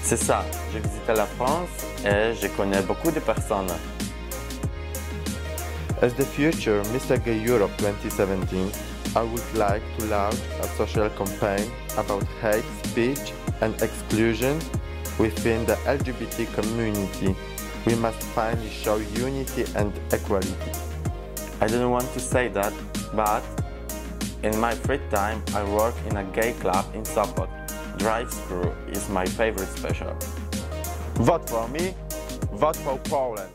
C'est 0.00 0.16
ça, 0.16 0.44
j'ai 0.72 0.78
visité 0.78 1.12
la 1.16 1.26
France 1.26 1.84
et 2.04 2.36
je 2.40 2.46
connais 2.56 2.82
beaucoup 2.82 3.10
de 3.10 3.18
personnes. 3.18 3.66
As 6.00 6.14
the 6.14 6.24
future 6.24 6.84
Mr. 6.92 7.18
Gay 7.18 7.42
Europe 7.44 7.72
2017, 7.78 8.70
I 9.16 9.22
would 9.22 9.54
like 9.56 9.82
to 9.98 10.04
launch 10.06 10.38
a 10.62 10.68
social 10.76 11.10
campaign 11.18 11.68
about 11.96 12.22
hate 12.40 12.62
speech 12.84 13.32
and 13.60 13.74
exclusion 13.82 14.56
within 15.18 15.66
the 15.66 15.74
LGBT 15.84 16.46
community. 16.54 17.34
We 17.86 17.94
must 17.94 18.22
finally 18.34 18.70
show 18.70 18.96
unity 18.96 19.64
and 19.74 19.92
equality. 20.12 20.72
I 21.60 21.66
didn't 21.66 21.90
want 21.90 22.12
to 22.14 22.20
say 22.20 22.48
that, 22.48 22.72
but 23.14 23.42
in 24.42 24.60
my 24.60 24.74
free 24.74 25.00
time 25.10 25.42
I 25.54 25.64
work 25.64 25.94
in 26.10 26.16
a 26.16 26.24
gay 26.24 26.52
club 26.60 26.84
in 26.94 27.02
Sopot. 27.04 27.48
Drive 27.98 28.30
Screw 28.30 28.72
is 28.92 29.08
my 29.08 29.26
favorite 29.26 29.68
special. 29.78 30.14
Vote 31.14 31.50
for 31.50 31.68
me, 31.68 31.94
vote 32.52 32.76
for 32.76 32.98
Poland. 32.98 33.50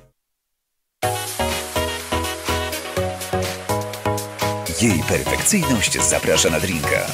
Jej 4.82 5.04
perfekcyjność 5.08 6.02
zaprasza 6.02 6.50
na 6.50 6.60
drinka. 6.60 7.08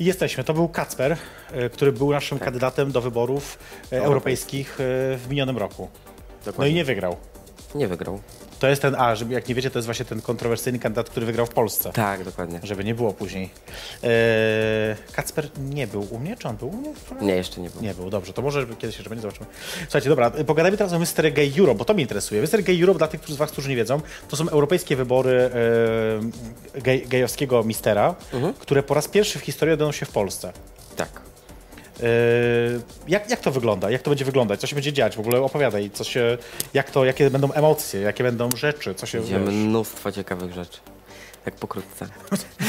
Jesteśmy. 0.00 0.44
To 0.44 0.54
był 0.54 0.68
Kacper, 0.68 1.16
który 1.72 1.92
był 1.92 2.12
naszym 2.12 2.38
kandydatem 2.38 2.92
do 2.92 3.00
wyborów 3.00 3.58
e, 3.92 4.04
europejskich 4.04 4.80
e, 4.80 4.84
w 5.16 5.26
minionym 5.30 5.58
roku. 5.58 5.88
No 6.58 6.66
i 6.66 6.74
nie 6.74 6.84
wygrał. 6.84 7.16
Nie 7.74 7.88
wygrał. 7.88 8.20
To 8.58 8.68
jest 8.68 8.82
ten, 8.82 8.94
a, 8.94 9.14
żeby, 9.14 9.34
jak 9.34 9.48
nie 9.48 9.54
wiecie, 9.54 9.70
to 9.70 9.78
jest 9.78 9.86
właśnie 9.86 10.04
ten 10.04 10.22
kontrowersyjny 10.22 10.78
kandydat, 10.78 11.10
który 11.10 11.26
wygrał 11.26 11.46
w 11.46 11.50
Polsce. 11.50 11.92
Tak, 11.92 12.24
dokładnie. 12.24 12.60
Żeby 12.62 12.84
nie 12.84 12.94
było 12.94 13.12
później. 13.12 13.50
Eee, 14.02 14.10
Kacper 15.12 15.48
nie 15.58 15.86
był 15.86 16.06
u 16.10 16.18
mnie, 16.18 16.36
czy 16.36 16.48
on 16.48 16.56
był 16.56 16.68
u 16.68 16.76
mnie? 16.76 16.92
Nie, 17.20 17.36
jeszcze 17.36 17.60
nie 17.60 17.70
było. 17.70 17.82
Nie 17.82 17.94
był, 17.94 18.10
dobrze, 18.10 18.32
to 18.32 18.42
może 18.42 18.66
kiedyś 18.66 18.96
jeszcze 18.96 19.10
będzie, 19.10 19.22
zobaczymy. 19.22 19.46
Słuchajcie, 19.82 20.08
dobra, 20.08 20.30
pogadajmy 20.30 20.78
teraz 20.78 20.92
o 20.92 20.98
Mr. 20.98 21.32
Gay 21.32 21.50
Europe, 21.58 21.78
bo 21.78 21.84
to 21.84 21.94
mnie 21.94 22.02
interesuje. 22.02 22.42
Mr. 22.42 22.62
Gay 22.62 22.80
Europe, 22.80 22.98
dla 22.98 23.08
tych 23.08 23.28
z 23.28 23.36
was, 23.36 23.50
którzy 23.50 23.68
nie 23.68 23.76
wiedzą, 23.76 24.00
to 24.28 24.36
są 24.36 24.48
europejskie 24.48 24.96
wybory 24.96 25.50
e, 26.74 26.80
gej, 26.80 27.06
gejowskiego 27.08 27.64
mistera, 27.64 28.14
które 28.58 28.82
po 28.82 28.94
raz 28.94 29.08
pierwszy 29.08 29.38
w 29.38 29.42
historii 29.42 29.72
odbędą 29.72 29.92
się 29.92 30.06
w 30.06 30.10
Polsce. 30.10 30.52
Tak. 30.96 31.26
E, 32.02 32.06
jak, 33.08 33.30
jak 33.30 33.40
to 33.40 33.50
wygląda? 33.50 33.90
Jak 33.90 34.02
to 34.02 34.10
będzie 34.10 34.24
wyglądać? 34.24 34.60
Co 34.60 34.66
się 34.66 34.74
będzie 34.74 34.92
dziać? 34.92 35.16
W 35.16 35.20
ogóle 35.20 35.40
opowiadaj, 35.42 35.90
co 35.90 36.04
się, 36.04 36.38
jak 36.74 36.90
to, 36.90 37.04
jakie 37.04 37.30
będą 37.30 37.52
emocje, 37.52 38.00
jakie 38.00 38.24
będą 38.24 38.48
rzeczy, 38.56 38.94
co 38.94 39.06
się... 39.06 39.18
Będzie 39.18 39.38
mnóstwo 39.38 40.12
ciekawych 40.12 40.52
rzeczy. 40.52 40.78
Tak 41.44 41.54
pokrótce. 41.54 42.08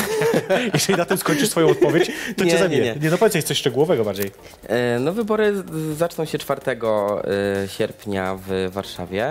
Jeżeli 0.73 0.97
na 0.97 1.05
tym 1.05 1.17
skończysz 1.17 1.49
swoją 1.49 1.69
odpowiedź, 1.69 2.11
to 2.37 2.43
Nie, 2.43 2.49
cię 2.51 2.57
nie, 2.57 2.63
zabiję. 2.63 2.83
nie. 2.95 3.01
nie 3.01 3.09
no 3.09 3.17
powiedz 3.17 3.45
coś 3.45 3.57
szczegółowego 3.57 4.03
bardziej. 4.03 4.31
E, 4.67 4.99
No 4.99 5.13
wybory 5.13 5.53
zaczną 5.95 6.25
się 6.25 6.37
4 6.37 6.61
e, 6.71 7.67
sierpnia 7.67 8.37
w 8.47 8.69
Warszawie. 8.71 9.25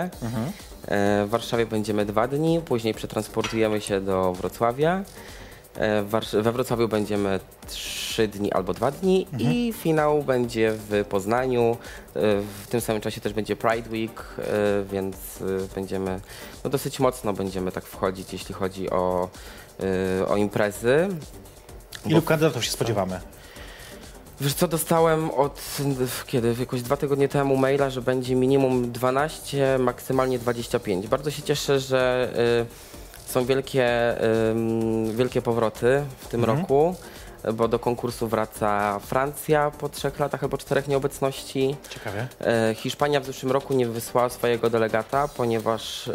E, 0.87 1.25
W 1.25 1.29
Warszawie 1.29 1.65
będziemy 1.65 2.05
dwa 2.05 2.27
dni, 2.27 2.61
później 2.65 2.93
przetransportujemy 2.93 3.81
się 3.81 4.01
do 4.01 4.33
Wrocławia. 4.33 5.03
E, 5.77 6.03
We 6.43 6.51
Wrocławiu 6.51 6.87
będziemy 6.87 7.39
trzy 7.67 8.27
dni 8.27 8.51
albo 8.53 8.73
dwa 8.73 8.91
dni 8.91 9.27
i 9.39 9.73
finał 9.73 10.23
będzie 10.23 10.73
w 10.89 11.05
Poznaniu. 11.09 11.77
E, 12.15 12.19
W 12.63 12.67
tym 12.69 12.81
samym 12.81 13.01
czasie 13.01 13.21
też 13.21 13.33
będzie 13.33 13.55
Pride 13.55 13.89
Week, 13.89 14.23
e, 14.39 14.43
więc 14.91 15.15
będziemy 15.75 16.19
no 16.63 16.69
dosyć 16.69 16.99
mocno 16.99 17.33
będziemy 17.33 17.71
tak 17.71 17.85
wchodzić, 17.85 18.33
jeśli 18.33 18.55
chodzi 18.55 18.89
o, 18.89 19.29
o 20.27 20.37
imprezy. 20.37 21.07
Ilu 22.05 22.21
kandydatów 22.21 22.65
się 22.65 22.71
spodziewamy? 22.71 23.19
Wiesz 24.41 24.53
co, 24.53 24.67
dostałem 24.67 25.31
od 25.31 25.61
kiedy, 26.27 26.55
jakoś 26.59 26.81
dwa 26.81 26.97
tygodnie 26.97 27.27
temu 27.27 27.57
maila, 27.57 27.89
że 27.89 28.01
będzie 28.01 28.35
minimum 28.35 28.91
12, 28.91 29.77
maksymalnie 29.79 30.39
25. 30.39 31.07
Bardzo 31.07 31.31
się 31.31 31.41
cieszę, 31.41 31.79
że 31.79 32.29
y, 32.86 32.86
są 33.27 33.45
wielkie, 33.45 34.15
ym, 34.51 35.15
wielkie 35.17 35.41
powroty 35.41 36.03
w 36.19 36.27
tym 36.27 36.45
roku, 36.45 36.95
bo 37.53 37.67
do 37.67 37.79
konkursu 37.79 38.27
wraca 38.27 38.99
Francja 38.99 39.71
po 39.71 39.89
trzech 39.89 40.19
latach 40.19 40.43
albo 40.43 40.57
czterech 40.57 40.87
nieobecności. 40.87 41.75
Ciekawie. 41.89 42.27
E, 42.41 42.75
Hiszpania 42.75 43.19
w 43.19 43.25
zeszłym 43.25 43.51
roku 43.51 43.73
nie 43.73 43.87
wysłała 43.87 44.29
swojego 44.29 44.69
delegata, 44.69 45.27
ponieważ 45.27 46.07
e, 46.07 46.13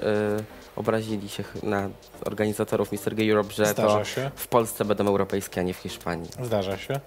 obrazili 0.77 1.29
się 1.29 1.45
na 1.63 1.89
organizatorów 2.25 2.93
Mr. 2.93 3.15
Gay 3.15 3.31
Europe, 3.31 3.53
że 3.53 3.67
Zdarza 3.67 3.99
to 3.99 4.05
się. 4.05 4.31
w 4.37 4.49
Polsce 4.49 4.85
będą 4.85 5.07
europejskie, 5.09 5.61
a 5.61 5.65
nie 5.65 5.75
w 5.75 5.77
Hiszpanii. 5.77 6.31
Zdarza 6.43 6.79
się. 6.79 7.01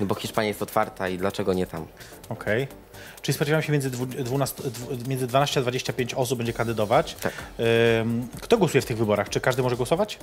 No 0.00 0.06
Bo 0.06 0.14
Hiszpania 0.14 0.48
jest 0.48 0.62
otwarta 0.62 1.08
i 1.08 1.18
dlaczego 1.18 1.52
nie 1.52 1.66
tam? 1.66 1.86
Okej. 2.28 2.68
Czyli 3.22 3.34
spodziewam 3.34 3.62
się 3.62 3.72
między, 3.72 3.90
dwu, 3.90 4.06
12, 4.06 4.62
dwu- 4.62 5.08
między 5.08 5.26
12 5.26 5.60
a 5.60 5.62
25 5.62 6.14
osób 6.14 6.38
będzie 6.38 6.52
kandydować. 6.52 7.14
Tak. 7.14 7.32
Kto 8.40 8.58
głosuje 8.58 8.80
w 8.82 8.84
tych 8.86 8.96
wyborach? 8.96 9.28
Czy 9.28 9.40
każdy 9.40 9.62
może 9.62 9.76
głosować? 9.76 10.18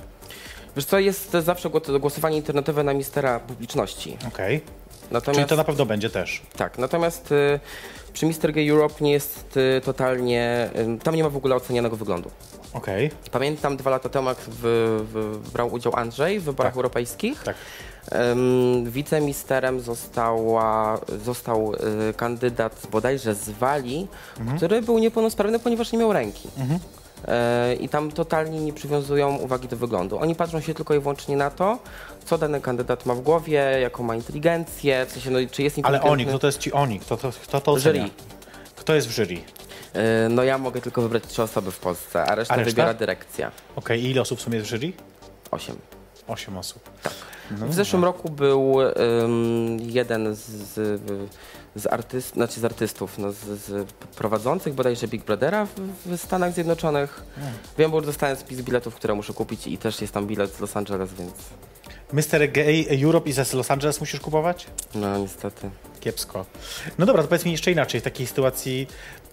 Wiesz 0.76 0.84
co, 0.84 0.98
jest 0.98 1.32
zawsze 1.32 1.68
gło- 1.70 2.00
głosowanie 2.00 2.36
internetowe 2.36 2.82
na 2.84 2.94
mistera 2.94 3.40
publiczności. 3.40 4.16
Okej. 4.28 4.60
Natomiast, 5.10 5.36
Czyli 5.38 5.48
to 5.48 5.56
na 5.56 5.64
pewno 5.64 5.86
będzie 5.86 6.10
też. 6.10 6.42
Tak, 6.56 6.78
natomiast 6.78 7.32
y, 7.32 7.60
przy 8.12 8.26
Mr. 8.26 8.52
Gay 8.52 8.70
Europe 8.70 8.94
nie 9.00 9.12
jest 9.12 9.56
y, 9.56 9.80
totalnie, 9.84 10.70
tam 11.02 11.14
nie 11.14 11.22
ma 11.24 11.30
w 11.30 11.36
ogóle 11.36 11.56
ocenianego 11.56 11.96
wyglądu. 11.96 12.30
Okej. 12.72 13.10
Pamiętam 13.32 13.76
dwa 13.76 13.90
lata 13.90 14.08
temu, 14.08 14.28
jak 14.28 14.38
w, 14.38 14.58
w, 15.12 15.50
brał 15.52 15.72
udział 15.72 15.96
Andrzej 15.96 16.40
w 16.40 16.44
wyborach 16.44 16.72
Tak. 16.72 16.76
europejskich. 16.76 17.42
Tak. 17.42 17.56
Em, 18.10 18.90
Wicemisterem 18.90 19.80
została, 19.80 20.98
został 21.24 21.72
y, 21.74 22.14
kandydat 22.16 22.86
bodajże 22.90 23.34
z 23.34 23.50
Walii, 23.50 24.08
Mhm. 24.38 24.56
który 24.56 24.82
był 24.82 24.98
niepełnosprawny, 24.98 25.58
ponieważ 25.58 25.92
nie 25.92 25.98
miał 25.98 26.12
ręki. 26.12 26.48
E, 27.28 27.74
I 27.74 27.88
tam 27.88 28.12
totalnie 28.12 28.60
nie 28.60 28.72
przywiązują 28.72 29.36
uwagi 29.36 29.68
do 29.68 29.76
wyglądu. 29.76 30.18
Oni 30.18 30.34
patrzą 30.34 30.60
się 30.60 30.74
tylko 30.74 30.94
i 30.94 31.00
wyłącznie 31.00 31.36
na 31.36 31.50
to, 31.50 31.78
co 32.24 32.38
dany 32.38 32.60
kandydat 32.60 33.06
ma 33.06 33.14
w 33.14 33.20
głowie, 33.20 33.78
jaką 33.80 34.02
ma 34.02 34.14
inteligencję, 34.16 35.06
w 35.06 35.12
sensie, 35.12 35.30
no, 35.30 35.38
czy 35.50 35.62
jest 35.62 35.76
Ale 35.76 35.80
inteligentny. 35.80 36.10
oni, 36.10 36.26
kto 36.26 36.38
to 36.38 36.46
jest 36.46 36.58
ci 36.58 36.72
oni? 36.72 37.00
Kto 37.00 37.16
to, 37.16 37.30
kto 37.42 37.60
to 37.60 37.72
ocenia? 37.72 38.00
Jury. 38.00 38.10
Kto 38.76 38.94
jest 38.94 39.08
w 39.08 39.16
jury? 39.18 39.36
E, 39.92 40.28
No 40.28 40.42
ja 40.44 40.58
mogę 40.58 40.80
tylko 40.80 41.02
wybrać 41.02 41.22
trzy 41.26 41.42
osoby 41.42 41.72
w 41.72 41.78
Polsce, 41.78 42.24
a 42.24 42.34
resztę 42.34 42.54
A 42.54 42.56
reszta? 42.56 42.70
wybiera 42.70 42.94
dyrekcja. 42.94 43.50
Okej, 43.76 44.02
i 44.04 44.10
ile 44.10 44.20
osób 44.20 44.38
w 44.38 44.42
sumie 44.42 44.56
jest 44.56 44.68
w 44.68 44.74
jury? 44.74 44.92
Osiem. 45.50 45.76
Osiem 46.28 46.58
osób. 46.58 46.90
W 47.50 47.74
zeszłym 47.74 48.04
roku 48.04 48.30
był 48.30 48.76
ym, 48.80 49.78
jeden 49.80 50.34
z, 50.34 50.40
z, 50.40 51.02
z, 51.76 51.86
artyst, 51.86 52.34
znaczy 52.34 52.60
z 52.60 52.64
artystów, 52.64 53.18
no, 53.18 53.32
z, 53.32 53.36
z 53.44 53.92
prowadzących 54.16 54.74
bodajże 54.74 55.08
Big 55.08 55.24
Brothera 55.24 55.66
w, 55.66 55.80
w 56.06 56.20
Stanach 56.20 56.52
Zjednoczonych. 56.52 57.22
Wiem, 57.78 57.90
bo 57.90 57.96
już 57.96 58.06
dostałem 58.06 58.36
spis 58.36 58.62
biletów, 58.62 58.94
które 58.94 59.14
muszę 59.14 59.32
kupić 59.32 59.66
i 59.66 59.78
też 59.78 60.00
jest 60.00 60.14
tam 60.14 60.26
bilet 60.26 60.54
z 60.54 60.60
Los 60.60 60.76
Angeles, 60.76 61.10
więc 61.14 61.32
Mr. 62.12 62.52
Gay 62.52 62.86
Europe 63.04 63.28
i 63.28 63.32
ze 63.32 63.56
Los 63.56 63.70
Angeles 63.70 64.00
musisz 64.00 64.20
kupować? 64.20 64.66
no 64.94 65.18
niestety. 65.18 65.70
Kiepsko. 66.00 66.46
No 66.98 67.06
dobra, 67.06 67.22
to 67.22 67.28
powiedz 67.28 67.44
mi 67.44 67.52
jeszcze 67.52 67.72
inaczej. 67.72 68.00
W 68.00 68.04
takiej 68.04 68.26
sytuacji, 68.26 68.86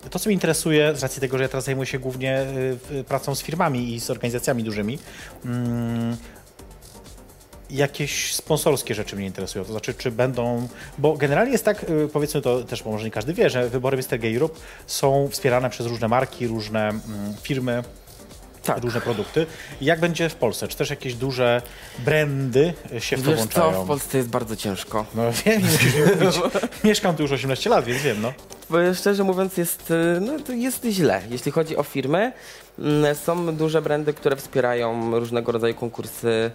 to 0.10 0.20
co 0.20 0.30
mnie 0.30 0.34
interesuje, 0.34 0.96
z 0.96 1.04
racji 1.04 1.22
tego, 1.22 1.38
że 1.38 1.44
ja 1.44 1.50
teraz 1.50 1.66
zajmuję 1.66 1.86
się 1.86 2.00
głównie 2.00 2.46
y, 2.92 3.04
pracą 3.04 3.36
z 3.36 3.42
firmami 3.42 3.94
i 3.94 4.00
z 4.00 4.10
organizacjami 4.10 4.64
dużymi, 4.64 5.00
mm, 5.46 6.18
jakieś 7.70 8.34
sponsorskie 8.34 8.96
rzeczy 8.96 9.16
mnie 9.16 9.26
interesują. 9.26 9.66
To 9.66 9.72
znaczy, 9.72 9.94
czy 9.94 10.12
będą. 10.12 10.68
Bo 10.98 11.14
generalnie 11.14 11.52
jest 11.52 11.66
tak, 11.66 11.84
y, 11.84 12.10
powiedzmy 12.14 12.42
to 12.42 12.64
też, 12.64 12.84
bo 12.84 12.92
może 12.92 13.06
nie 13.06 13.12
każdy 13.12 13.34
wie, 13.34 13.50
że 13.50 13.70
wybory 13.70 13.98
Mr. 13.98 14.20
Gay 14.20 14.34
Europe 14.34 14.60
są 14.88 15.28
wspierane 15.32 15.70
przez 15.70 15.88
różne 15.88 16.08
marki, 16.08 16.48
różne 16.48 16.90
mm, 16.90 17.04
firmy. 17.42 17.84
Tak. 18.64 18.84
Różne 18.84 19.02
produkty. 19.02 19.46
I 19.82 19.86
Jak 19.86 20.00
będzie 20.00 20.30
w 20.30 20.36
Polsce? 20.36 20.68
Czy 20.68 20.78
też 20.78 20.90
jakieś 20.90 21.16
duże 21.16 21.62
brandy 22.00 22.74
się 23.00 23.18
w 23.18 23.22
to 23.24 23.30
Wiesz 23.30 23.38
włączają? 23.38 23.74
co, 23.74 23.84
w 23.84 23.88
Polsce 23.88 24.18
jest 24.18 24.30
bardzo 24.30 24.56
ciężko. 24.56 25.06
No 25.16 25.24
wiem, 25.46 25.62
musisz 25.62 25.96
mi 25.96 26.02
mówić. 26.02 26.36
Mieszkam 26.84 27.16
tu 27.16 27.22
już 27.24 27.32
18 27.32 27.70
lat, 27.70 27.86
więc 27.86 28.02
wiem, 28.02 28.22
no. 28.22 28.34
Bo 28.70 28.78
Szczerze 28.94 29.24
mówiąc 29.24 29.58
jest, 29.58 29.92
y, 29.92 30.20
no, 30.22 30.40
to 30.40 30.54
jest 30.54 30.86
źle, 30.86 31.22
jeśli 31.30 31.52
chodzi 31.52 31.78
o 31.78 31.84
firmy. 31.84 32.34
Mm, 32.80 33.16
Są 33.16 33.56
duże 33.56 33.82
brandy, 33.82 34.14
które 34.14 34.36
wspierają 34.36 35.20
różnego 35.20 35.52
rodzaju 35.52 35.74
konkursy 35.76 36.52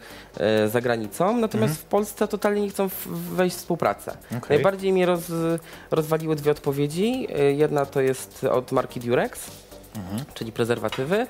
y, 0.65 0.69
za 0.69 0.81
granicą, 0.81 1.37
natomiast 1.37 1.75
w 1.75 1.85
Polsce 1.85 2.29
totalnie 2.29 2.61
nie 2.63 2.71
chcą 2.71 2.89
wejść 3.07 3.57
w 3.57 3.59
współpracę. 3.59 4.17
Okej. 4.29 4.41
Najbardziej 4.51 4.93
mnie 4.93 5.07
roz, 5.07 5.21
rozwaliły 5.91 6.37
dwie 6.37 6.51
odpowiedzi. 6.51 7.27
Y, 7.41 7.53
Jedna 7.55 7.87
to 7.87 8.01
jest 8.01 8.45
od 8.45 8.73
marki 8.73 9.01
Durex, 9.01 9.51
czyli 10.35 10.53
prezerwatywy. 10.53 11.27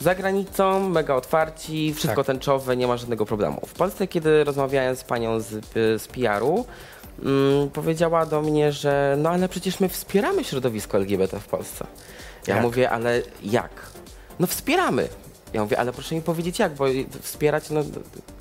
Za 0.00 0.14
granicą, 0.14 0.88
mega 0.88 1.14
otwarci, 1.14 1.94
wszystko 1.94 2.16
Tak. 2.24 2.26
tęczowe, 2.26 2.76
nie 2.76 2.86
ma 2.86 2.96
żadnego 2.96 3.26
problemu. 3.26 3.60
W 3.66 3.72
Polsce, 3.72 4.06
kiedy 4.06 4.44
rozmawiałem 4.44 4.96
z 4.96 5.04
panią 5.04 5.40
z, 5.40 5.64
z 6.02 6.08
PR-u, 6.08 6.64
mm, 7.22 7.70
powiedziała 7.70 8.26
do 8.26 8.42
mnie, 8.42 8.72
że 8.72 9.16
no 9.18 9.30
ale 9.30 9.48
przecież 9.48 9.80
my 9.80 9.88
wspieramy 9.88 10.44
środowisko 10.44 10.96
LGBT 10.98 11.40
w 11.40 11.46
Polsce. 11.46 11.86
Ja 12.46 12.54
Jak? 12.54 12.62
mówię, 12.64 12.90
ale 12.90 13.22
jak? 13.42 13.70
No 14.38 14.46
wspieramy. 14.46 15.08
Ja 15.52 15.62
mówię, 15.62 15.78
ale 15.78 15.92
proszę 15.92 16.14
mi 16.14 16.22
powiedzieć 16.22 16.58
jak, 16.58 16.74
bo 16.74 16.84
wspierać, 17.22 17.70
no 17.70 17.82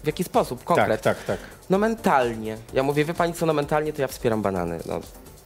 w 0.04 0.08
jaki 0.08 0.24
sposób, 0.24 0.64
konkret. 0.64 1.02
Tak, 1.02 1.18
tak, 1.18 1.26
tak. 1.26 1.38
No 1.70 1.78
mentalnie. 1.78 2.58
Ja 2.74 2.84
mówię, 2.84 3.06
wie 3.06 3.14
pani 3.14 3.34
co, 3.34 3.46
no 3.46 3.54
mentalnie 3.54 3.94
to 3.94 4.02
ja 4.02 4.08
wspieram 4.08 4.42
banany. 4.42 4.80
No, 4.86 5.00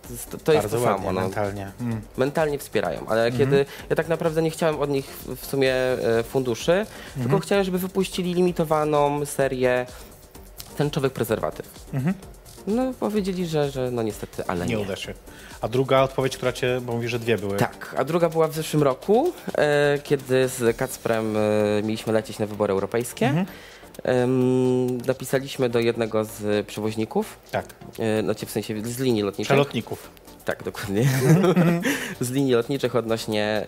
to 0.04 0.12
jest- 0.14 0.38
to 0.44 0.54
jest 0.54 0.70
to 0.70 0.80
ładnie, 0.80 0.98
samo. 0.98 1.12
No 1.14 1.22
mentalnie. 1.22 1.72
Mm. 1.82 2.02
mentalnie 2.18 2.58
wspierają, 2.60 3.06
ale 3.08 3.32
kiedy 3.32 3.66
ja 3.90 3.96
tak 3.96 4.08
naprawdę 4.08 4.42
nie 4.42 4.50
chciałem 4.52 4.80
od 4.80 4.90
nich 4.90 5.06
w- 5.28 5.46
sumie 5.46 5.74
e, 5.74 6.24
funduszy, 6.24 6.86
tylko 7.22 7.40
chciałem, 7.40 7.64
żeby 7.64 7.78
wypuścili 7.80 8.34
limitowaną 8.34 9.26
serię 9.26 9.86
tęczowych 10.78 11.14
prezerwatyw. 11.14 11.66
No 12.68 12.94
powiedzieli, 13.00 13.46
że, 13.48 13.72
że 13.72 13.92
no 13.92 14.04
niestety, 14.04 14.44
ale 14.48 14.66
nie. 14.66 14.76
Nie 14.76 14.82
uda 14.82 14.96
się. 14.96 15.14
A 15.62 15.68
druga 15.68 16.02
odpowiedź, 16.02 16.38
która 16.38 16.54
cię, 16.54 16.82
bo 16.82 16.94
mówisz, 16.94 17.12
że 17.12 17.20
dwie 17.20 17.38
były. 17.38 17.58
Tak, 17.58 17.96
a 17.98 18.04
druga 18.04 18.30
była 18.30 18.48
w 18.48 18.56
zeszłym 18.56 18.84
roku, 18.84 19.34
e, 19.58 20.00
kiedy 20.04 20.48
z 20.48 20.78
Kacprem 20.78 21.38
e, 21.38 21.40
mieliśmy 21.84 22.14
lecieć 22.14 22.40
na 22.40 22.46
wybory 22.46 22.72
europejskie. 22.74 23.46
Em, 24.04 24.98
napisaliśmy 24.98 25.70
do 25.70 25.80
jednego 25.80 26.26
z 26.26 26.68
przewoźników, 26.68 27.38
Tak. 27.52 27.66
e, 28.00 28.24
znaczy 28.24 28.46
w 28.46 28.52
sensie 28.52 28.82
z 28.86 29.00
linii 29.00 29.22
lotniczych. 29.22 29.48
Przelotników. 29.48 30.10
Tak, 30.46 30.64
dokładnie. 30.64 31.10
z 32.22 32.32
linii 32.32 32.54
lotniczych 32.54 32.96
odnośnie 32.96 33.66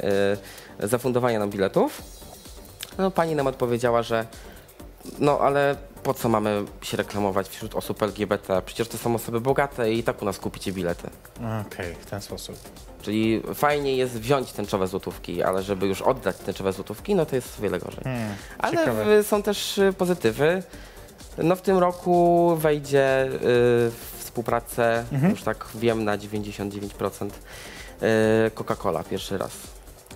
y, 0.83 0.87
zafundowania 0.87 1.39
nam 1.39 1.49
biletów. 1.49 2.01
No, 2.97 3.11
pani 3.11 3.35
nam 3.35 3.47
odpowiedziała, 3.47 4.03
że 4.03 4.25
no 5.19 5.39
ale 5.39 5.75
po 6.03 6.13
co 6.13 6.29
mamy 6.29 6.65
się 6.81 6.97
reklamować 6.97 7.47
wśród 7.49 7.75
osób 7.75 8.03
LGBT? 8.03 8.61
Przecież 8.65 8.87
to 8.87 8.97
są 8.97 9.15
osoby 9.15 9.41
bogate 9.41 9.93
i 9.93 10.03
tak 10.03 10.21
u 10.21 10.25
nas 10.25 10.39
kupicie 10.39 10.71
bilety. 10.71 11.09
Okej, 11.67 11.95
w 11.99 12.05
ten 12.05 12.21
sposób. 12.21 12.55
Czyli 13.01 13.41
fajnie 13.53 13.95
jest 13.95 14.13
wziąć 14.19 14.51
tęczowe 14.51 14.87
złotówki, 14.87 15.43
ale 15.43 15.63
żeby 15.63 15.87
już 15.87 16.01
oddać 16.01 16.37
tęczowe 16.37 16.73
złotówki, 16.73 17.15
no 17.15 17.25
to 17.25 17.35
jest 17.35 17.59
o 17.59 17.61
wiele 17.61 17.79
gorzej. 17.79 18.03
Hmm, 18.03 18.33
Ale 18.57 18.77
ciekawe. 18.77 19.23
są 19.23 19.43
też 19.43 19.77
y, 19.77 19.93
pozytywy. 19.97 20.63
No 21.37 21.55
w 21.55 21.61
tym 21.61 21.77
roku 21.77 22.55
wejdzie 22.55 23.25
y, 23.25 23.91
współpracę, 24.19 25.05
Mhm. 25.11 25.31
już 25.31 25.43
tak 25.43 25.67
wiem, 25.75 26.03
na 26.03 26.17
99% 26.17 27.29
y, 28.47 28.51
Coca-Cola 28.55 29.03
pierwszy 29.03 29.37
raz. 29.37 29.51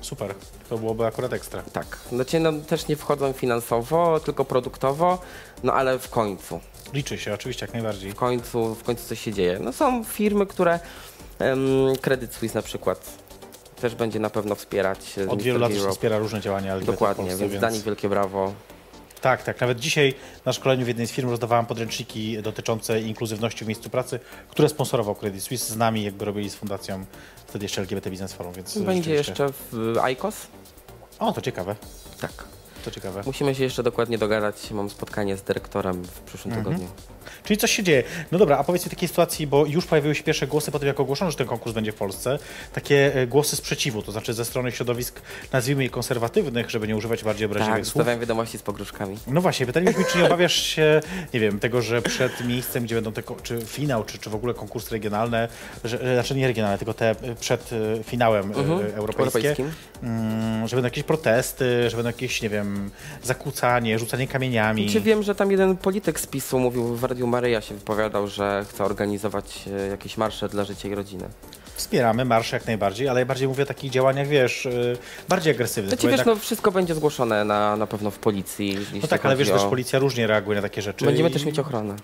Super. 0.02 0.36
To 0.70 0.78
byłoby 0.78 1.06
akurat 1.06 1.34
ekstra. 1.34 1.62
Tak. 1.74 1.98
Znaczy, 2.10 2.40
no, 2.40 2.52
też 2.54 2.88
nie 2.88 2.96
wchodzą 2.96 3.34
finansowo, 3.34 4.20
tylko 4.20 4.46
produktowo, 4.46 5.20
no 5.64 5.74
ale 5.74 6.00
w 6.00 6.10
końcu, 6.10 6.60
Liczy 6.94 7.18
się, 7.18 7.34
oczywiście, 7.34 7.66
jak 7.66 7.74
najbardziej. 7.74 8.12
w 8.12 8.16
końcu, 8.16 8.76
w 8.76 8.84
końcu 8.84 9.08
coś 9.08 9.20
się 9.22 9.34
dzieje. 9.34 9.60
No 9.62 9.74
są 9.74 10.04
firmy, 10.04 10.46
które, 10.46 10.80
Credit 12.02 12.34
Suisse 12.36 12.56
na 12.56 12.62
przykład, 12.62 13.18
też 13.82 13.96
będzie 13.96 14.20
na 14.20 14.30
pewno 14.30 14.56
wspierać 14.56 15.00
e, 15.18 15.30
Od 15.30 15.42
wielu 15.42 15.60
lat 15.60 15.72
Europe. 15.72 15.92
wspiera 15.94 16.18
różne 16.18 16.42
działania 16.42 16.74
LGBT 16.74 16.92
Dokładnie, 16.92 17.26
Polsce, 17.26 17.48
więc 17.48 17.60
dla 17.60 17.70
nich 17.70 17.84
wielkie 17.84 18.10
brawo. 18.10 18.54
Tak, 19.22 19.44
tak. 19.44 19.62
Nawet 19.62 19.80
dzisiaj 19.80 20.14
na 20.46 20.54
szkoleniu 20.54 20.86
w 20.86 20.88
jednej 20.88 21.08
z 21.08 21.12
firm 21.12 21.30
rozdawałem 21.30 21.66
podręczniki 21.66 22.42
dotyczące 22.42 23.02
inkluzywności 23.02 23.66
w 23.66 23.68
miejscu 23.68 23.90
pracy, 23.90 24.20
które 24.50 24.70
sponsorował 24.70 25.16
Credit 25.16 25.44
Suisse 25.44 25.70
z 25.74 25.78
nami, 25.78 26.04
jakby 26.04 26.26
robili 26.26 26.50
z 26.50 26.56
fundacją 26.56 27.06
wtedy 27.48 27.66
jeszcze 27.66 27.82
LGBT 27.82 28.10
Business 28.10 28.34
Forum, 28.34 28.54
więc 28.54 28.78
Będzie 28.78 29.14
jeszcze 29.14 29.50
w 29.72 29.98
ICOS? 30.04 30.48
O, 31.20 31.34
to 31.34 31.42
ciekawe, 31.42 31.76
Tak. 32.22 32.32
to 32.86 32.92
ciekawe. 32.92 33.22
Musimy 33.26 33.56
się 33.56 33.64
jeszcze 33.64 33.84
dokładnie 33.84 34.18
dogadać. 34.18 34.72
Mam 34.72 34.90
spotkanie 34.90 35.38
z 35.38 35.42
dyrektorem 35.42 36.04
w 36.04 36.20
przyszłym 36.20 36.54
Mhm. 36.54 36.76
tygodniu. 36.76 36.94
Czyli 37.44 37.58
coś 37.58 37.72
się 37.72 37.84
dzieje. 37.84 38.04
No 38.32 38.38
dobra, 38.38 38.58
a 38.58 38.64
powiedz 38.64 38.86
mi 38.86 38.90
takiej 38.90 39.10
sytuacji, 39.10 39.48
bo 39.48 39.66
już 39.66 39.86
pojawiły 39.86 40.16
się 40.16 40.24
pierwsze 40.24 40.48
głosy 40.48 40.72
po 40.72 40.80
tym, 40.80 40.88
jak 40.88 41.00
ogłoszono, 41.00 41.32
że 41.32 41.38
ten 41.38 41.48
konkurs 41.48 41.76
będzie 41.76 41.92
w 41.92 41.96
Polsce, 41.96 42.40
takie 42.74 43.16
e, 43.16 43.28
głosy 43.28 43.56
sprzeciwu, 43.56 44.02
to 44.02 44.12
znaczy 44.12 44.34
ze 44.34 44.46
strony 44.46 44.72
środowisk, 44.72 45.22
nazwijmy 45.52 45.84
je 45.84 45.90
konserwatywnych, 45.90 46.70
żeby 46.70 46.88
nie 46.88 46.96
używać 46.96 47.24
bardziej 47.24 47.46
obraźliwych 47.46 47.76
Tak, 47.80 47.86
słów. 47.86 47.94
zostawiam 47.94 48.20
wiadomości 48.20 48.58
z 48.58 48.62
pogróżkami. 48.62 49.18
No 49.28 49.42
właśnie, 49.42 49.66
pytaliśmy, 49.66 50.04
czy 50.12 50.18
nie 50.18 50.26
obawiasz 50.26 50.56
się, 50.64 51.02
nie 51.34 51.40
wiem, 51.40 51.60
tego, 51.60 51.82
że 51.82 52.02
przed 52.02 52.46
miejscem, 52.48 52.84
gdzie 52.84 52.96
będą 52.96 53.12
te, 53.12 53.24
czy 53.44 53.62
finał, 53.62 54.04
czy, 54.04 54.18
czy 54.18 54.30
w 54.30 54.36
ogóle 54.36 54.54
konkursy 54.54 54.92
regionalne, 54.92 55.48
że, 55.84 56.02
e, 56.02 56.14
znaczy 56.14 56.36
nie 56.36 56.48
regionalne, 56.48 56.78
tylko 56.78 56.94
te 56.94 57.10
e, 57.10 57.16
przed 57.40 57.70
finałem 58.04 58.46
Mhm, 58.48 58.70
europejskie, 58.96 59.00
europejskim. 59.50 59.72
mm, 60.04 60.68
że 60.68 60.76
będą 60.76 60.86
jakieś 60.88 61.04
protesty, 61.04 61.90
że 61.90 61.98
będą 61.98 62.10
jakieś, 62.10 62.42
nie 62.42 62.50
wiem, 62.50 62.92
zakłócanie, 63.24 64.00
rzucanie 64.00 64.28
kamieniami. 64.28 64.90
Czy 64.90 65.02
wiem, 65.02 65.24
że 65.24 65.36
tam 65.36 65.52
jeden 65.52 65.78
polityk 65.78 66.20
z 66.20 66.28
PiSu 66.28 66.60
mówił 66.60 66.96
w 66.96 67.04
Radiu 67.18 67.28
Maryja 67.28 67.62
się 67.62 67.76
wypowiadał, 67.76 68.28
że 68.28 68.66
chce 68.70 68.84
organizować 68.84 69.66
e, 69.86 69.88
jakieś 69.88 70.18
marsze 70.18 70.50
dla 70.50 70.64
życia 70.64 70.90
i 70.90 70.96
rodziny. 70.96 71.24
Wspieramy 71.76 72.26
marsze 72.26 72.56
jak 72.56 72.66
najbardziej, 72.68 73.08
ale 73.10 73.20
ja 73.20 73.26
bardziej 73.26 73.48
mówię 73.48 73.64
o 73.64 73.66
takich 73.66 73.92
działaniach, 73.92 74.28
wiesz, 74.28 74.66
e, 74.66 74.72
bardziej 75.30 75.54
agresywnych. 75.54 75.90
Znaczy 75.90 76.08
wiesz, 76.08 76.18
jednak- 76.20 76.36
no 76.36 76.42
wszystko 76.42 76.72
będzie 76.72 76.96
zgłoszone 76.96 77.46
na, 77.46 77.76
na 77.76 77.88
pewno 77.88 78.12
w 78.12 78.20
policji. 78.20 78.78
no 79.02 79.08
tak, 79.08 79.26
ale 79.26 79.36
wiesz, 79.36 79.50
też 79.50 79.62
o- 79.62 79.70
policja 79.70 80.00
różnie 80.00 80.28
reaguje 80.28 80.56
na 80.56 80.62
takie 80.62 80.82
rzeczy. 80.82 81.06
Będziemy 81.06 81.30
i- 81.30 81.34
też 81.34 81.46
mieć 81.46 81.60
ochronę. 81.60 81.96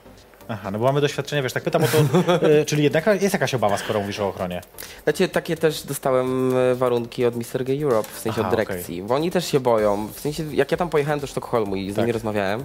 Aha, 0.47 0.71
no 0.71 0.79
bo 0.79 0.85
mamy 0.85 1.01
doświadczenia, 1.01 1.43
wiesz, 1.43 1.53
tak 1.53 1.63
pytam 1.63 1.83
o 1.83 1.87
to, 1.87 1.97
e, 2.47 2.65
czyli 2.65 2.83
jednak 2.83 3.05
jest 3.21 3.33
jakaś 3.33 3.53
obawa, 3.53 3.77
skoro 3.77 3.99
mówisz 3.99 4.19
o 4.19 4.27
ochronie. 4.27 4.61
Znaczy, 5.03 5.27
takie 5.29 5.55
też 5.57 5.83
dostałem 5.83 6.53
warunki 6.75 7.25
od 7.25 7.35
Mr. 7.35 7.63
Gay 7.63 7.83
Europe, 7.83 8.09
w 8.13 8.19
sensie 8.19 8.41
Aha, 8.41 8.49
od 8.49 8.55
dyrekcji, 8.57 9.03
bo 9.03 9.15
oni 9.15 9.31
też 9.31 9.45
się 9.51 9.59
boją. 9.59 10.07
W 10.13 10.19
sensie, 10.19 10.43
jak 10.55 10.71
ja 10.71 10.77
tam 10.77 10.89
pojechałem 10.89 11.19
do 11.19 11.27
Sztokholmu 11.27 11.75
i 11.75 11.91
z 11.91 11.95
Tak. 11.95 12.01
nimi 12.03 12.11
rozmawiałem, 12.11 12.63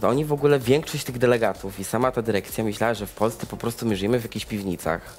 to 0.00 0.08
oni 0.08 0.24
w 0.24 0.32
ogóle, 0.32 0.58
większość 0.58 1.04
tych 1.04 1.18
delegatów 1.18 1.80
i 1.80 1.84
sama 1.84 2.10
ta 2.12 2.22
dyrekcja 2.22 2.64
myślała, 2.64 2.94
że 2.94 3.06
w 3.06 3.12
Polsce 3.12 3.46
po 3.46 3.56
prostu 3.56 3.86
my 3.86 3.96
żyjemy 3.96 4.20
w 4.20 4.22
jakichś 4.22 4.44
piwnicach. 4.46 5.16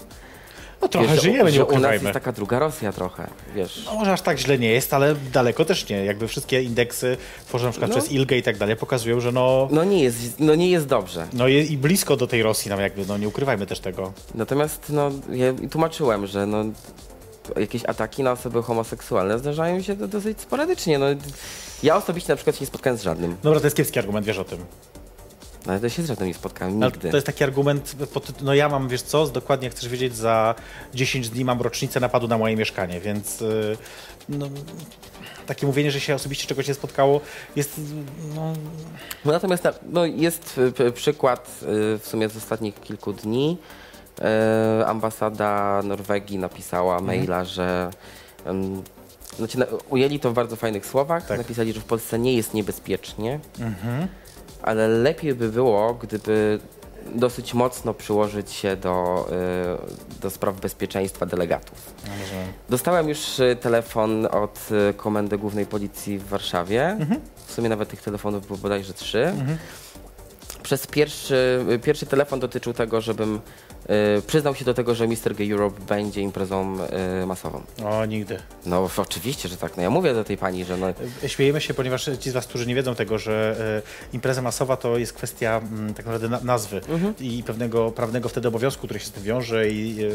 No 0.82 0.88
trochę 0.88 1.08
Wiesz, 1.08 1.22
żyjemy, 1.22 1.52
że 1.52 1.58
nie 1.58 1.64
u 1.66 1.68
nas 1.68 1.76
ukrywajmy. 1.78 2.04
jest 2.04 2.14
taka 2.14 2.32
druga 2.32 2.60
Rosja 2.60 2.92
trochę, 2.92 3.28
wiesz. 3.56 3.84
No 3.86 3.94
może 3.96 4.14
aż 4.14 4.22
tak 4.22 4.38
źle 4.40 4.58
nie 4.60 4.70
jest, 4.72 4.94
ale 4.94 5.16
daleko 5.34 5.66
też 5.66 5.90
nie. 5.90 6.06
Jakby 6.06 6.28
wszystkie 6.28 6.64
indeksy 6.64 7.18
tworzone 7.48 7.68
na 7.68 7.72
przykład 7.72 7.92
No. 7.92 7.98
przez 7.98 8.12
ILGę 8.12 8.38
i 8.38 8.44
tak 8.44 8.58
dalej 8.58 8.76
pokazują, 8.76 9.20
że 9.20 9.32
no, 9.32 9.68
No 9.72 9.84
nie 9.84 10.04
jest, 10.04 10.40
no 10.40 10.56
nie 10.56 10.70
jest 10.70 10.88
dobrze. 10.88 11.28
no 11.34 11.48
je, 11.48 11.64
i 11.64 11.78
blisko 11.78 12.18
do 12.18 12.28
tej 12.28 12.44
Rosji 12.44 12.70
nam 12.70 12.80
jakby, 12.80 13.06
no 13.06 13.18
nie 13.18 13.28
ukrywajmy 13.28 13.66
też 13.66 13.80
tego. 13.80 14.14
Natomiast 14.36 14.86
no, 14.90 15.12
ja 15.32 15.54
tłumaczyłem, 15.72 16.28
że 16.28 16.46
no, 16.46 16.66
jakieś 17.60 17.86
ataki 17.86 18.24
na 18.24 18.32
osoby 18.32 18.64
homoseksualne 18.64 19.40
zdarzają 19.40 19.82
się 19.82 19.96
do, 19.96 20.08
dosyć 20.08 20.42
sporadycznie. 20.42 21.00
No, 21.00 21.06
ja 21.84 21.96
osobiście 21.96 22.34
na 22.34 22.36
przykład 22.36 22.56
się 22.56 22.62
nie 22.62 22.68
spotkałem 22.68 23.00
z 23.00 23.02
żadnym. 23.02 23.38
Dobra, 23.44 23.60
to 23.60 23.66
jest 23.66 23.78
kiepski 23.78 24.00
argument, 24.00 24.26
wiesz 24.26 24.38
o 24.38 24.44
tym. 24.44 24.66
No, 25.66 25.72
ale 25.72 25.82
to 25.82 25.90
się 25.90 26.04
z 26.04 26.08
żadnym 26.08 26.28
nie 26.28 26.34
spotkałem, 26.34 26.84
Ale 26.84 26.92
nigdy. 26.92 27.10
to 27.10 27.18
jest 27.18 27.28
taki 27.28 27.44
argument, 27.44 27.96
no 28.42 28.54
ja 28.54 28.70
mam, 28.70 28.88
wiesz 28.88 29.02
co, 29.02 29.28
dokładnie 29.28 29.70
chcesz 29.70 29.90
wiedzieć, 29.90 30.16
za 30.16 30.56
10 30.94 31.30
dni 31.30 31.46
mam 31.46 31.62
rocznicę 31.62 32.00
napadu 32.00 32.28
na 32.28 32.38
moje 32.38 32.56
mieszkanie, 32.56 33.00
więc 33.00 33.42
y, 33.42 33.78
no, 34.30 34.50
takie 35.46 35.68
mówienie, 35.68 35.92
że 35.92 36.00
się 36.00 36.16
osobiście 36.16 36.48
czegoś 36.48 36.68
nie 36.68 36.74
spotkało 36.74 37.22
jest, 37.56 37.82
no, 38.36 38.54
natomiast 39.26 39.64
na, 39.64 39.74
no, 39.90 40.06
jest 40.06 40.62
y, 40.80 40.92
przykład 40.92 41.60
y, 41.64 42.00
w 42.00 42.08
sumie 42.08 42.30
z 42.30 42.38
ostatnich 42.38 42.82
kilku 42.82 43.14
dni. 43.14 43.58
E, 44.22 44.84
ambasada 44.88 45.82
Norwegii 45.84 46.38
napisała 46.38 46.98
Mhm. 46.98 47.06
maila, 47.18 47.46
że 47.46 47.90
em, 48.46 48.84
znaczy, 49.38 49.60
na, 49.60 49.66
ujęli 49.90 50.20
to 50.20 50.32
w 50.32 50.34
bardzo 50.34 50.56
fajnych 50.56 50.86
słowach. 50.86 51.28
Tak. 51.28 51.38
Napisali, 51.38 51.74
że 51.74 51.80
w 51.80 51.86
Polsce 51.86 52.20
nie 52.20 52.34
jest 52.34 52.54
niebezpiecznie, 52.54 53.40
mhm. 53.60 54.08
ale 54.62 54.88
lepiej 54.88 55.34
by 55.36 55.50
było, 55.50 55.94
gdyby 55.94 56.60
dosyć 57.16 57.54
mocno 57.54 57.94
przyłożyć 57.94 58.52
się 58.52 58.76
do, 58.76 59.28
y, 60.18 60.22
do 60.22 60.30
spraw 60.30 60.60
bezpieczeństwa 60.60 61.26
delegatów. 61.26 61.94
rozumiem. 62.22 62.48
Dostałem 62.70 63.10
już 63.10 63.40
y, 63.40 63.58
telefon 63.62 64.26
od 64.32 64.60
Komendy 64.98 65.38
Głównej 65.38 65.66
Policji 65.66 66.20
w 66.20 66.28
Warszawie. 66.28 66.98
W 67.48 67.52
sumie 67.52 67.70
nawet 67.70 67.90
tych 67.90 68.02
telefonów 68.02 68.48
było 68.48 68.60
bodajże 68.60 68.94
trzy. 68.94 69.34
Przez 70.64 70.88
pierwszy, 70.88 71.66
pierwszy 71.84 72.06
telefon 72.06 72.40
dotyczył 72.40 72.74
tego, 72.74 73.02
żebym 73.02 73.40
przyznał 74.28 74.56
się 74.56 74.66
do 74.66 74.74
tego, 74.74 74.96
że 74.96 75.08
Mr. 75.08 75.36
Gay 75.38 75.52
Europe 75.52 75.82
będzie 75.88 76.22
imprezą 76.22 76.78
y, 77.24 77.26
masową. 77.26 77.62
O, 77.86 78.06
nigdy. 78.06 78.40
No 78.66 78.90
oczywiście, 78.98 79.50
że 79.50 79.58
tak. 79.58 79.78
No 79.78 79.84
ja 79.84 79.90
mówię 79.90 80.14
do 80.14 80.24
tej 80.24 80.38
pani, 80.38 80.66
że 80.66 80.78
no, 80.78 80.88
Śmiejemy 81.28 81.62
się, 81.62 81.74
ponieważ 81.74 82.10
ci 82.20 82.30
z 82.30 82.34
Was, 82.34 82.48
którzy 82.48 82.68
nie 82.68 82.76
wiedzą 82.76 82.96
tego, 82.96 83.18
że 83.18 83.56
e, 84.12 84.16
impreza 84.16 84.42
masowa 84.42 84.78
to 84.78 84.98
jest 84.98 85.14
kwestia 85.14 85.62
mm, 85.72 85.94
tak 85.94 86.06
naprawdę 86.06 86.30
na, 86.30 86.40
nazwy 86.44 86.82
i 87.20 87.44
pewnego 87.44 87.92
prawnego 87.92 88.30
wtedy 88.30 88.48
obowiązku, 88.48 88.88
który 88.88 89.00
się 89.00 89.06
z 89.06 89.12
tym 89.12 89.24
wiąże 89.24 89.70
i 89.70 90.04
e, 90.04 90.10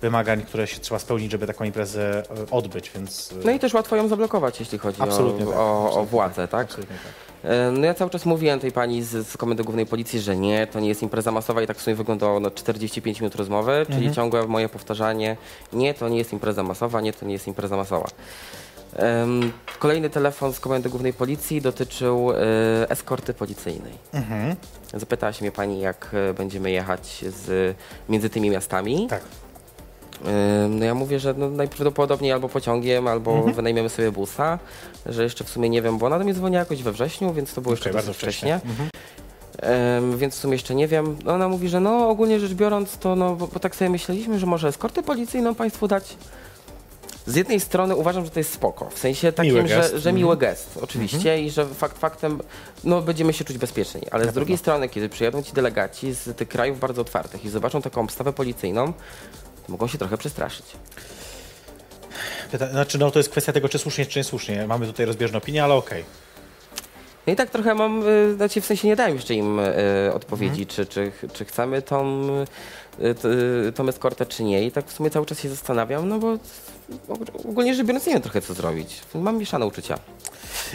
wymagań, 0.00 0.42
które 0.42 0.66
się 0.66 0.78
trzeba 0.78 0.98
spełnić, 0.98 1.32
żeby 1.32 1.46
taką 1.46 1.64
imprezę 1.64 2.22
e, 2.46 2.50
odbyć, 2.50 2.90
więc... 2.94 3.32
e, 3.32 3.44
no 3.44 3.50
i 3.50 3.58
też 3.58 3.74
łatwo 3.74 3.96
ją 3.96 4.08
zablokować, 4.08 4.60
jeśli 4.60 4.78
chodzi 4.78 5.02
Absolutnie 5.02 5.46
o, 5.46 5.48
tak, 5.48 5.58
o, 5.58 5.62
o 5.62 5.84
absolutnie 5.84 6.10
władzę, 6.10 6.48
tak? 6.48 6.66
Absolutnie 6.66 6.96
tak. 6.96 7.26
E, 7.50 7.70
No 7.70 7.86
ja 7.86 7.94
cały 7.94 8.10
czas 8.10 8.26
mówiłem 8.26 8.60
tej 8.60 8.72
pani 8.72 9.02
z, 9.02 9.26
z 9.26 9.36
Komendy 9.36 9.64
Głównej 9.64 9.86
Policji, 9.86 10.20
że 10.20 10.36
nie, 10.36 10.66
to 10.66 10.80
nie 10.80 10.88
jest 10.88 11.02
impreza 11.02 11.30
masowa 11.32 11.62
i 11.62 11.66
tak 11.66 11.76
w 11.76 11.82
sumie 11.82 11.96
wyglądało 11.96 12.40
no, 12.40 12.50
45 12.96 13.20
minut 13.20 13.34
rozmowy, 13.34 13.86
czyli 13.92 14.12
ciągłe 14.12 14.46
moje 14.46 14.68
powtarzanie, 14.68 15.36
nie, 15.72 15.94
to 15.94 16.08
nie 16.08 16.18
jest 16.18 16.32
impreza 16.32 16.62
masowa, 16.62 17.00
nie, 17.00 17.12
to 17.12 17.26
nie 17.26 17.32
jest 17.32 17.46
impreza 17.46 17.76
masowa. 17.76 18.08
Em, 18.96 19.52
kolejny 19.78 20.10
telefon 20.10 20.52
z 20.52 20.60
Komendy 20.60 20.88
Głównej 20.88 21.12
Policji 21.12 21.60
dotyczył 21.60 22.30
e, 22.32 22.36
eskorty 22.90 23.34
policyjnej. 23.34 23.92
Mhm. 24.12 24.56
Zapytała 24.94 25.32
się 25.32 25.44
mnie 25.44 25.52
pani, 25.52 25.80
jak 25.80 26.10
e, 26.30 26.34
będziemy 26.34 26.70
jechać 26.70 27.24
z, 27.28 27.76
między 28.08 28.30
tymi 28.30 28.50
miastami. 28.50 29.06
Tak. 29.10 29.20
No 30.70 30.84
ja 30.84 30.94
mówię, 30.94 31.20
że 31.20 31.34
no 31.34 31.50
najprawdopodobniej 31.50 32.32
albo 32.32 32.48
pociągiem, 32.48 33.06
albo 33.08 33.32
Mhm. 33.36 33.54
wynajmiemy 33.54 33.88
sobie 33.88 34.10
busa, 34.12 34.58
że 35.06 35.22
jeszcze 35.22 35.44
w 35.44 35.48
sumie 35.48 35.68
nie 35.68 35.82
wiem, 35.82 35.98
bo 35.98 36.06
ona 36.06 36.18
do 36.18 36.24
mnie 36.24 36.34
dzwoniła 36.34 36.58
jakoś 36.60 36.82
we 36.82 36.92
wrześniu, 36.92 37.32
więc 37.32 37.54
to 37.54 37.60
było 37.60 37.72
jeszcze 37.72 37.90
Okej, 37.90 37.94
bardzo 37.94 38.08
bardzo 38.08 38.18
wcześnie. 38.18 38.58
wcześnie. 38.58 38.70
Mhm. 38.70 38.88
Ym, 39.98 40.18
więc 40.18 40.34
w 40.34 40.38
sumie 40.38 40.52
jeszcze 40.52 40.74
nie 40.74 40.88
wiem. 40.88 41.16
Ona 41.26 41.48
mówi, 41.48 41.68
że 41.68 41.80
no 41.80 42.08
ogólnie 42.08 42.40
rzecz 42.40 42.52
biorąc, 42.52 42.98
to 42.98 43.16
no, 43.16 43.36
bo, 43.36 43.46
bo 43.46 43.60
tak 43.60 43.76
sobie 43.76 43.90
myśleliśmy, 43.90 44.38
że 44.38 44.46
może 44.46 44.68
eskortę 44.68 45.02
policyjną 45.02 45.54
państwu 45.54 45.88
dać. 45.88 46.16
Z 47.26 47.36
jednej 47.36 47.60
strony 47.60 47.96
uważam, 47.96 48.24
że 48.24 48.30
to 48.30 48.40
jest 48.40 48.52
spoko, 48.52 48.90
w 48.90 48.98
sensie 48.98 49.32
takim, 49.32 49.54
Miły 49.54 49.68
że, 49.68 50.00
że 50.00 50.12
miły 50.12 50.36
gest, 50.36 50.78
oczywiście, 50.82 51.42
i 51.42 51.50
że 51.50 51.66
fakt 51.66 51.98
faktem, 51.98 52.40
no 52.84 53.02
będziemy 53.02 53.32
się 53.32 53.44
czuć 53.44 53.58
bezpieczniej. 53.58 54.04
Ale 54.10 54.30
z 54.30 54.32
drugiej 54.32 54.58
strony, 54.58 54.88
kiedy 54.88 55.08
przyjadą 55.08 55.42
ci 55.42 55.52
delegaci 55.52 56.12
z 56.12 56.36
tych 56.36 56.48
krajów 56.48 56.80
bardzo 56.80 57.00
otwartych 57.02 57.44
i 57.44 57.48
zobaczą 57.48 57.82
taką 57.82 58.00
obstawę 58.00 58.32
policyjną, 58.32 58.92
to 59.66 59.72
mogą 59.72 59.86
się 59.86 59.98
trochę 59.98 60.18
przestraszyć. 60.18 60.66
Pyta, 62.50 62.70
znaczy, 62.70 62.98
no 62.98 63.10
to 63.10 63.18
jest 63.18 63.28
kwestia 63.28 63.52
tego, 63.52 63.68
czy 63.68 63.78
słusznie, 63.78 64.06
czy 64.06 64.18
niesłusznie. 64.18 64.66
Mamy 64.66 64.86
tutaj 64.86 65.06
rozbieżne 65.06 65.38
opinie, 65.38 65.64
ale 65.64 65.74
okej. 65.74 66.04
No 67.26 67.32
i 67.32 67.36
tak 67.36 67.50
trochę 67.50 67.74
mam, 67.74 68.08
y, 68.08 68.34
znaczy 68.36 68.60
w 68.60 68.66
sensie 68.66 68.88
nie 68.88 68.96
dałem 68.96 69.14
jeszcze 69.16 69.34
im 69.34 69.58
y, 69.58 69.64
odpowiedzi, 70.14 70.62
Mhm. 70.62 70.68
czy, 70.68 70.86
czy, 70.86 71.12
czy 71.32 71.44
chcemy 71.44 71.82
tą, 71.82 72.28
y, 73.68 73.72
tą 73.72 73.88
eskortę, 73.88 74.26
czy 74.26 74.44
nie. 74.44 74.64
I 74.66 74.72
tak 74.72 74.86
w 74.86 74.92
sumie 74.92 75.10
cały 75.10 75.26
czas 75.26 75.40
się 75.40 75.48
zastanawiam, 75.48 76.08
no 76.08 76.18
bo 76.18 76.36
ogólnie 77.48 77.74
rzecz 77.74 77.86
biorąc 77.86 78.06
nie 78.06 78.12
wiem 78.12 78.22
trochę 78.22 78.40
co 78.40 78.54
zrobić. 78.54 79.00
Mam 79.14 79.38
mieszane 79.38 79.66
uczucia. 79.66 79.98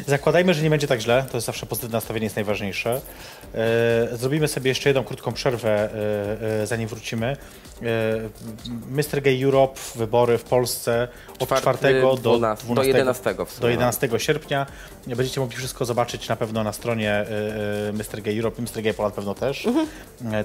Zakładajmy, 0.08 0.54
że 0.54 0.64
nie 0.64 0.70
będzie 0.70 0.88
tak 0.88 1.00
źle, 1.00 1.26
to 1.32 1.38
jest 1.38 1.48
zawsze 1.48 1.66
pozytywne 1.66 1.98
nastawienie 1.98 2.24
jest 2.26 2.36
najważniejsze. 2.36 3.02
E, 3.56 4.18
zrobimy 4.18 4.48
sobie 4.48 4.72
jeszcze 4.72 4.90
jedną 4.90 5.04
krótką 5.04 5.34
przerwę, 5.34 5.70
e, 5.70 6.62
e, 6.62 6.68
zanim 6.68 6.88
wrócimy. 6.88 7.38
Mr. 8.92 9.22
Gay 9.22 9.44
Europe, 9.44 9.80
wybory 9.96 10.38
w 10.38 10.44
Polsce 10.44 11.08
od 11.40 11.50
Czwarty, 11.50 11.78
4 11.78 12.02
do 12.02 12.16
12, 12.18 12.66
12, 12.66 12.92
do 12.92 12.98
11 12.98 13.34
w 13.34 13.52
sumie, 13.52 13.62
do 13.62 13.68
no. 13.68 13.70
11 13.70 14.10
sierpnia. 14.18 14.66
Będziecie 15.08 15.42
mogli 15.42 15.58
wszystko 15.58 15.86
zobaczyć 15.86 16.30
na 16.30 16.36
pewno 16.36 16.64
na 16.64 16.74
stronie 16.74 17.26
Mr. 17.94 18.22
Gay 18.22 18.36
Europe, 18.36 18.62
Mr. 18.62 18.82
Gay 18.82 18.94
Poland 18.94 19.16
pewno 19.16 19.36
też. 19.36 19.66
Mhm. 19.66 19.88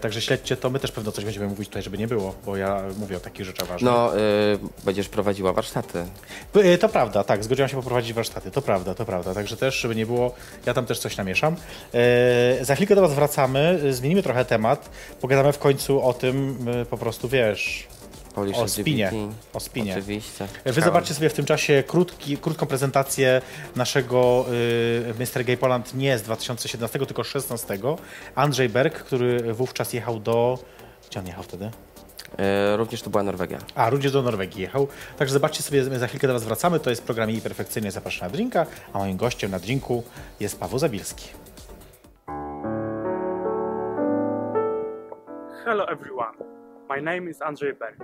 Także 0.01 0.21
śledźcie 0.21 0.57
to, 0.57 0.71
my 0.71 0.79
też 0.79 0.93
pewno 0.93 1.13
coś 1.13 1.25
będziemy 1.25 1.47
mówić 1.47 1.69
tutaj, 1.69 1.83
żeby 1.83 1.99
nie 1.99 2.07
było, 2.09 2.35
bo 2.47 2.57
ja 2.57 2.83
mówię 2.99 3.17
o 3.17 3.21
takich 3.21 3.47
rzeczach 3.47 3.69
ważnych. 3.69 3.93
No, 3.93 4.17
y, 4.17 4.21
będziesz 4.85 5.09
prowadziła 5.09 5.53
warsztaty. 5.53 6.05
To 6.81 6.89
prawda, 6.89 7.25
tak, 7.25 7.45
zgodziłam 7.45 7.69
się 7.69 7.77
poprowadzić 7.77 8.13
warsztaty, 8.13 8.51
to 8.51 8.63
prawda, 8.63 8.95
to 8.95 9.05
prawda. 9.05 9.35
Także 9.35 9.57
też, 9.57 9.81
żeby 9.81 9.95
nie 9.95 10.07
było, 10.07 10.35
ja 10.67 10.75
tam 10.75 10.87
też 10.87 10.99
coś 10.99 11.17
namieszam. 11.17 11.57
Za 12.61 12.75
chwilkę 12.75 12.96
do 12.97 13.03
Was 13.03 13.15
wracamy, 13.15 13.81
y, 13.85 13.95
zmienimy 13.95 14.23
trochę 14.23 14.45
temat, 14.45 14.91
pogadamy 15.21 15.53
w 15.53 15.59
końcu 15.59 16.03
o 16.03 16.15
tym, 16.15 16.69
y, 16.69 16.87
po 16.87 16.99
prostu 16.99 17.29
wiesz, 17.29 17.89
Polish 18.37 18.59
o 18.59 18.69
spinie. 18.69 19.13
O 19.53 19.61
spinie. 19.61 19.93
Oczywiście. 19.93 20.47
Wy 20.65 20.83
zobaczcie 20.83 21.15
sobie 21.15 21.29
w 21.29 21.35
tym 21.35 21.45
czasie 21.45 21.85
krótki, 21.87 22.39
krótką 22.39 22.67
prezentację 22.67 23.43
naszego 23.77 24.47
y, 24.53 25.15
Mr. 25.19 25.45
Gay 25.45 25.57
Poland 25.57 25.95
nie 25.95 26.19
z 26.19 26.23
2017, 26.23 26.99
tylko 26.99 27.15
2016. 27.15 27.79
Andrzej 28.35 28.69
Berg, 28.69 28.95
który 28.99 29.55
wówczas 29.55 29.93
jechał 29.93 30.21
do... 30.21 30.59
Gdzie 31.11 31.21
on 31.21 31.27
jechał 31.27 31.43
wtedy? 31.43 31.71
Y, 32.75 32.77
również 32.77 33.03
to 33.03 33.11
była 33.11 33.23
Norwegia. 33.23 33.59
A, 33.75 33.91
również 33.91 34.13
do 34.13 34.23
Norwegii 34.23 34.63
jechał. 34.63 34.89
Także 35.19 35.33
zobaczcie 35.33 35.63
sobie, 35.63 35.99
za 35.99 36.07
chwilkę 36.07 36.27
do 36.27 36.33
Was 36.33 36.45
wracamy. 36.45 36.81
To 36.81 36.91
jest 36.91 37.03
program 37.03 37.31
Jej 37.31 37.41
Perfekcyjnie 37.41 37.91
Zapraszam 37.91 38.29
na 38.29 38.33
drinka, 38.33 38.67
a 38.93 38.99
moim 38.99 39.17
gościem 39.17 39.51
na 39.51 39.59
drinku 39.59 40.03
jest 40.41 40.61
Paweł 40.61 40.79
Zabilski. 40.79 41.46
Hello 45.67 45.83
everyone, 45.91 46.37
my 46.89 47.01
name 47.01 47.27
is 47.27 47.41
Andrzej 47.41 47.77
Berg. 47.77 48.01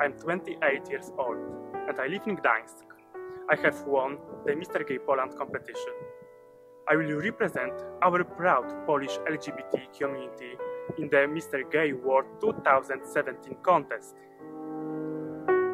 I'm 0.00 0.14
28 0.14 0.90
years 0.90 1.12
old 1.16 1.38
and 1.88 2.00
I 2.00 2.08
live 2.08 2.26
in 2.26 2.36
Gdańsk. 2.36 2.82
I 3.48 3.54
have 3.62 3.80
won 3.82 4.18
the 4.44 4.54
Mr. 4.54 4.84
Gay 4.84 4.98
Poland 4.98 5.36
competition. 5.38 5.94
I 6.90 6.96
will 6.96 7.20
represent 7.22 7.74
our 8.02 8.24
proud 8.24 8.66
Polish 8.86 9.16
LGBT 9.18 9.96
community 9.96 10.58
in 10.98 11.08
the 11.08 11.28
Mr. 11.30 11.62
Gay 11.70 11.92
World 11.92 12.26
2017 12.40 13.54
contest. 13.62 14.16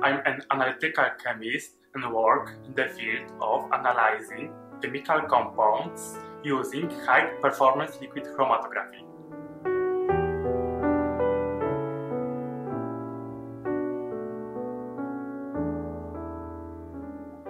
I'm 0.03 0.21
an 0.27 0.43
analytical 0.51 1.07
chemist 1.25 1.79
and 1.95 2.13
work 2.13 2.59
in 2.67 2.75
the 2.75 2.89
field 2.89 3.33
of 3.41 3.73
analyzing 3.73 4.53
chemical 4.83 5.23
compounds 5.23 6.19
using 6.45 6.91
high 7.07 7.25
performance 7.41 7.97
liquid 8.03 8.25
chromatography. 8.37 9.12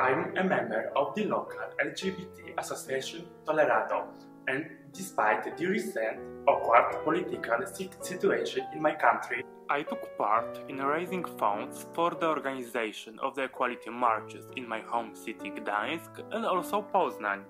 I'm 0.03 0.37
a 0.37 0.43
member 0.43 0.91
of 0.97 1.15
the 1.15 1.27
local 1.27 1.61
LGBT 1.81 2.59
association 2.59 3.25
Tolerado, 3.47 4.09
and 4.49 4.67
despite 4.93 5.57
the 5.57 5.65
recent 5.65 6.19
awkward 6.49 7.05
political 7.05 7.65
situation 8.01 8.67
in 8.75 8.83
my 8.83 8.97
country, 8.97 9.45
I 9.71 9.85
took 9.85 10.19
part 10.19 10.59
in 10.69 10.79
raising 10.79 11.25
funds 11.39 11.87
for 11.95 12.11
the 12.19 12.27
organization 12.27 13.21
of 13.21 13.37
the 13.37 13.45
equality 13.45 13.91
marches 13.91 14.45
in 14.57 14.69
my 14.69 14.81
home 14.81 15.15
city 15.15 15.53
Gdańsk 15.53 16.19
and 16.33 16.45
also 16.47 16.83
Poznań. 16.83 17.45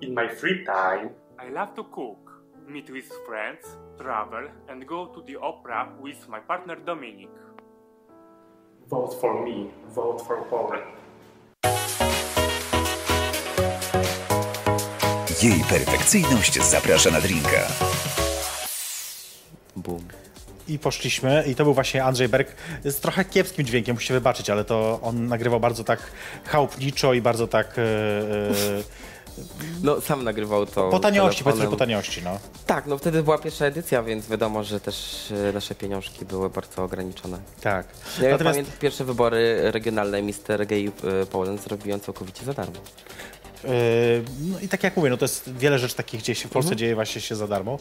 In 0.00 0.14
my 0.14 0.28
free 0.28 0.64
time, 0.64 1.10
I 1.40 1.48
love 1.48 1.74
to 1.74 1.82
cook, 1.82 2.44
meet 2.68 2.88
with 2.88 3.10
friends, 3.26 3.66
travel, 4.00 4.46
and 4.68 4.86
go 4.86 5.06
to 5.06 5.22
the 5.26 5.38
opera 5.42 5.88
with 6.00 6.28
my 6.28 6.38
partner 6.38 6.76
Dominik. 6.76 7.34
Vote 8.86 9.20
for 9.20 9.44
me, 9.44 9.72
vote 9.88 10.24
for 10.24 10.44
Poland. 10.48 10.99
Jej 15.42 15.64
perfekcyjność 15.68 16.62
zaprasza 16.62 17.10
na 17.10 17.20
drinka. 17.20 17.66
Boom. 19.76 20.08
I 20.68 20.78
poszliśmy, 20.78 21.44
i 21.46 21.54
to 21.54 21.64
był 21.64 21.74
właśnie 21.74 22.04
Andrzej 22.04 22.28
Berg 22.28 22.54
z 22.84 22.96
trochę 22.96 23.24
kiepskim 23.24 23.66
dźwiękiem, 23.66 23.94
musicie 23.94 24.14
wybaczyć, 24.14 24.50
ale 24.50 24.64
to 24.64 25.00
on 25.02 25.26
nagrywał 25.26 25.60
bardzo 25.60 25.84
tak 25.84 26.00
chałupniczo 26.44 27.14
i 27.14 27.22
bardzo 27.22 27.46
tak 27.46 27.78
e, 27.78 27.82
No, 29.82 30.00
sam 30.00 30.24
nagrywał 30.24 30.66
to 30.66 30.90
po 30.90 30.98
taniości, 30.98 31.44
powiedzmy 31.44 31.68
po 31.68 31.76
taniości, 31.76 32.22
no. 32.24 32.38
Tak, 32.66 32.86
no 32.86 32.98
wtedy 32.98 33.22
była 33.22 33.38
pierwsza 33.38 33.66
edycja, 33.66 34.02
więc 34.02 34.28
wiadomo, 34.28 34.64
że 34.64 34.80
też 34.80 35.26
e, 35.50 35.52
nasze 35.52 35.74
pieniążki 35.74 36.24
były 36.24 36.50
bardzo 36.50 36.84
ograniczone. 36.84 37.38
Tak. 37.60 37.86
Ja 38.22 38.30
Natomiast 38.30 38.56
pamiętam 38.56 38.80
pierwsze 38.80 39.04
wybory 39.04 39.70
regionalne 39.70 40.22
Mr. 40.22 40.66
Gay 40.66 40.92
e, 41.22 41.26
Poland 41.26 41.62
zrobiłem 41.62 42.00
całkowicie 42.00 42.44
za 42.44 42.52
darmo. 42.54 42.80
E, 43.64 43.68
no 44.40 44.60
i 44.60 44.68
tak 44.68 44.82
jak 44.82 44.96
mówię, 44.96 45.10
no 45.10 45.16
to 45.16 45.24
jest 45.24 45.52
wiele 45.56 45.78
rzeczy 45.78 45.94
takich, 45.94 46.20
gdzie 46.20 46.34
się 46.34 46.48
w 46.48 46.52
Polsce 46.52 46.76
dzieje 46.76 46.94
właśnie 46.94 47.20
się 47.20 47.36
za 47.36 47.48
darmo. 47.48 47.78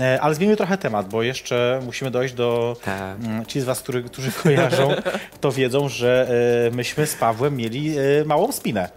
E, 0.00 0.20
ale 0.20 0.34
zmienimy 0.34 0.56
trochę 0.56 0.78
temat, 0.78 1.08
bo 1.08 1.22
jeszcze 1.22 1.80
musimy 1.84 2.10
dojść 2.10 2.34
do... 2.34 2.76
Tak. 2.84 3.16
Mm, 3.24 3.46
Ci 3.46 3.60
z 3.60 3.64
was, 3.64 3.80
którzy, 3.80 4.02
którzy 4.02 4.32
kojarzą, 4.42 4.94
to 5.40 5.52
wiedzą, 5.52 5.88
że 5.88 6.28
e, 6.66 6.76
myśmy 6.76 7.06
z 7.06 7.14
Pawłem 7.14 7.56
mieli 7.56 7.94
małą 8.24 8.52
spinę. 8.52 8.88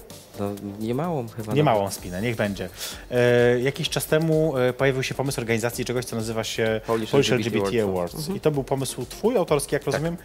No, 0.42 0.52
nie 0.80 0.96
małą 0.96 1.28
chyba. 1.28 1.54
Nie 1.54 1.64
nawet. 1.64 1.80
małą 1.80 1.92
spinę, 1.92 2.22
niech 2.22 2.36
będzie. 2.36 2.70
E, 3.12 3.60
jakiś 3.60 3.90
czas 3.90 4.06
temu 4.06 4.58
e, 4.58 4.74
pojawił 4.74 5.04
się 5.04 5.16
pomysł 5.16 5.42
organizacji 5.42 5.86
czegoś, 5.86 6.06
co 6.06 6.16
nazywa 6.16 6.44
się 6.44 6.82
Polish 6.88 7.12
Polish 7.12 7.32
LGBT 7.32 7.58
LGBT 7.58 7.84
Awards. 7.84 8.14
Awards. 8.14 8.36
I 8.36 8.40
to 8.40 8.52
był 8.52 8.64
pomysł 8.64 9.06
twój, 9.06 9.38
autorski, 9.38 9.76
jak 9.76 9.84
rozumiem. 9.84 10.18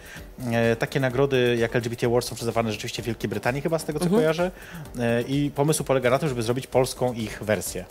E, 0.52 0.76
takie 0.76 1.00
nagrody 1.00 1.56
jak 1.60 1.76
LGBT 1.76 2.06
Awards 2.06 2.28
są 2.28 2.36
przyznawane 2.36 2.72
rzeczywiście 2.72 3.02
w 3.02 3.06
Wielkiej 3.06 3.30
Brytanii 3.30 3.62
chyba, 3.62 3.78
z 3.78 3.84
tego 3.84 4.00
co 4.00 4.10
kojarzę. 4.10 4.50
E, 4.98 5.22
I 5.22 5.50
pomysł 5.50 5.84
polega 5.84 6.10
na 6.10 6.18
tym, 6.18 6.28
żeby 6.28 6.42
zrobić 6.42 6.66
polską 6.66 7.12
ich 7.12 7.42
wersję. 7.42 7.84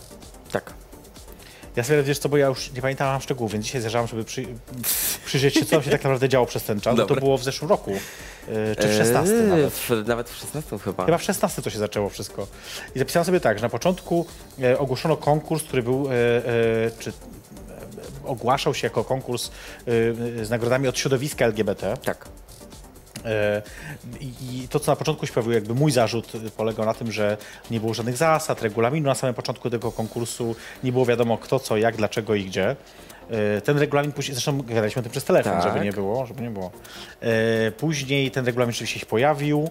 Tak. 0.51 0.73
Ja 1.75 1.83
sobie 1.83 2.03
wiesz 2.03 2.19
co, 2.19 2.29
bo 2.29 2.37
ja 2.37 2.47
już 2.47 2.71
nie 2.71 2.81
pamiętam 2.81 3.21
szczegółów, 3.21 3.51
więc 3.51 3.65
dzisiaj 3.65 3.81
zjeżdżałem, 3.81 4.07
żeby 4.07 4.23
przy, 4.23 4.45
przyjrzeć 5.25 5.53
się, 5.53 5.65
co 5.65 5.81
się 5.81 5.91
tak 5.91 6.03
naprawdę 6.03 6.29
działo 6.29 6.45
przez 6.45 6.63
ten 6.63 6.81
czas. 6.81 6.97
No 6.97 7.05
To 7.05 7.15
było 7.15 7.37
w 7.37 7.43
zeszłym 7.43 7.69
roku, 7.69 7.91
e, 8.47 8.75
czy 8.75 8.87
w 8.87 8.93
16 8.93 9.35
Eee, 9.35 9.47
nawet. 9.47 9.73
W, 9.73 10.07
nawet 10.07 10.29
w 10.29 10.35
16 10.37 10.79
chyba. 10.79 11.05
Chyba 11.05 11.17
w 11.17 11.23
16 11.23 11.61
to 11.61 11.69
się 11.69 11.79
zaczęło 11.79 12.09
wszystko. 12.09 12.47
I 12.95 12.99
zapisałem 12.99 13.25
sobie 13.25 13.39
tak, 13.39 13.57
że 13.57 13.61
na 13.63 13.69
początku 13.69 14.25
e, 14.61 14.79
ogłoszono 14.79 15.17
konkurs, 15.17 15.63
który 15.63 15.83
był, 15.83 16.07
e, 16.07 16.11
e, 16.13 16.91
czy 16.99 17.13
ogłaszał 18.25 18.73
się 18.73 18.87
jako 18.87 19.03
konkurs 19.03 19.51
z 20.41 20.49
nagrodami 20.49 20.87
od 20.87 20.97
środowiska 20.97 21.45
LGBT. 21.45 21.97
Tak. 21.97 22.27
E, 23.25 23.61
I 24.21 24.67
to, 24.69 24.79
co 24.79 24.91
na 24.91 24.95
początku 24.95 25.25
się 25.27 25.33
pojawiło, 25.33 25.53
jakby 25.55 25.73
mój 25.73 25.91
zarzut 25.91 26.31
polegał 26.57 26.85
na 26.85 26.93
tym, 26.93 27.11
że 27.11 27.37
nie 27.71 27.79
było 27.79 27.93
żadnych 27.93 28.17
zasad, 28.17 28.61
regulaminu 28.61 29.05
na 29.07 29.15
samym 29.15 29.35
początku 29.35 29.69
tego 29.69 29.91
konkursu, 29.91 30.55
nie 30.83 30.91
było 30.91 31.05
wiadomo 31.05 31.37
kto, 31.37 31.59
co, 31.59 31.77
jak, 31.77 31.95
dlaczego 31.95 32.35
i 32.35 32.45
gdzie. 32.45 32.75
E, 33.57 33.61
Ten 33.61 33.77
regulamin 33.77 34.11
później, 34.11 34.35
zresztą 34.35 34.61
gadaliśmy 34.61 34.99
o 34.99 35.03
tym 35.03 35.11
przez 35.11 35.23
telefon, 35.23 35.53
Tak. 35.53 35.63
żeby 35.63 35.85
nie 35.85 35.91
było, 35.93 36.25
żeby 36.25 36.41
nie 36.41 36.49
było. 36.49 36.71
E, 37.21 37.71
Później 37.71 38.31
ten 38.31 38.45
regulamin 38.45 38.71
rzeczywiście 38.73 38.99
się 38.99 39.05
pojawił. 39.05 39.69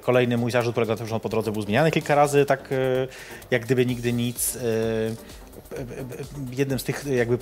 Kolejny 0.00 0.36
mój 0.36 0.50
zarzut 0.50 0.74
polegał 0.74 0.94
na 0.94 0.98
tym, 0.98 1.06
że 1.06 1.14
on 1.14 1.20
po 1.20 1.28
drodze 1.28 1.52
był 1.52 1.62
zmieniany 1.62 1.90
kilka 1.90 2.14
razy, 2.14 2.44
tak 2.46 2.68
jak 3.50 3.62
gdyby 3.62 3.86
nigdy 3.86 4.12
nic. 4.12 4.58
Jednym 6.52 6.78
z 6.78 6.84
tych 6.84 7.06
jakby 7.06 7.38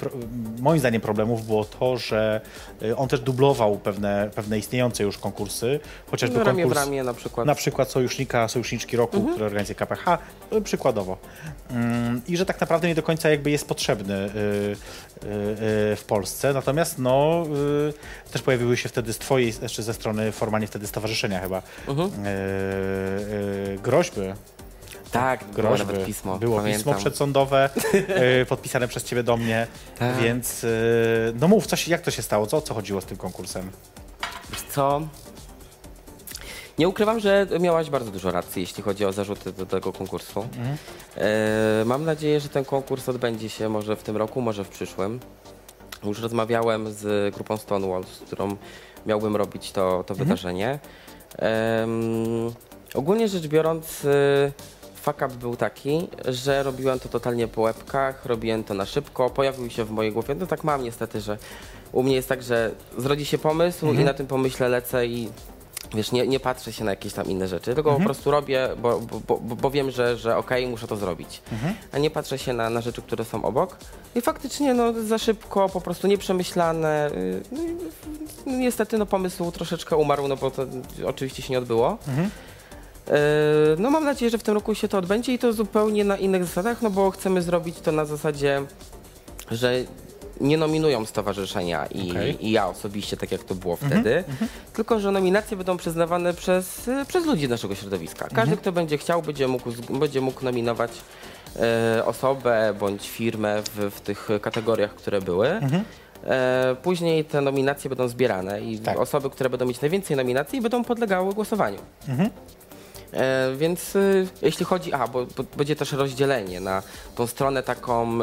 moim 0.61 0.79
zdaniem 0.81 1.01
problemów 1.01 1.47
było 1.47 1.65
to, 1.65 1.97
że 1.99 2.41
y, 2.83 2.97
on 2.97 3.09
też 3.09 3.21
dublował 3.21 3.79
pewne, 3.79 4.31
pewne 4.35 4.59
istniejące 4.59 5.05
już 5.05 5.19
konkursy, 5.19 5.81
chociażby 6.11 6.39
No, 6.39 6.45
ramię 6.45 6.63
w 6.63 6.67
konkurs 6.67 6.85
ramię 6.87 7.05
na 7.05 7.15
przykład. 7.15 7.47
na 7.47 7.55
przykład 7.55 7.91
sojusznika, 7.91 8.49
sojuszniczki 8.49 8.97
roku, 8.97 9.27
który 9.33 9.45
organizuje 9.45 9.75
KPH, 9.75 10.19
y, 10.53 10.61
przykładowo. 10.63 11.17
Ym, 11.71 12.21
I 12.29 12.37
że 12.37 12.47
tak 12.47 12.61
naprawdę 12.61 12.89
nie 12.89 12.95
do 12.95 13.03
końca 13.03 13.31
jakby 13.31 13.51
jest 13.51 13.69
potrzebny 13.69 14.15
y, 14.15 14.31
w 15.97 16.03
Polsce. 16.07 16.53
Natomiast 16.53 16.99
no, 16.99 17.45
też 18.33 18.43
pojawiły 18.43 18.77
się 18.77 18.89
wtedy 18.89 19.13
z 19.13 19.19
twojej, 19.19 19.53
jeszcze 19.63 19.83
ze 19.83 19.95
strony 19.95 20.33
formalnie 20.33 20.67
wtedy 20.67 20.87
stowarzyszenia 20.87 21.41
chyba, 21.41 21.59
y, 21.59 21.63
groźby 23.83 24.21
Tak, 25.13 25.45
było 25.45 25.55
groźby. 25.69 25.87
nawet 25.87 26.07
pismo. 26.07 26.39
Było 26.39 26.57
pamiętam. 26.57 26.79
pismo 26.79 26.95
przedsądowe 26.95 27.71
y, 28.43 28.47
podpisane 28.47 28.89
przez 28.89 29.05
ciebie 29.05 29.23
do 29.23 29.37
mnie, 29.37 29.67
Tak. 29.99 30.17
więc 30.17 30.65
y, 30.65 31.33
no 31.41 31.49
mów, 31.49 31.67
coś, 31.67 31.89
jak 31.89 32.01
to 32.01 32.11
się 32.11 32.23
stało? 32.23 32.47
Co, 32.47 32.57
o 32.57 32.61
co 32.61 32.75
chodziło 32.75 33.01
z 33.01 33.05
tym 33.05 33.17
konkursem? 33.17 33.71
Wiesz 34.51 34.63
co? 34.63 35.01
Nie 36.79 36.89
ukrywam, 36.89 37.21
że 37.21 37.47
miałaś 37.61 37.91
bardzo 37.91 38.11
dużo 38.11 38.31
racji, 38.31 38.63
jeśli 38.63 38.83
chodzi 38.83 39.05
o 39.05 39.13
zarzuty 39.13 39.53
do 39.53 39.67
tego 39.67 39.93
konkursu. 39.93 40.49
E, 41.17 41.83
mam 41.87 42.05
nadzieję, 42.05 42.41
że 42.41 42.49
ten 42.49 42.65
konkurs 42.65 43.09
odbędzie 43.09 43.49
się 43.49 43.69
może 43.69 43.97
w 43.97 44.03
tym 44.03 44.17
roku, 44.17 44.41
może 44.41 44.65
w 44.65 44.69
przyszłym. 44.69 45.21
Już 46.05 46.21
rozmawiałem 46.23 46.93
z 46.93 47.35
grupą 47.35 47.57
Stonewall, 47.57 48.05
z 48.05 48.19
którą 48.19 48.57
miałbym 49.07 49.37
robić 49.37 49.73
to, 49.73 50.05
to 50.07 50.15
wydarzenie. 50.15 50.79
Em, 51.39 51.91
ogólnie 52.95 53.29
rzecz 53.29 53.47
biorąc, 53.47 54.05
e, 54.05 54.09
fuck 55.01 55.17
up 55.27 55.29
był 55.29 55.57
taki, 55.57 56.09
że 56.29 56.63
robiłem 56.63 57.01
to 57.01 57.09
totalnie 57.09 57.49
po 57.49 57.61
łebkach, 57.61 58.27
robiłem 58.27 58.65
to 58.65 58.75
na 58.75 58.87
szybko, 58.87 59.31
pojawił 59.31 59.71
się 59.71 59.85
w 59.85 59.91
mojej 59.91 60.13
głowie, 60.13 60.35
no 60.35 60.47
tak 60.47 60.65
mam 60.65 60.85
niestety, 60.85 61.21
że 61.21 61.39
u 61.93 62.03
mnie 62.03 62.15
jest 62.15 62.29
tak, 62.29 62.43
że 62.43 62.71
zrodzi 62.99 63.25
się 63.25 63.39
pomysł 63.39 63.87
i 63.93 64.05
na 64.05 64.15
tym 64.15 64.27
pomyśle 64.27 64.69
lecę 64.69 65.07
i 65.07 65.29
wiesz, 65.95 66.13
nie, 66.13 66.27
nie 66.27 66.41
patrzę 66.41 66.73
się 66.73 66.85
na 66.85 66.91
jakieś 66.91 67.13
tam 67.13 67.27
inne 67.27 67.49
rzeczy, 67.49 67.75
tylko 67.75 67.91
po 67.99 68.05
prostu 68.05 68.31
robię, 68.31 68.69
bo, 68.83 69.01
bo, 69.01 69.21
bo, 69.41 69.57
bo 69.57 69.71
wiem, 69.71 69.91
że, 69.91 70.17
że 70.17 70.37
okej, 70.37 70.67
muszę 70.67 70.87
to 70.87 70.97
zrobić. 70.97 71.43
A 71.93 71.99
nie 71.99 72.11
patrzę 72.11 72.39
się 72.39 72.53
na, 72.53 72.71
na 72.71 72.81
rzeczy, 72.81 73.03
które 73.03 73.25
są 73.25 73.45
obok. 73.45 73.77
I 74.15 74.21
faktycznie 74.21 74.75
no, 74.75 74.93
za 74.93 75.19
szybko, 75.19 75.69
po 75.69 75.81
prostu 75.81 76.07
nieprzemyślane. 76.07 77.11
y, 77.13 77.43
No, 77.53 77.63
no, 78.47 78.57
niestety 78.57 78.99
no, 78.99 79.07
pomysł 79.07 79.51
troszeczkę 79.51 79.97
umarł, 79.97 80.29
no 80.29 80.37
bo 80.37 80.51
to 80.51 80.63
oczywiście 81.07 81.43
się 81.43 81.53
nie 81.53 81.59
odbyło. 81.59 81.99
E, 82.09 82.29
No 83.79 83.91
mam 83.91 84.05
nadzieję, 84.05 84.31
że 84.31 84.39
w 84.39 84.43
tym 84.43 84.55
roku 84.55 84.75
się 84.75 84.89
to 84.89 84.99
odbędzie 84.99 85.33
i 85.35 85.39
to 85.39 85.53
zupełnie 85.53 86.05
na 86.05 86.17
innych 86.17 86.45
zasadach, 86.45 86.83
no 86.83 86.91
bo 86.91 87.11
chcemy 87.11 87.43
zrobić 87.43 87.81
to 87.81 87.93
na 87.93 88.05
zasadzie, 88.05 88.63
że 89.51 89.75
nie 90.41 90.59
nominują 90.59 91.07
stowarzyszenia 91.07 91.87
i, 91.87 92.11
Okej. 92.11 92.47
i 92.47 92.51
ja 92.51 92.69
osobiście, 92.69 93.17
tak 93.17 93.33
jak 93.33 93.45
to 93.45 93.55
było 93.55 93.77
wtedy, 93.77 94.25
tylko 94.73 95.01
że 95.01 95.13
nominacje 95.13 95.57
będą 95.57 95.77
przyznawane 95.77 96.35
przez, 96.35 96.89
e, 96.89 97.05
przez 97.09 97.27
ludzi 97.27 97.49
naszego 97.49 97.75
środowiska. 97.75 98.29
Każdy, 98.35 98.57
kto 98.57 98.73
będzie 98.73 98.99
chciał, 98.99 99.23
będzie 99.23 99.49
mógł, 99.49 99.71
będzie 99.91 100.21
mógł 100.21 100.45
nominować 100.45 100.91
e, 101.57 102.03
osobę 102.05 102.75
bądź 102.81 103.09
firmę 103.09 103.63
w, 103.63 103.91
w 103.95 104.01
tych 104.01 104.29
kategoriach, 104.43 104.95
które 104.95 105.21
były. 105.21 105.49
E, 106.27 106.77
później 106.83 107.25
te 107.25 107.41
nominacje 107.41 107.89
będą 107.91 108.09
zbierane 108.09 108.61
i 108.61 108.79
Tak. 108.79 108.99
osoby, 108.99 109.31
które 109.31 109.51
będą 109.51 109.67
mieć 109.67 109.81
najwięcej 109.81 110.17
nominacji, 110.17 110.61
będą 110.61 110.85
podlegały 110.85 111.35
głosowaniu. 111.35 111.79
E, 113.13 113.53
więc 113.57 113.97
y, 113.97 114.29
jeśli 114.43 114.65
chodzi, 114.65 114.93
a 114.93 115.09
bo, 115.09 115.27
bo 115.37 115.45
będzie 115.57 115.77
też 115.77 115.93
rozdzielenie 115.93 116.61
na 116.61 116.83
tą 117.15 117.27
stronę 117.27 117.63
taką 117.63 118.19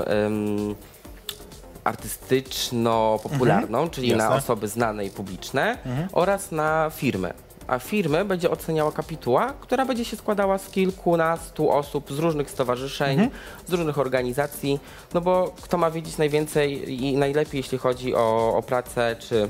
artystyczno-popularną, 1.83 3.89
czyli 3.89 4.07
na 4.07 4.13
Mhm. 4.13 4.31
Jasne. 4.33 4.37
osoby 4.45 4.67
znane 4.67 5.05
i 5.05 5.09
publiczne 5.09 5.77
oraz 6.11 6.51
na 6.51 6.91
firmę. 6.95 7.33
A 7.67 7.79
firmę 7.79 8.25
będzie 8.25 8.51
oceniała 8.51 8.91
kapituła, 8.91 9.53
która 9.61 9.85
będzie 9.85 10.05
się 10.05 10.17
składała 10.17 10.57
z 10.57 10.69
kilkunastu 10.69 11.71
osób 11.71 12.11
z 12.11 12.19
różnych 12.19 12.51
stowarzyszeń, 12.51 13.29
z 13.67 13.73
różnych 13.73 13.97
organizacji, 13.99 14.79
no 15.13 15.21
bo 15.21 15.53
kto 15.61 15.77
ma 15.77 15.91
wiedzieć 15.91 16.17
najwięcej 16.17 16.93
i 17.03 17.17
najlepiej, 17.17 17.57
jeśli 17.59 17.77
chodzi 17.77 18.15
o, 18.15 18.53
o 18.57 18.63
pracę 18.63 19.15
czy 19.19 19.49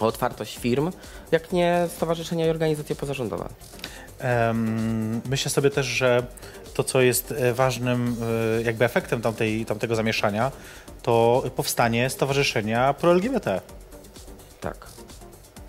o 0.00 0.06
otwartość 0.06 0.58
firm, 0.58 0.90
jak 1.32 1.52
nie 1.52 1.86
stowarzyszenia 1.96 2.46
i 2.46 2.50
organizacje 2.50 2.96
pozarządowe. 2.96 3.48
Myślę 5.30 5.50
sobie 5.50 5.70
też, 5.70 5.86
że 5.86 6.22
to, 6.74 6.84
co 6.84 7.00
jest 7.00 7.32
e, 7.32 7.54
ważnym 7.54 8.16
e, 8.58 8.62
jakby 8.62 8.84
efektem 8.84 9.22
tamtej, 9.22 9.66
tamtego 9.66 9.96
zamieszania, 9.96 10.52
to 11.02 11.42
powstanie 11.56 12.10
stowarzyszenia 12.10 12.94
pro-LGBT. 12.94 13.60
Tak. 14.60 14.86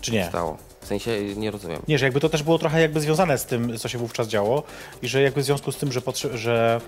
Czy 0.00 0.12
nie? 0.12 0.26
stało. 0.28 0.56
W 0.80 0.86
sensie 0.86 1.34
nie 1.36 1.50
rozumiem. 1.50 1.82
Nie, 1.88 1.98
że 1.98 2.04
jakby 2.06 2.20
to 2.20 2.28
też 2.28 2.42
było 2.42 2.58
trochę 2.58 2.80
jakby 2.80 3.00
związane 3.00 3.38
z 3.38 3.46
tym, 3.46 3.78
co 3.78 3.88
się 3.88 3.98
wówczas 3.98 4.28
działo 4.28 4.62
i 5.02 5.08
że 5.08 5.22
jakby 5.22 5.40
w 5.40 5.44
związku 5.44 5.72
z 5.72 5.76
tym, 5.76 5.92
że, 5.92 6.00
potrze- 6.00 6.36
że 6.36 6.80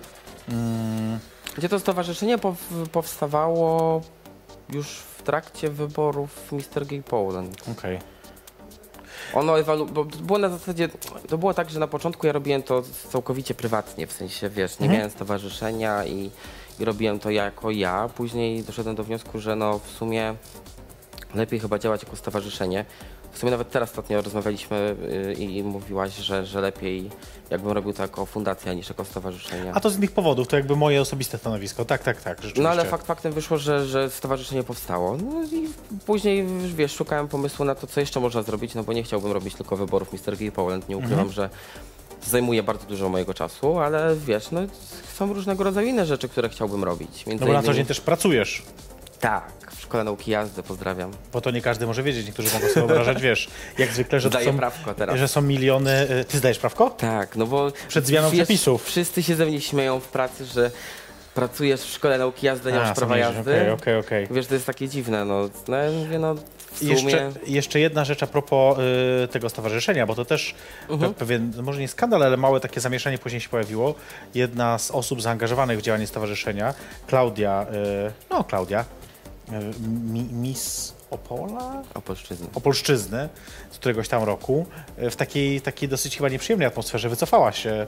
mm, 0.49 1.19
Gdzie 1.57 1.69
to 1.69 1.79
stowarzyszenie 1.79 2.39
pow- 2.39 2.89
powstawało 2.93 4.01
już 4.73 4.87
w 4.89 5.23
trakcie 5.23 5.71
wyborów 5.71 6.53
Mr. 6.53 6.87
Gay 6.87 7.03
Poland. 7.03 7.63
okej. 7.79 7.99
Ono 9.35 9.59
ewalu- 9.61 9.87
bo 9.93 10.05
było 10.05 10.39
na 10.39 10.49
zasadzie, 10.49 10.89
to 11.29 11.39
było 11.39 11.55
tak, 11.55 11.71
że 11.71 11.81
na 11.81 11.87
początku 11.87 12.27
ja 12.27 12.33
robiłem 12.33 12.63
to 12.63 12.83
całkowicie 13.09 13.55
prywatnie, 13.55 14.07
w 14.07 14.13
sensie 14.13 14.49
wiesz, 14.49 14.79
nie 14.79 14.89
miałem 14.89 15.11
stowarzyszenia 15.11 16.05
i, 16.05 16.31
i 16.81 16.85
robiłem 16.85 17.19
to 17.19 17.31
jako 17.31 17.71
ja. 17.71 18.09
Później 18.17 18.63
doszedłem 18.63 18.97
do 18.97 19.05
wniosku, 19.05 19.41
że 19.41 19.57
no 19.57 19.79
w 19.79 19.89
sumie 19.91 20.35
lepiej 21.35 21.61
chyba 21.61 21.79
działać 21.79 22.03
jako 22.03 22.17
stowarzyszenie. 22.17 22.85
W 23.35 23.39
sumie 23.39 23.51
nawet 23.51 23.71
teraz 23.71 23.91
ostatnio 23.91 24.23
rozmawialiśmy 24.23 24.97
y, 25.31 25.33
i 25.33 25.63
mówiłaś, 25.63 26.15
że, 26.17 26.47
że 26.47 26.61
lepiej 26.61 27.11
jakbym 27.51 27.73
robił 27.73 27.93
to 27.93 28.03
jako 28.03 28.27
fundacja 28.27 28.73
niż 28.73 28.89
jako 28.89 29.05
stowarzyszenie. 29.05 29.73
A 29.75 29.81
to 29.81 29.91
z 29.91 29.97
innych 29.97 30.13
powodów, 30.13 30.49
to 30.49 30.57
jakby 30.57 30.77
moje 30.77 31.01
osobiste 31.01 31.39
stanowisko. 31.39 31.85
Tak, 31.85 32.03
tak, 32.03 32.23
tak. 32.23 32.39
No 32.57 32.69
ale 32.69 32.85
fakt 32.85 33.07
faktem 33.07 33.33
wyszło, 33.33 33.59
że, 33.59 33.87
że 33.87 34.11
stowarzyszenie 34.11 34.63
powstało. 34.63 35.17
No 35.17 35.43
i 35.43 35.69
później, 36.07 36.47
wiesz, 36.77 36.93
szukałem 36.93 37.29
pomysłu 37.29 37.65
na 37.65 37.75
to, 37.75 37.87
co 37.87 38.01
jeszcze 38.01 38.21
można 38.21 38.43
zrobić, 38.43 38.75
no 38.75 38.83
bo 38.85 38.93
nie 38.93 39.03
chciałbym 39.03 39.33
robić 39.33 39.55
tylko 39.55 39.77
wyborów 39.77 40.13
Mr. 40.13 40.37
Gay 40.37 40.53
Poland. 40.53 40.89
Nie 40.89 40.97
ukrywam, 40.97 41.33
że 41.33 41.51
zajmuje 42.27 42.63
bardzo 42.63 42.87
dużo 42.87 43.09
mojego 43.09 43.35
czasu, 43.35 43.79
ale 43.79 44.17
wiesz, 44.17 44.51
no 44.51 44.61
są 45.15 45.33
różnego 45.33 45.65
rodzaju 45.65 45.89
inne 45.89 46.07
rzeczy, 46.07 46.29
które 46.29 46.49
chciałbym 46.49 46.85
robić. 46.85 47.27
Między 47.27 47.45
No 47.45 47.47
bo 47.47 47.53
na 47.53 47.63
co 47.63 47.75
dzień 47.75 47.87
też 47.87 48.01
pracujesz, 48.01 48.63
Tak, 49.29 49.73
w 49.77 49.81
Szkole 49.83 50.05
Nauki 50.05 50.31
Jazdy, 50.31 50.63
pozdrawiam. 50.63 51.11
bo 51.33 51.41
to 51.41 51.51
nie 51.51 51.63
każdy 51.63 51.87
może 51.87 52.03
wiedzieć. 52.03 52.27
Niektórzy 52.27 52.49
mogą 52.55 52.69
sobie 52.69 52.87
wyobrażać, 52.87 53.23
wiesz, 53.23 53.49
jak 53.79 53.91
zwykle, 53.93 54.21
że 54.21 54.29
to 54.31 54.33
Zdaję 54.33 54.47
są, 54.53 54.57
prawko 54.59 54.95
teraz. 54.95 55.19
że 55.19 55.29
są 55.29 55.43
miliony... 55.43 56.07
y, 56.21 56.25
Ty 56.25 56.39
zdajesz 56.39 56.59
prawko? 56.59 56.91
Tak, 56.91 57.37
no 57.37 57.47
bo... 57.47 57.73
Przed 57.89 58.07
zmianą 58.07 58.31
wiesz, 58.31 58.39
przepisów. 58.39 58.85
Wszyscy 58.85 59.23
się 59.23 59.35
ze 59.35 59.47
mnie 59.47 59.61
śmieją 59.61 60.01
w 60.01 60.09
pracy, 60.09 60.45
że 60.45 60.71
pracujesz 61.35 61.81
w 61.81 61.93
Szkole 61.93 62.19
Nauki 62.19 62.47
Jazdy, 62.47 62.73
nie 62.73 62.81
A, 62.81 62.83
masz 62.89 62.97
prawa 62.97 63.17
jazdy. 63.19 63.41
Okej, 63.41 63.71
okej, 63.73 63.97
okej. 63.99 64.29
Wiesz, 64.31 64.47
to 64.47 64.55
jest 64.55 64.67
takie 64.67 64.89
dziwne, 64.89 65.25
no. 65.25 65.49
No 65.69 65.77
ja 65.77 65.91
mówię, 65.91 66.19
no 66.19 66.35
sumie... 66.75 66.93
Jeszcze, 66.95 67.31
jeszcze 67.47 67.81
jedna 67.81 68.05
rzecz 68.05 68.23
a 68.23 68.27
propos 68.27 68.79
y, 69.25 69.29
tego 69.29 69.49
stowarzyszenia, 69.49 70.07
bo 70.07 70.15
to 70.15 70.25
też 70.25 70.55
Mhm. 70.89 71.13
pe- 71.13 71.15
pewien, 71.15 71.53
no 71.57 71.63
może 71.63 71.81
nie 71.81 71.89
skandal, 71.89 72.23
ale 72.23 72.37
małe 72.37 72.61
takie 72.61 72.81
zamieszanie 72.81 73.19
później 73.19 73.41
się 73.41 73.49
pojawiło. 73.49 73.95
Jedna 74.35 74.79
z 74.79 74.91
osób 74.91 75.23
zaangażowanych 75.23 75.79
w 75.79 75.83
działanie 75.83 76.07
stowarzyszenia, 76.07 76.75
Klaudia, 77.07 77.67
y, 78.09 78.13
no 78.31 78.45
Klaudia, 78.45 78.85
Miss 80.33 80.95
Opola? 81.11 81.83
Opolszczyzny. 81.95 82.47
Opolszczyzny 82.55 83.29
z 83.71 83.79
któregoś 83.79 84.09
tam 84.09 84.23
roku, 84.23 84.67
y, 84.99 85.11
w 85.11 85.17
takiej, 85.17 85.61
takiej 85.61 85.89
dosyć 85.89 86.17
chyba 86.17 86.29
nieprzyjemnej 86.29 86.69
atmosferze 86.69 87.09
wycofała 87.09 87.53
się 87.53 87.71
y, 87.73 87.87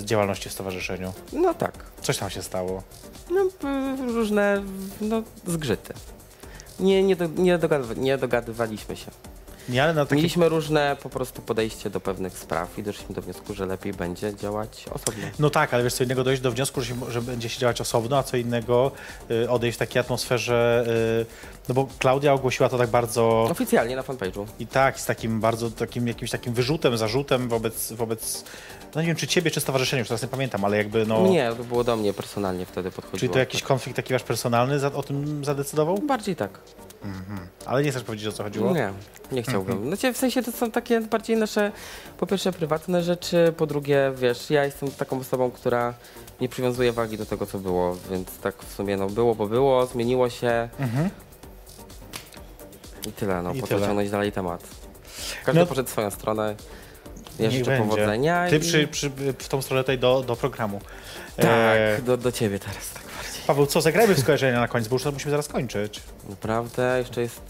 z 0.00 0.04
działalności 0.04 0.48
w 0.48 0.52
stowarzyszeniu. 0.52 1.12
No 1.32 1.54
tak. 1.54 1.72
Coś 2.00 2.18
tam 2.18 2.30
się 2.30 2.42
stało. 2.42 2.82
No, 3.30 3.48
różne 4.14 4.62
no, 5.00 5.22
zgrzyty. 5.46 5.94
Nie, 6.80 7.02
nie, 7.02 7.16
do, 7.16 7.26
nie 7.96 8.18
dogadywaliśmy 8.18 8.96
się. 8.96 9.10
Nie, 9.68 9.82
ale 9.82 9.94
na 9.94 10.04
takie 10.04 10.16
Mieliśmy 10.16 10.48
różne 10.48 10.96
po 11.02 11.08
prostu 11.08 11.42
podejście 11.42 11.90
do 11.90 12.00
pewnych 12.00 12.38
spraw 12.38 12.78
i 12.78 12.82
doszliśmy 12.82 13.14
do 13.14 13.22
wniosku, 13.22 13.54
że 13.54 13.66
lepiej 13.66 13.92
będzie 13.92 14.34
działać 14.34 14.84
osobno. 14.90 15.26
No 15.38 15.50
tak, 15.50 15.74
ale 15.74 15.82
wiesz, 15.84 15.94
co 15.94 16.04
innego 16.04 16.24
dojść 16.24 16.42
do 16.42 16.52
wniosku, 16.52 16.80
że, 16.80 16.86
się, 16.86 16.96
że 17.08 17.22
będzie 17.22 17.48
się 17.48 17.60
działać 17.60 17.80
osobno, 17.80 18.18
a 18.18 18.22
co 18.22 18.36
innego 18.36 18.92
y, 19.30 19.50
odejść 19.50 19.76
w 19.76 19.78
takiej 19.78 20.00
atmosferze, 20.00 20.84
y, 21.22 21.26
no 21.68 21.74
bo 21.74 21.88
Klaudia 21.98 22.32
ogłosiła 22.32 22.68
to 22.68 22.78
tak 22.78 22.90
bardzo 22.90 23.42
Oficjalnie 23.50 23.96
na 23.96 24.02
fanpage'u. 24.02 24.46
i 24.60 24.66
tak, 24.66 25.00
z 25.00 25.06
takim 25.06 25.40
bardzo 25.40 25.70
takim 25.70 26.08
jakimś 26.08 26.30
takim 26.30 26.52
wyrzutem, 26.52 26.96
zarzutem 26.96 27.48
wobec, 27.48 27.92
wobec 27.92 28.44
no 28.94 29.00
nie 29.00 29.06
wiem, 29.06 29.16
czy 29.16 29.26
ciebie, 29.26 29.50
czy 29.50 29.60
stowarzyszenia, 29.60 29.98
już 29.98 30.08
teraz 30.08 30.22
nie 30.22 30.28
pamiętam, 30.28 30.64
ale 30.64 30.76
jakby 30.76 31.06
no... 31.06 31.28
Nie, 31.28 31.52
to 31.58 31.64
było 31.64 31.84
do 31.84 31.96
mnie 31.96 32.12
personalnie 32.12 32.66
wtedy 32.66 32.90
podchodziło. 32.90 33.18
Czyli 33.18 33.32
to 33.32 33.38
jakiś 33.38 33.62
konflikt 33.62 33.96
taki 33.96 34.12
wasz 34.12 34.22
personalny 34.22 34.78
za, 34.78 34.92
o 34.92 35.02
tym 35.02 35.44
zadecydował? 35.44 35.98
Bardziej 35.98 36.36
tak. 36.36 36.50
Ale 37.66 37.82
nie 37.82 37.90
chcesz 37.90 38.02
powiedzieć, 38.02 38.28
o 38.28 38.32
co 38.32 38.42
chodziło? 38.42 38.72
Nie, 38.74 38.92
nie 39.32 39.42
chciałbym. 39.42 39.72
Mhm. 39.72 39.88
Znaczy, 39.88 40.12
w 40.12 40.16
sensie 40.16 40.42
to 40.42 40.52
są 40.52 40.70
takie 40.70 41.00
bardziej 41.00 41.36
nasze, 41.36 41.72
po 42.18 42.26
pierwsze, 42.26 42.52
prywatne 42.52 43.02
rzeczy, 43.02 43.52
po 43.56 43.66
drugie, 43.66 44.12
wiesz, 44.16 44.50
ja 44.50 44.64
jestem 44.64 44.90
taką 44.90 45.18
osobą, 45.20 45.50
która 45.50 45.94
nie 46.40 46.48
przywiązuje 46.48 46.92
wagi 46.92 47.18
do 47.18 47.26
tego, 47.26 47.46
co 47.46 47.58
było, 47.58 47.96
więc 48.10 48.38
tak 48.38 48.54
w 48.62 48.74
sumie, 48.74 48.96
no 48.96 49.06
było, 49.06 49.34
bo 49.34 49.46
było, 49.46 49.86
zmieniło 49.86 50.30
się 50.30 50.68
Mhm. 50.80 51.10
i 53.08 53.12
tyle, 53.12 53.42
no, 53.42 53.52
I 53.54 53.60
po 53.60 53.66
tyle. 53.66 53.80
co 53.80 53.86
ciągnąć 53.86 54.10
dalej 54.10 54.32
temat. 54.32 54.62
Każdy 55.44 55.60
No- 55.60 55.66
poszedł 55.66 55.88
swoją 55.88 56.10
stronę. 56.10 56.54
Ja 57.38 57.50
życzę 57.50 57.64
będzie. 57.70 57.88
powodzenia. 57.88 58.48
Ty 58.50 58.56
i... 58.56 58.60
przy, 58.60 58.88
przy, 58.88 59.10
w 59.38 59.48
tą 59.48 59.62
stronę 59.62 59.82
tutaj 59.82 59.98
do, 59.98 60.22
do 60.22 60.36
programu. 60.36 60.80
Tak, 61.36 61.46
E, 61.48 62.02
do, 62.02 62.16
do 62.16 62.32
ciebie 62.32 62.58
teraz 62.58 62.90
tak. 62.94 63.02
Paweł, 63.48 63.66
co, 63.66 63.80
zagrajmy 63.80 64.14
w 64.14 64.20
skojarzenia 64.20 64.60
na 64.60 64.68
koniec, 64.68 64.88
bo 64.88 64.94
już 64.94 65.02
to 65.02 65.12
musimy 65.12 65.30
zaraz 65.30 65.48
kończyć. 65.48 66.00
Naprawdę, 66.28 66.98
jeszcze 66.98 67.20
jest... 67.20 67.40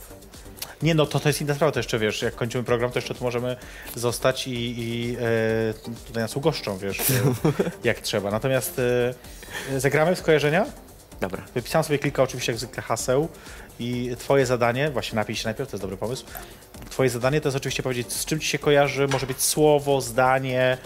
Nie, 0.82 0.94
no 0.94 1.06
to, 1.06 1.20
to 1.20 1.28
jest 1.28 1.40
inna 1.40 1.54
sprawa, 1.54 1.72
to 1.72 1.78
jeszcze 1.78 1.98
wiesz, 1.98 2.22
jak 2.22 2.34
kończymy 2.34 2.64
program, 2.64 2.90
to 2.90 2.98
jeszcze 2.98 3.14
tu 3.14 3.24
możemy 3.24 3.56
zostać 3.94 4.48
i, 4.48 4.80
i 4.80 5.16
e, 5.20 5.74
tutaj 6.06 6.22
nas 6.22 6.36
ugoszczą, 6.36 6.78
wiesz, 6.78 7.02
jak 7.84 8.00
trzeba. 8.00 8.30
Natomiast 8.30 8.80
e, 9.70 9.80
zagramy 9.80 10.14
w 10.14 10.18
skojarzenia. 10.18 10.66
Dobra. 11.20 11.42
Wypisałem 11.54 11.84
sobie 11.84 11.98
kilka 11.98 12.22
oczywiście 12.22 12.52
jak 12.52 12.58
zwykle 12.58 12.82
haseł 12.82 13.28
i 13.78 14.16
twoje 14.18 14.46
zadanie, 14.46 14.90
właśnie 14.90 15.16
napij 15.16 15.36
się 15.36 15.44
najpierw, 15.44 15.70
to 15.70 15.76
jest 15.76 15.84
dobry 15.84 15.96
pomysł. 15.96 16.24
Twoje 16.90 17.10
zadanie 17.10 17.40
to 17.40 17.48
jest 17.48 17.56
oczywiście 17.56 17.82
powiedzieć, 17.82 18.12
z 18.12 18.24
czym 18.24 18.40
ci 18.40 18.48
się 18.48 18.58
kojarzy, 18.58 19.08
może 19.08 19.26
być 19.26 19.42
słowo, 19.42 20.00
zdanie, 20.00 20.78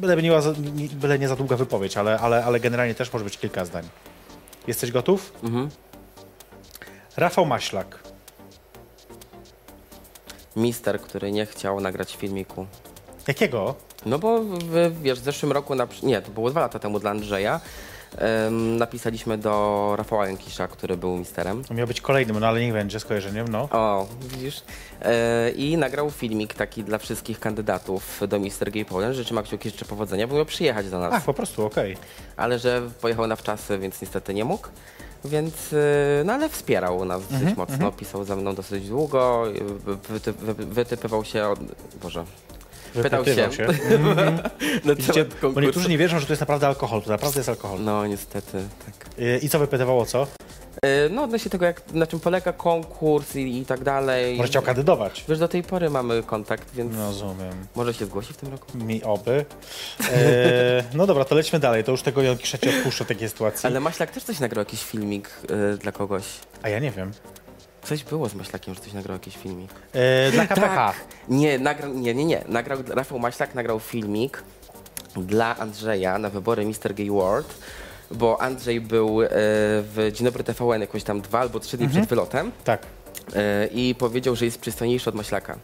byle 0.00 0.16
nie, 0.16 0.88
byle 0.88 1.18
nie 1.18 1.28
za 1.28 1.36
długa 1.36 1.56
wypowiedź, 1.56 1.96
ale, 1.96 2.18
ale, 2.18 2.44
ale 2.44 2.60
generalnie 2.60 2.94
też 2.94 3.12
może 3.12 3.24
być 3.24 3.38
kilka 3.38 3.64
zdań. 3.64 3.88
Jesteś 4.66 4.92
gotów? 4.92 5.32
Mhm. 5.42 5.68
Rafał 7.16 7.46
Maślak. 7.46 7.98
Mister, 10.56 11.00
który 11.00 11.32
nie 11.32 11.46
chciał 11.46 11.80
nagrać 11.80 12.16
filmiku. 12.16 12.66
Jakiego? 13.28 13.74
No 14.06 14.18
bo 14.18 14.40
w, 14.42 15.02
wiesz, 15.02 15.20
w 15.20 15.24
zeszłym 15.24 15.52
roku, 15.52 15.74
na, 15.74 15.86
nie, 16.02 16.22
to 16.22 16.30
było 16.30 16.50
dwa 16.50 16.60
lata 16.60 16.78
temu 16.78 17.00
dla 17.00 17.10
Andrzeja, 17.10 17.60
em, 18.18 18.76
napisaliśmy 18.76 19.38
do 19.38 19.94
Rafała 19.96 20.26
Jankisza, 20.26 20.68
który 20.68 20.96
był 20.96 21.16
misterem. 21.16 21.64
To 21.64 21.74
miał 21.74 21.86
być 21.86 22.00
kolejnym, 22.00 22.40
no 22.40 22.46
ale 22.46 22.60
niech 22.60 22.72
będzie 22.72 23.00
skojarzeniem, 23.00 23.48
no. 23.48 23.68
O, 23.70 24.06
widzisz? 24.22 24.62
E, 25.02 25.50
I 25.50 25.76
nagrał 25.76 26.10
filmik 26.10 26.54
taki 26.54 26.84
dla 26.84 26.98
wszystkich 26.98 27.40
kandydatów 27.40 28.20
do 28.28 28.38
Mister 28.38 28.70
Gay 28.72 28.84
Poland. 28.84 29.14
Życzę 29.16 29.34
Maksiuki 29.34 29.70
życzę 29.70 29.84
powodzenia, 29.84 30.26
bo 30.26 30.34
miał 30.36 30.44
przyjechać 30.46 30.90
do 30.90 30.98
nas. 30.98 31.12
Ach, 31.14 31.24
po 31.24 31.34
prostu, 31.34 31.66
okej. 31.66 31.96
Ale 32.36 32.58
że 32.58 32.82
pojechał 33.00 33.26
na 33.26 33.36
wczasy, 33.36 33.78
więc 33.78 34.02
niestety 34.02 34.34
nie 34.34 34.44
mógł. 34.44 34.68
Więc, 35.24 35.72
e, 35.72 35.76
no 36.24 36.32
ale 36.32 36.48
wspierał 36.48 37.04
nas 37.04 37.22
dosyć 37.22 37.48
Mhm, 37.48 37.56
mocno, 37.56 37.92
pisał 37.92 38.24
ze 38.24 38.36
mną 38.36 38.54
dosyć 38.54 38.88
długo, 38.88 39.44
e, 39.48 40.12
wyty, 40.12 40.32
wy, 40.32 40.54
wytypywał 40.54 41.24
się 41.24 41.46
od... 41.48 41.58
Boże, 42.02 42.24
pytał 42.92 43.24
się. 43.24 43.34
Się. 43.52 43.66
Widzicie, 44.96 45.24
temat 45.24 45.54
bo 45.54 45.60
niektórzy 45.60 45.88
nie 45.88 45.98
wierzą, 45.98 46.18
że 46.20 46.26
to 46.26 46.32
jest 46.32 46.40
naprawdę 46.40 46.66
alkohol, 46.66 47.02
to 47.02 47.10
naprawdę 47.10 47.38
jest 47.38 47.48
alkohol. 47.48 47.80
No 47.84 48.06
niestety, 48.06 48.62
tak. 48.86 49.18
Y, 49.18 49.40
I 49.42 49.48
co 49.48 49.58
wypytywało, 49.58 50.06
co? 50.06 50.26
E, 50.82 51.08
No 51.08 51.22
odnośnie 51.22 51.50
tego, 51.50 51.64
jak, 51.64 51.92
na 51.92 52.06
czym 52.06 52.20
polega 52.20 52.52
konkurs 52.52 53.36
i, 53.36 53.58
i 53.58 53.66
tak 53.66 53.84
dalej. 53.84 54.36
Może 54.36 54.48
chciał 54.48 54.62
kandydować. 54.62 55.24
Wiesz, 55.28 55.38
do 55.38 55.48
tej 55.48 55.62
pory 55.62 55.90
mamy 55.90 56.22
kontakt, 56.22 56.74
więc 56.74 56.96
No, 56.96 57.06
rozumiem. 57.06 57.52
może 57.74 57.94
się 57.94 58.06
zgłosi 58.06 58.32
w 58.32 58.36
tym 58.36 58.50
roku. 58.52 58.78
Mi 58.78 59.02
oby. 59.04 59.44
E, 60.12 60.84
no 60.94 61.06
dobra, 61.06 61.24
to 61.24 61.34
lećmy 61.34 61.58
dalej. 61.58 61.84
To 61.84 61.90
już 61.92 62.02
tego 62.02 62.22
Jankisza 62.22 62.58
ci 62.58 62.68
odpuszczę 62.68 63.04
takiej 63.04 63.28
sytuacji. 63.28 63.66
Ale 63.66 63.80
Maślak 63.80 64.10
też 64.10 64.22
coś 64.24 64.40
nagrał, 64.40 64.60
jakiś 64.64 64.84
filmik 64.84 65.30
y, 65.74 65.78
dla 65.78 65.92
kogoś. 65.92 66.24
A 66.62 66.68
ja 66.68 66.78
nie 66.78 66.90
wiem. 66.90 67.12
Coś 67.82 68.04
było 68.04 68.28
z 68.28 68.34
Maślakiem, 68.34 68.74
że 68.74 68.80
coś 68.80 68.92
nagrał 68.92 69.14
jakiś 69.14 69.36
filmik. 69.36 69.70
E, 69.92 70.30
dla 70.32 70.46
KPH. 70.46 70.74
Tak. 70.74 70.94
Nie, 71.28 71.58
nagrał, 71.58 71.94
nie, 71.94 72.14
nie, 72.14 72.24
nie. 72.24 72.44
Nagrał, 72.48 72.78
Rafał 72.88 73.18
Maślak 73.18 73.54
nagrał 73.54 73.80
filmik 73.80 74.42
dla 75.16 75.56
Andrzeja 75.58 76.18
na 76.18 76.30
wybory 76.30 76.66
Mr. 76.66 76.94
Gay 76.94 77.10
World, 77.10 77.54
bo 78.10 78.40
Andrzej 78.42 78.80
był 78.80 79.22
e, 79.22 79.28
w 79.30 80.10
Dzień 80.12 80.24
Dobry 80.24 80.44
TVN 80.44 80.80
jakoś 80.80 81.04
tam 81.04 81.20
dwa 81.20 81.40
albo 81.40 81.60
trzy 81.60 81.76
dni 81.76 81.88
przed 81.88 82.06
wylotem 82.06 82.52
Tak. 82.64 82.82
e, 83.34 83.66
i 83.66 83.94
powiedział, 83.94 84.36
że 84.36 84.44
jest 84.44 84.60
przystojniejszy 84.60 85.10
od 85.10 85.14
Maślaka. 85.16 85.58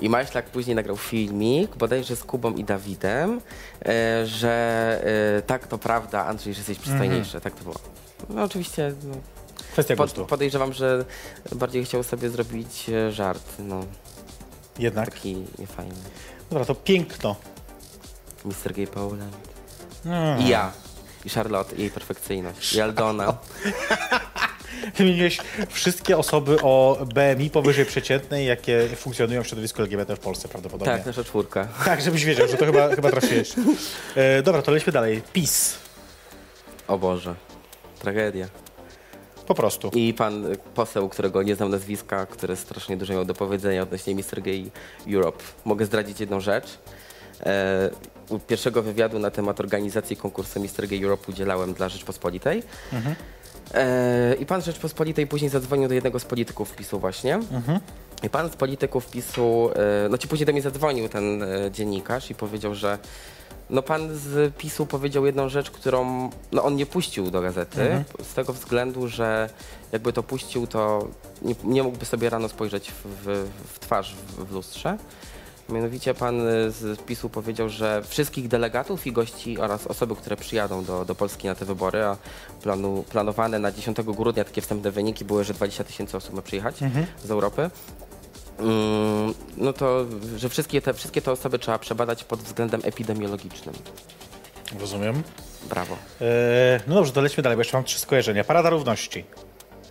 I 0.00 0.08
Maślak 0.08 0.44
później 0.46 0.76
nagrał 0.76 0.96
filmik, 0.96 1.76
bodajże 1.76 2.16
z 2.16 2.24
Kubą 2.24 2.54
i 2.54 2.64
Dawidem, 2.64 3.40
e, 3.86 4.26
że 4.26 5.02
e, 5.38 5.42
tak, 5.42 5.66
to 5.66 5.78
prawda, 5.78 6.26
Andrzej, 6.26 6.54
że 6.54 6.60
jesteś 6.60 6.78
przystojniejszy. 6.78 7.40
Tak 7.40 7.54
to 7.54 7.62
było. 7.62 7.76
No 8.28 8.42
oczywiście 8.44 8.92
no, 9.04 9.14
Kwestia 9.72 9.96
pod, 9.96 10.06
gustu. 10.10 10.26
podejrzewam, 10.26 10.72
że 10.72 11.04
bardziej 11.52 11.84
chciał 11.84 12.02
sobie 12.02 12.30
zrobić 12.30 12.88
e, 12.88 13.12
żart, 13.12 13.44
no 13.58 13.80
Jednak. 14.78 15.10
taki 15.14 15.36
niefajny. 15.58 15.94
Dobra, 16.50 16.64
to 16.64 16.74
piękno. 16.74 17.36
Mr. 18.44 18.72
Gay 18.72 18.86
Poland. 18.86 19.36
No. 20.04 20.38
I 20.38 20.48
ja. 20.48 20.72
I 21.24 21.28
Charlotte, 21.30 21.76
i 21.76 21.80
jej 21.80 21.90
perfekcyjność. 21.90 22.74
I 22.74 22.80
Aldona. 22.80 23.34
Wymieniłeś 24.96 25.38
wszystkie 25.68 26.18
osoby 26.18 26.56
o 26.62 26.98
BMI 27.14 27.50
powyżej 27.50 27.86
przeciętnej, 27.86 28.46
jakie 28.46 28.88
funkcjonują 28.96 29.42
w 29.42 29.46
środowisku 29.46 29.82
LGBT 29.82 30.16
w 30.16 30.18
Polsce 30.20 30.48
prawdopodobnie. 30.48 30.94
Tak, 30.94 31.06
nasza 31.06 31.24
czwórka. 31.24 31.68
Tak, 31.84 32.00
żebyś 32.00 32.24
wiedział, 32.24 32.48
że 32.48 32.56
to 32.56 32.66
chyba, 32.66 32.94
chyba 32.96 33.10
trafiłeś. 33.10 33.52
E, 34.16 34.42
dobra, 34.42 34.62
to 34.62 34.72
lećmy 34.72 34.92
dalej. 34.92 35.22
PiS. 35.32 35.78
O 36.88 36.98
Boże. 36.98 37.34
Tragedia. 37.98 38.48
Po 39.50 39.54
prostu. 39.54 39.90
I 39.94 40.14
pan 40.14 40.44
poseł, 40.74 41.08
którego 41.08 41.42
nie 41.42 41.56
znam 41.56 41.70
nazwiska, 41.70 42.26
który 42.26 42.56
strasznie 42.56 42.96
dużo 42.96 43.12
miał 43.12 43.24
do 43.24 43.34
powiedzenia 43.34 43.82
odnośnie 43.82 44.14
Mr. 44.14 44.42
Gay 44.42 44.70
Europe. 45.14 45.44
Mogę 45.64 45.86
zdradzić 45.86 46.20
jedną 46.20 46.40
rzecz. 46.40 46.78
E, 47.40 47.90
u 48.28 48.38
pierwszego 48.38 48.82
wywiadu 48.82 49.18
na 49.18 49.30
temat 49.30 49.60
organizacji 49.60 50.16
konkursu 50.16 50.60
Mr. 50.60 50.88
Gay 50.88 51.02
Europe 51.04 51.32
udzielałem 51.32 51.74
dla 51.74 51.88
Rzeczpospolitej. 51.88 52.62
E, 53.74 54.34
I 54.40 54.46
pan 54.46 54.62
Rzeczpospolitej 54.62 55.26
później 55.26 55.50
zadzwonił 55.50 55.88
do 55.88 55.94
jednego 55.94 56.18
z 56.18 56.24
polityków 56.24 56.76
PiSu 56.76 56.98
właśnie. 56.98 57.40
I 58.22 58.30
pan 58.30 58.50
z 58.50 58.56
polityków 58.56 59.06
PiSu, 59.10 59.70
e, 60.04 60.08
no 60.08 60.18
ci 60.18 60.28
później 60.28 60.46
do 60.46 60.52
mnie 60.52 60.62
zadzwonił 60.62 61.08
ten 61.08 61.42
e, 61.42 61.70
dziennikarz 61.70 62.30
i 62.30 62.34
powiedział, 62.34 62.74
że 62.74 62.98
no 63.70 63.82
pan 63.82 64.16
z 64.16 64.54
PiSu 64.54 64.86
powiedział 64.86 65.26
jedną 65.26 65.48
rzecz, 65.48 65.70
którą 65.70 66.30
no 66.52 66.62
on 66.62 66.76
nie 66.76 66.86
puścił 66.86 67.30
do 67.30 67.42
gazety, 67.42 68.04
z 68.22 68.34
tego 68.34 68.52
względu, 68.52 69.08
że 69.08 69.50
jakby 69.92 70.12
to 70.12 70.22
puścił, 70.22 70.66
to 70.66 71.08
nie, 71.42 71.54
nie 71.64 71.82
mógłby 71.82 72.04
sobie 72.04 72.30
rano 72.30 72.48
spojrzeć 72.48 72.90
w, 72.90 73.48
w, 73.74 73.78
twarz 73.78 74.14
w, 74.14 74.44
w 74.44 74.52
lustrze. 74.52 74.98
Mianowicie 75.68 76.14
pan 76.14 76.40
z 76.68 77.00
PiSu 77.06 77.28
powiedział, 77.28 77.68
że 77.68 78.02
wszystkich 78.08 78.48
delegatów 78.48 79.06
i 79.06 79.12
gości 79.12 79.58
oraz 79.58 79.86
osoby, 79.86 80.16
które 80.16 80.36
przyjadą 80.36 80.84
do, 80.84 81.04
do 81.04 81.14
Polski 81.14 81.46
na 81.46 81.54
te 81.54 81.64
wybory, 81.64 82.04
a 82.04 82.16
planu, 82.62 83.04
planowane 83.10 83.58
na 83.58 83.72
10 83.72 84.02
grudnia 84.02 84.44
takie 84.44 84.60
wstępne 84.60 84.90
wyniki 84.90 85.24
były, 85.24 85.44
że 85.44 85.54
20 85.54 85.84
tysięcy 85.84 86.16
osób 86.16 86.34
ma 86.34 86.42
przyjechać 86.42 86.76
z 87.24 87.30
Europy. 87.30 87.70
Mm, 88.60 89.34
no 89.56 89.72
to, 89.72 90.06
że 90.36 90.48
wszystkie 90.48 90.82
te, 90.82 90.94
wszystkie 90.94 91.22
te 91.22 91.32
osoby 91.32 91.58
trzeba 91.58 91.78
przebadać 91.78 92.24
pod 92.24 92.40
względem 92.40 92.80
epidemiologicznym. 92.84 93.74
Rozumiem. 94.80 95.22
Brawo. 95.68 95.96
E, 96.20 96.80
no 96.86 96.94
dobrze, 96.94 97.12
to 97.12 97.20
lećmy 97.20 97.42
dalej, 97.42 97.56
bo 97.56 97.60
jeszcze 97.60 97.76
mam 97.76 97.84
trzy 97.84 97.98
skojarzenia. 97.98 98.44
Parada 98.44 98.70
Równości. 98.70 99.24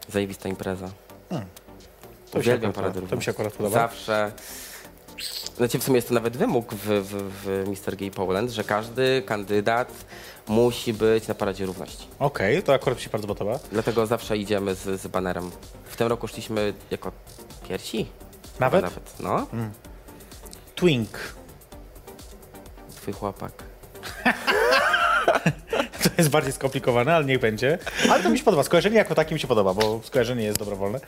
Zajebista 0.07 0.49
impreza. 0.49 0.89
To 2.32 2.38
mi 2.38 2.43
się 2.43 2.49
Uwielbiam 2.49 2.74
Paradę 2.74 3.01
to 3.01 3.15
mi 3.15 3.24
się 3.24 3.32
akurat 3.32 3.53
podoba. 3.53 3.76
Zawsze. 3.76 4.32
Znaczy 5.57 5.80
w 5.80 5.84
sumie 5.84 5.95
jest 5.95 6.07
to 6.07 6.13
nawet 6.13 6.38
wymóg 6.38 6.74
w, 6.74 6.86
w, 6.86 7.32
w 7.43 7.70
Mr. 7.70 7.95
Gay 7.95 8.11
Poland, 8.11 8.51
że 8.51 8.63
każdy 8.63 9.24
kandydat 9.26 9.91
musi 10.47 10.93
być 10.93 11.28
na 11.28 11.36
Paradzie 11.36 11.65
Równości. 11.65 12.07
Okej, 12.20 12.63
to 12.63 12.74
akurat 12.74 12.97
mi 12.97 13.03
się 13.03 13.09
bardzo 13.09 13.28
podoba. 13.28 13.59
Dlatego 13.72 14.05
zawsze 14.05 14.38
idziemy 14.38 14.76
z, 14.76 15.01
z 15.01 15.07
banerem. 15.07 15.51
W 15.86 15.95
tym 15.95 16.07
roku 16.07 16.28
szliśmy 16.28 16.74
jako 16.91 17.11
pierwsi. 17.70 18.05
Nawet? 18.60 18.84
Nawet, 18.84 19.20
no. 19.20 19.47
Twink. 20.76 21.10
Twój 22.95 23.14
chłopak. 23.14 23.51
To 26.03 26.10
jest 26.18 26.30
bardziej 26.30 26.53
skomplikowane, 26.53 27.16
ale 27.16 27.26
niech 27.26 27.39
będzie. 27.39 27.78
Ale 28.10 28.24
to 28.24 28.30
mi 28.30 28.38
się 28.38 28.43
podoba. 28.43 28.64
Skojarzenie 28.64 28.97
jako 28.97 29.16
takie 29.16 29.34
mi 29.36 29.39
się 29.39 29.47
podoba, 29.47 29.74
bo 29.74 30.01
skojarzenie 30.03 30.43
jest 30.43 30.60
dobrowolne. 30.60 30.99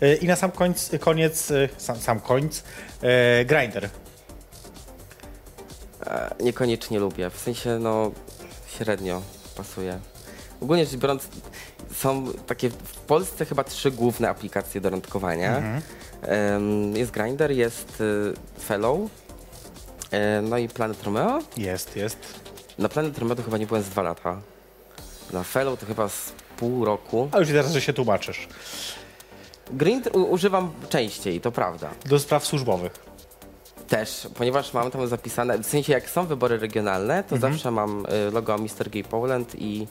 E, 0.00 0.14
I 0.14 0.26
na 0.26 0.36
sam 0.36 0.50
końc, 0.50 0.90
koniec, 1.00 1.50
e, 1.50 1.68
sam, 1.76 1.96
sam 1.96 2.20
końc, 2.20 2.64
e, 3.02 3.44
Grinder. 3.44 3.88
E, 6.06 6.34
niekoniecznie 6.40 6.98
lubię. 6.98 7.30
W 7.30 7.38
sensie, 7.38 7.78
no, 7.78 8.10
średnio 8.76 9.22
pasuje. 9.56 9.98
Ogólnie 10.60 10.86
rzecz 10.86 10.96
biorąc, 11.00 11.28
są 11.94 12.32
takie 12.46 12.70
w 12.70 12.96
Polsce 13.06 13.44
chyba 13.44 13.64
trzy 13.64 13.90
główne 13.90 14.28
aplikacje 14.28 14.80
do 14.80 14.90
randkowania. 14.90 15.56
Em, 15.56 15.80
jest 16.94 17.10
Grindr, 17.10 17.50
jest 17.50 18.00
y, 18.00 18.32
Fellow, 18.64 19.00
no 20.42 20.58
i 20.58 20.68
Planet 20.68 21.02
Romeo. 21.04 21.38
Jest, 21.56 21.96
jest. 21.96 22.18
Na 22.78 22.88
Planet 22.88 23.18
Romeo 23.18 23.36
to 23.36 23.42
chyba 23.42 23.58
nie 23.58 23.66
byłem 23.66 23.82
z 23.82 23.88
dwa 23.88 24.02
lata. 24.02 24.40
Na 25.32 25.42
Fellow 25.42 25.80
to 25.80 25.86
chyba 25.86 26.08
z 26.08 26.32
pół 26.56 26.84
roku. 26.84 27.28
A 27.32 27.38
już 27.38 27.48
teraz, 27.48 27.72
że 27.72 27.80
się 27.80 27.92
tłumaczysz. 27.92 28.48
Grindr 29.70 30.16
u- 30.16 30.22
używam 30.30 30.72
częściej, 30.88 31.40
to 31.40 31.52
prawda. 31.52 31.90
Do 32.06 32.18
spraw 32.18 32.46
służbowych. 32.46 32.92
Też, 33.88 34.28
ponieważ 34.34 34.72
mam 34.74 34.90
tam 34.90 35.06
zapisane, 35.06 35.58
w 35.58 35.66
sensie 35.66 35.92
jak 35.92 36.10
są 36.10 36.26
wybory 36.26 36.58
regionalne, 36.58 37.24
to 37.24 37.34
Mhm. 37.34 37.52
zawsze 37.52 37.70
mam 37.70 38.06
y, 38.06 38.30
logo 38.30 38.58
Mr. 38.58 38.90
Gay 38.90 39.04
Poland 39.04 39.54
i 39.58 39.86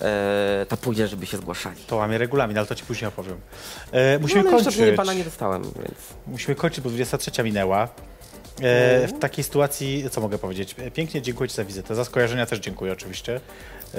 e, 0.00 0.66
to 0.68 0.76
pójdzie, 0.76 1.08
żeby 1.08 1.26
się 1.26 1.36
zgłaszali. 1.36 1.76
To 1.86 1.96
łamie 1.96 2.18
regulamin, 2.18 2.58
ale 2.58 2.66
to 2.66 2.74
ci 2.74 2.84
później 2.84 3.08
opowiem. 3.08 3.40
E, 3.92 4.18
musimy 4.18 4.42
no, 4.42 4.48
ale 4.50 4.58
jeszcze 4.58 4.78
kończyć. 4.78 4.96
pana 4.96 5.14
nie 5.14 5.24
dostałem, 5.24 5.62
więc... 5.62 5.94
Musimy 6.26 6.54
kończyć, 6.54 6.80
bo 6.84 6.90
23 6.90 7.42
minęła. 7.42 7.88
E, 8.62 9.06
w 9.08 9.18
takiej 9.18 9.44
sytuacji, 9.44 10.04
co 10.10 10.20
mogę 10.20 10.38
powiedzieć? 10.38 10.74
E, 10.78 10.90
Pięknie 10.90 11.22
dziękuję 11.22 11.48
Ci 11.48 11.56
za 11.56 11.64
wizytę. 11.64 11.94
Za 11.94 12.04
skojarzenia 12.04 12.46
też 12.46 12.58
dziękuję 12.58 12.92
oczywiście. 12.92 13.40
E, 13.94 13.98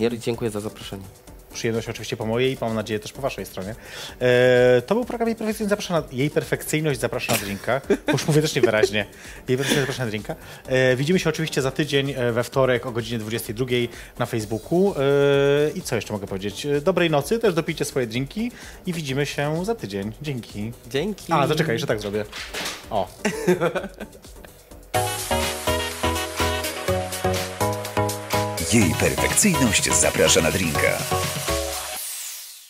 Ja 0.00 0.10
dziękuję 0.10 0.50
za 0.50 0.60
zaproszenie. 0.60 1.02
Przyjemność 1.52 1.88
oczywiście 1.88 2.16
po 2.16 2.26
mojej 2.26 2.52
i 2.52 2.56
mam 2.60 2.74
nadzieję 2.74 3.00
też 3.00 3.12
po 3.12 3.22
Waszej 3.22 3.46
stronie. 3.46 3.74
E, 4.20 4.82
to 4.86 4.94
był 4.94 5.04
program 5.04 5.28
Jej 5.28 5.36
Perfekcyjność 5.36 5.70
Zaprasza 5.70 5.94
na, 5.94 6.02
Jej 6.12 6.30
Perfekcyjność 6.30 7.00
Zaprasza 7.00 7.32
na 7.32 7.38
Drinka. 7.38 7.80
Już 8.12 8.26
mówię 8.26 8.42
też 8.42 8.54
niewyraźnie. 8.54 9.06
Jej 9.48 9.58
Perfekcyjność 9.58 9.80
Zaprasza 9.80 10.04
na 10.04 10.10
Drinka. 10.10 10.34
E, 10.66 10.96
widzimy 10.96 11.18
się 11.18 11.30
oczywiście 11.30 11.62
za 11.62 11.70
tydzień 11.70 12.14
e, 12.16 12.32
we 12.32 12.44
wtorek 12.44 12.86
o 12.86 12.92
godzinie 12.92 13.18
22 13.18 13.66
na 14.18 14.26
Facebooku. 14.26 14.94
E, 14.96 15.70
I 15.74 15.82
co 15.82 15.96
jeszcze 15.96 16.12
mogę 16.12 16.26
powiedzieć? 16.26 16.66
E, 16.66 16.80
Dobrej 16.80 17.10
nocy, 17.10 17.38
też 17.38 17.54
dopijcie 17.54 17.84
swoje 17.84 18.06
drinki 18.06 18.52
i 18.86 18.92
widzimy 18.92 19.26
się 19.26 19.64
za 19.64 19.74
tydzień. 19.74 20.12
Dzięki. 20.22 20.72
Dzięki. 20.90 21.32
A, 21.32 21.46
zaczekaj, 21.46 21.74
jeszcze 21.74 21.86
tak 21.86 22.00
zrobię. 22.00 22.24
O. 22.90 23.08
Jej 28.72 28.94
perfekcyjność 29.00 29.92
zaprasza 29.94 30.40
na 30.40 30.50
drinka. 30.50 30.98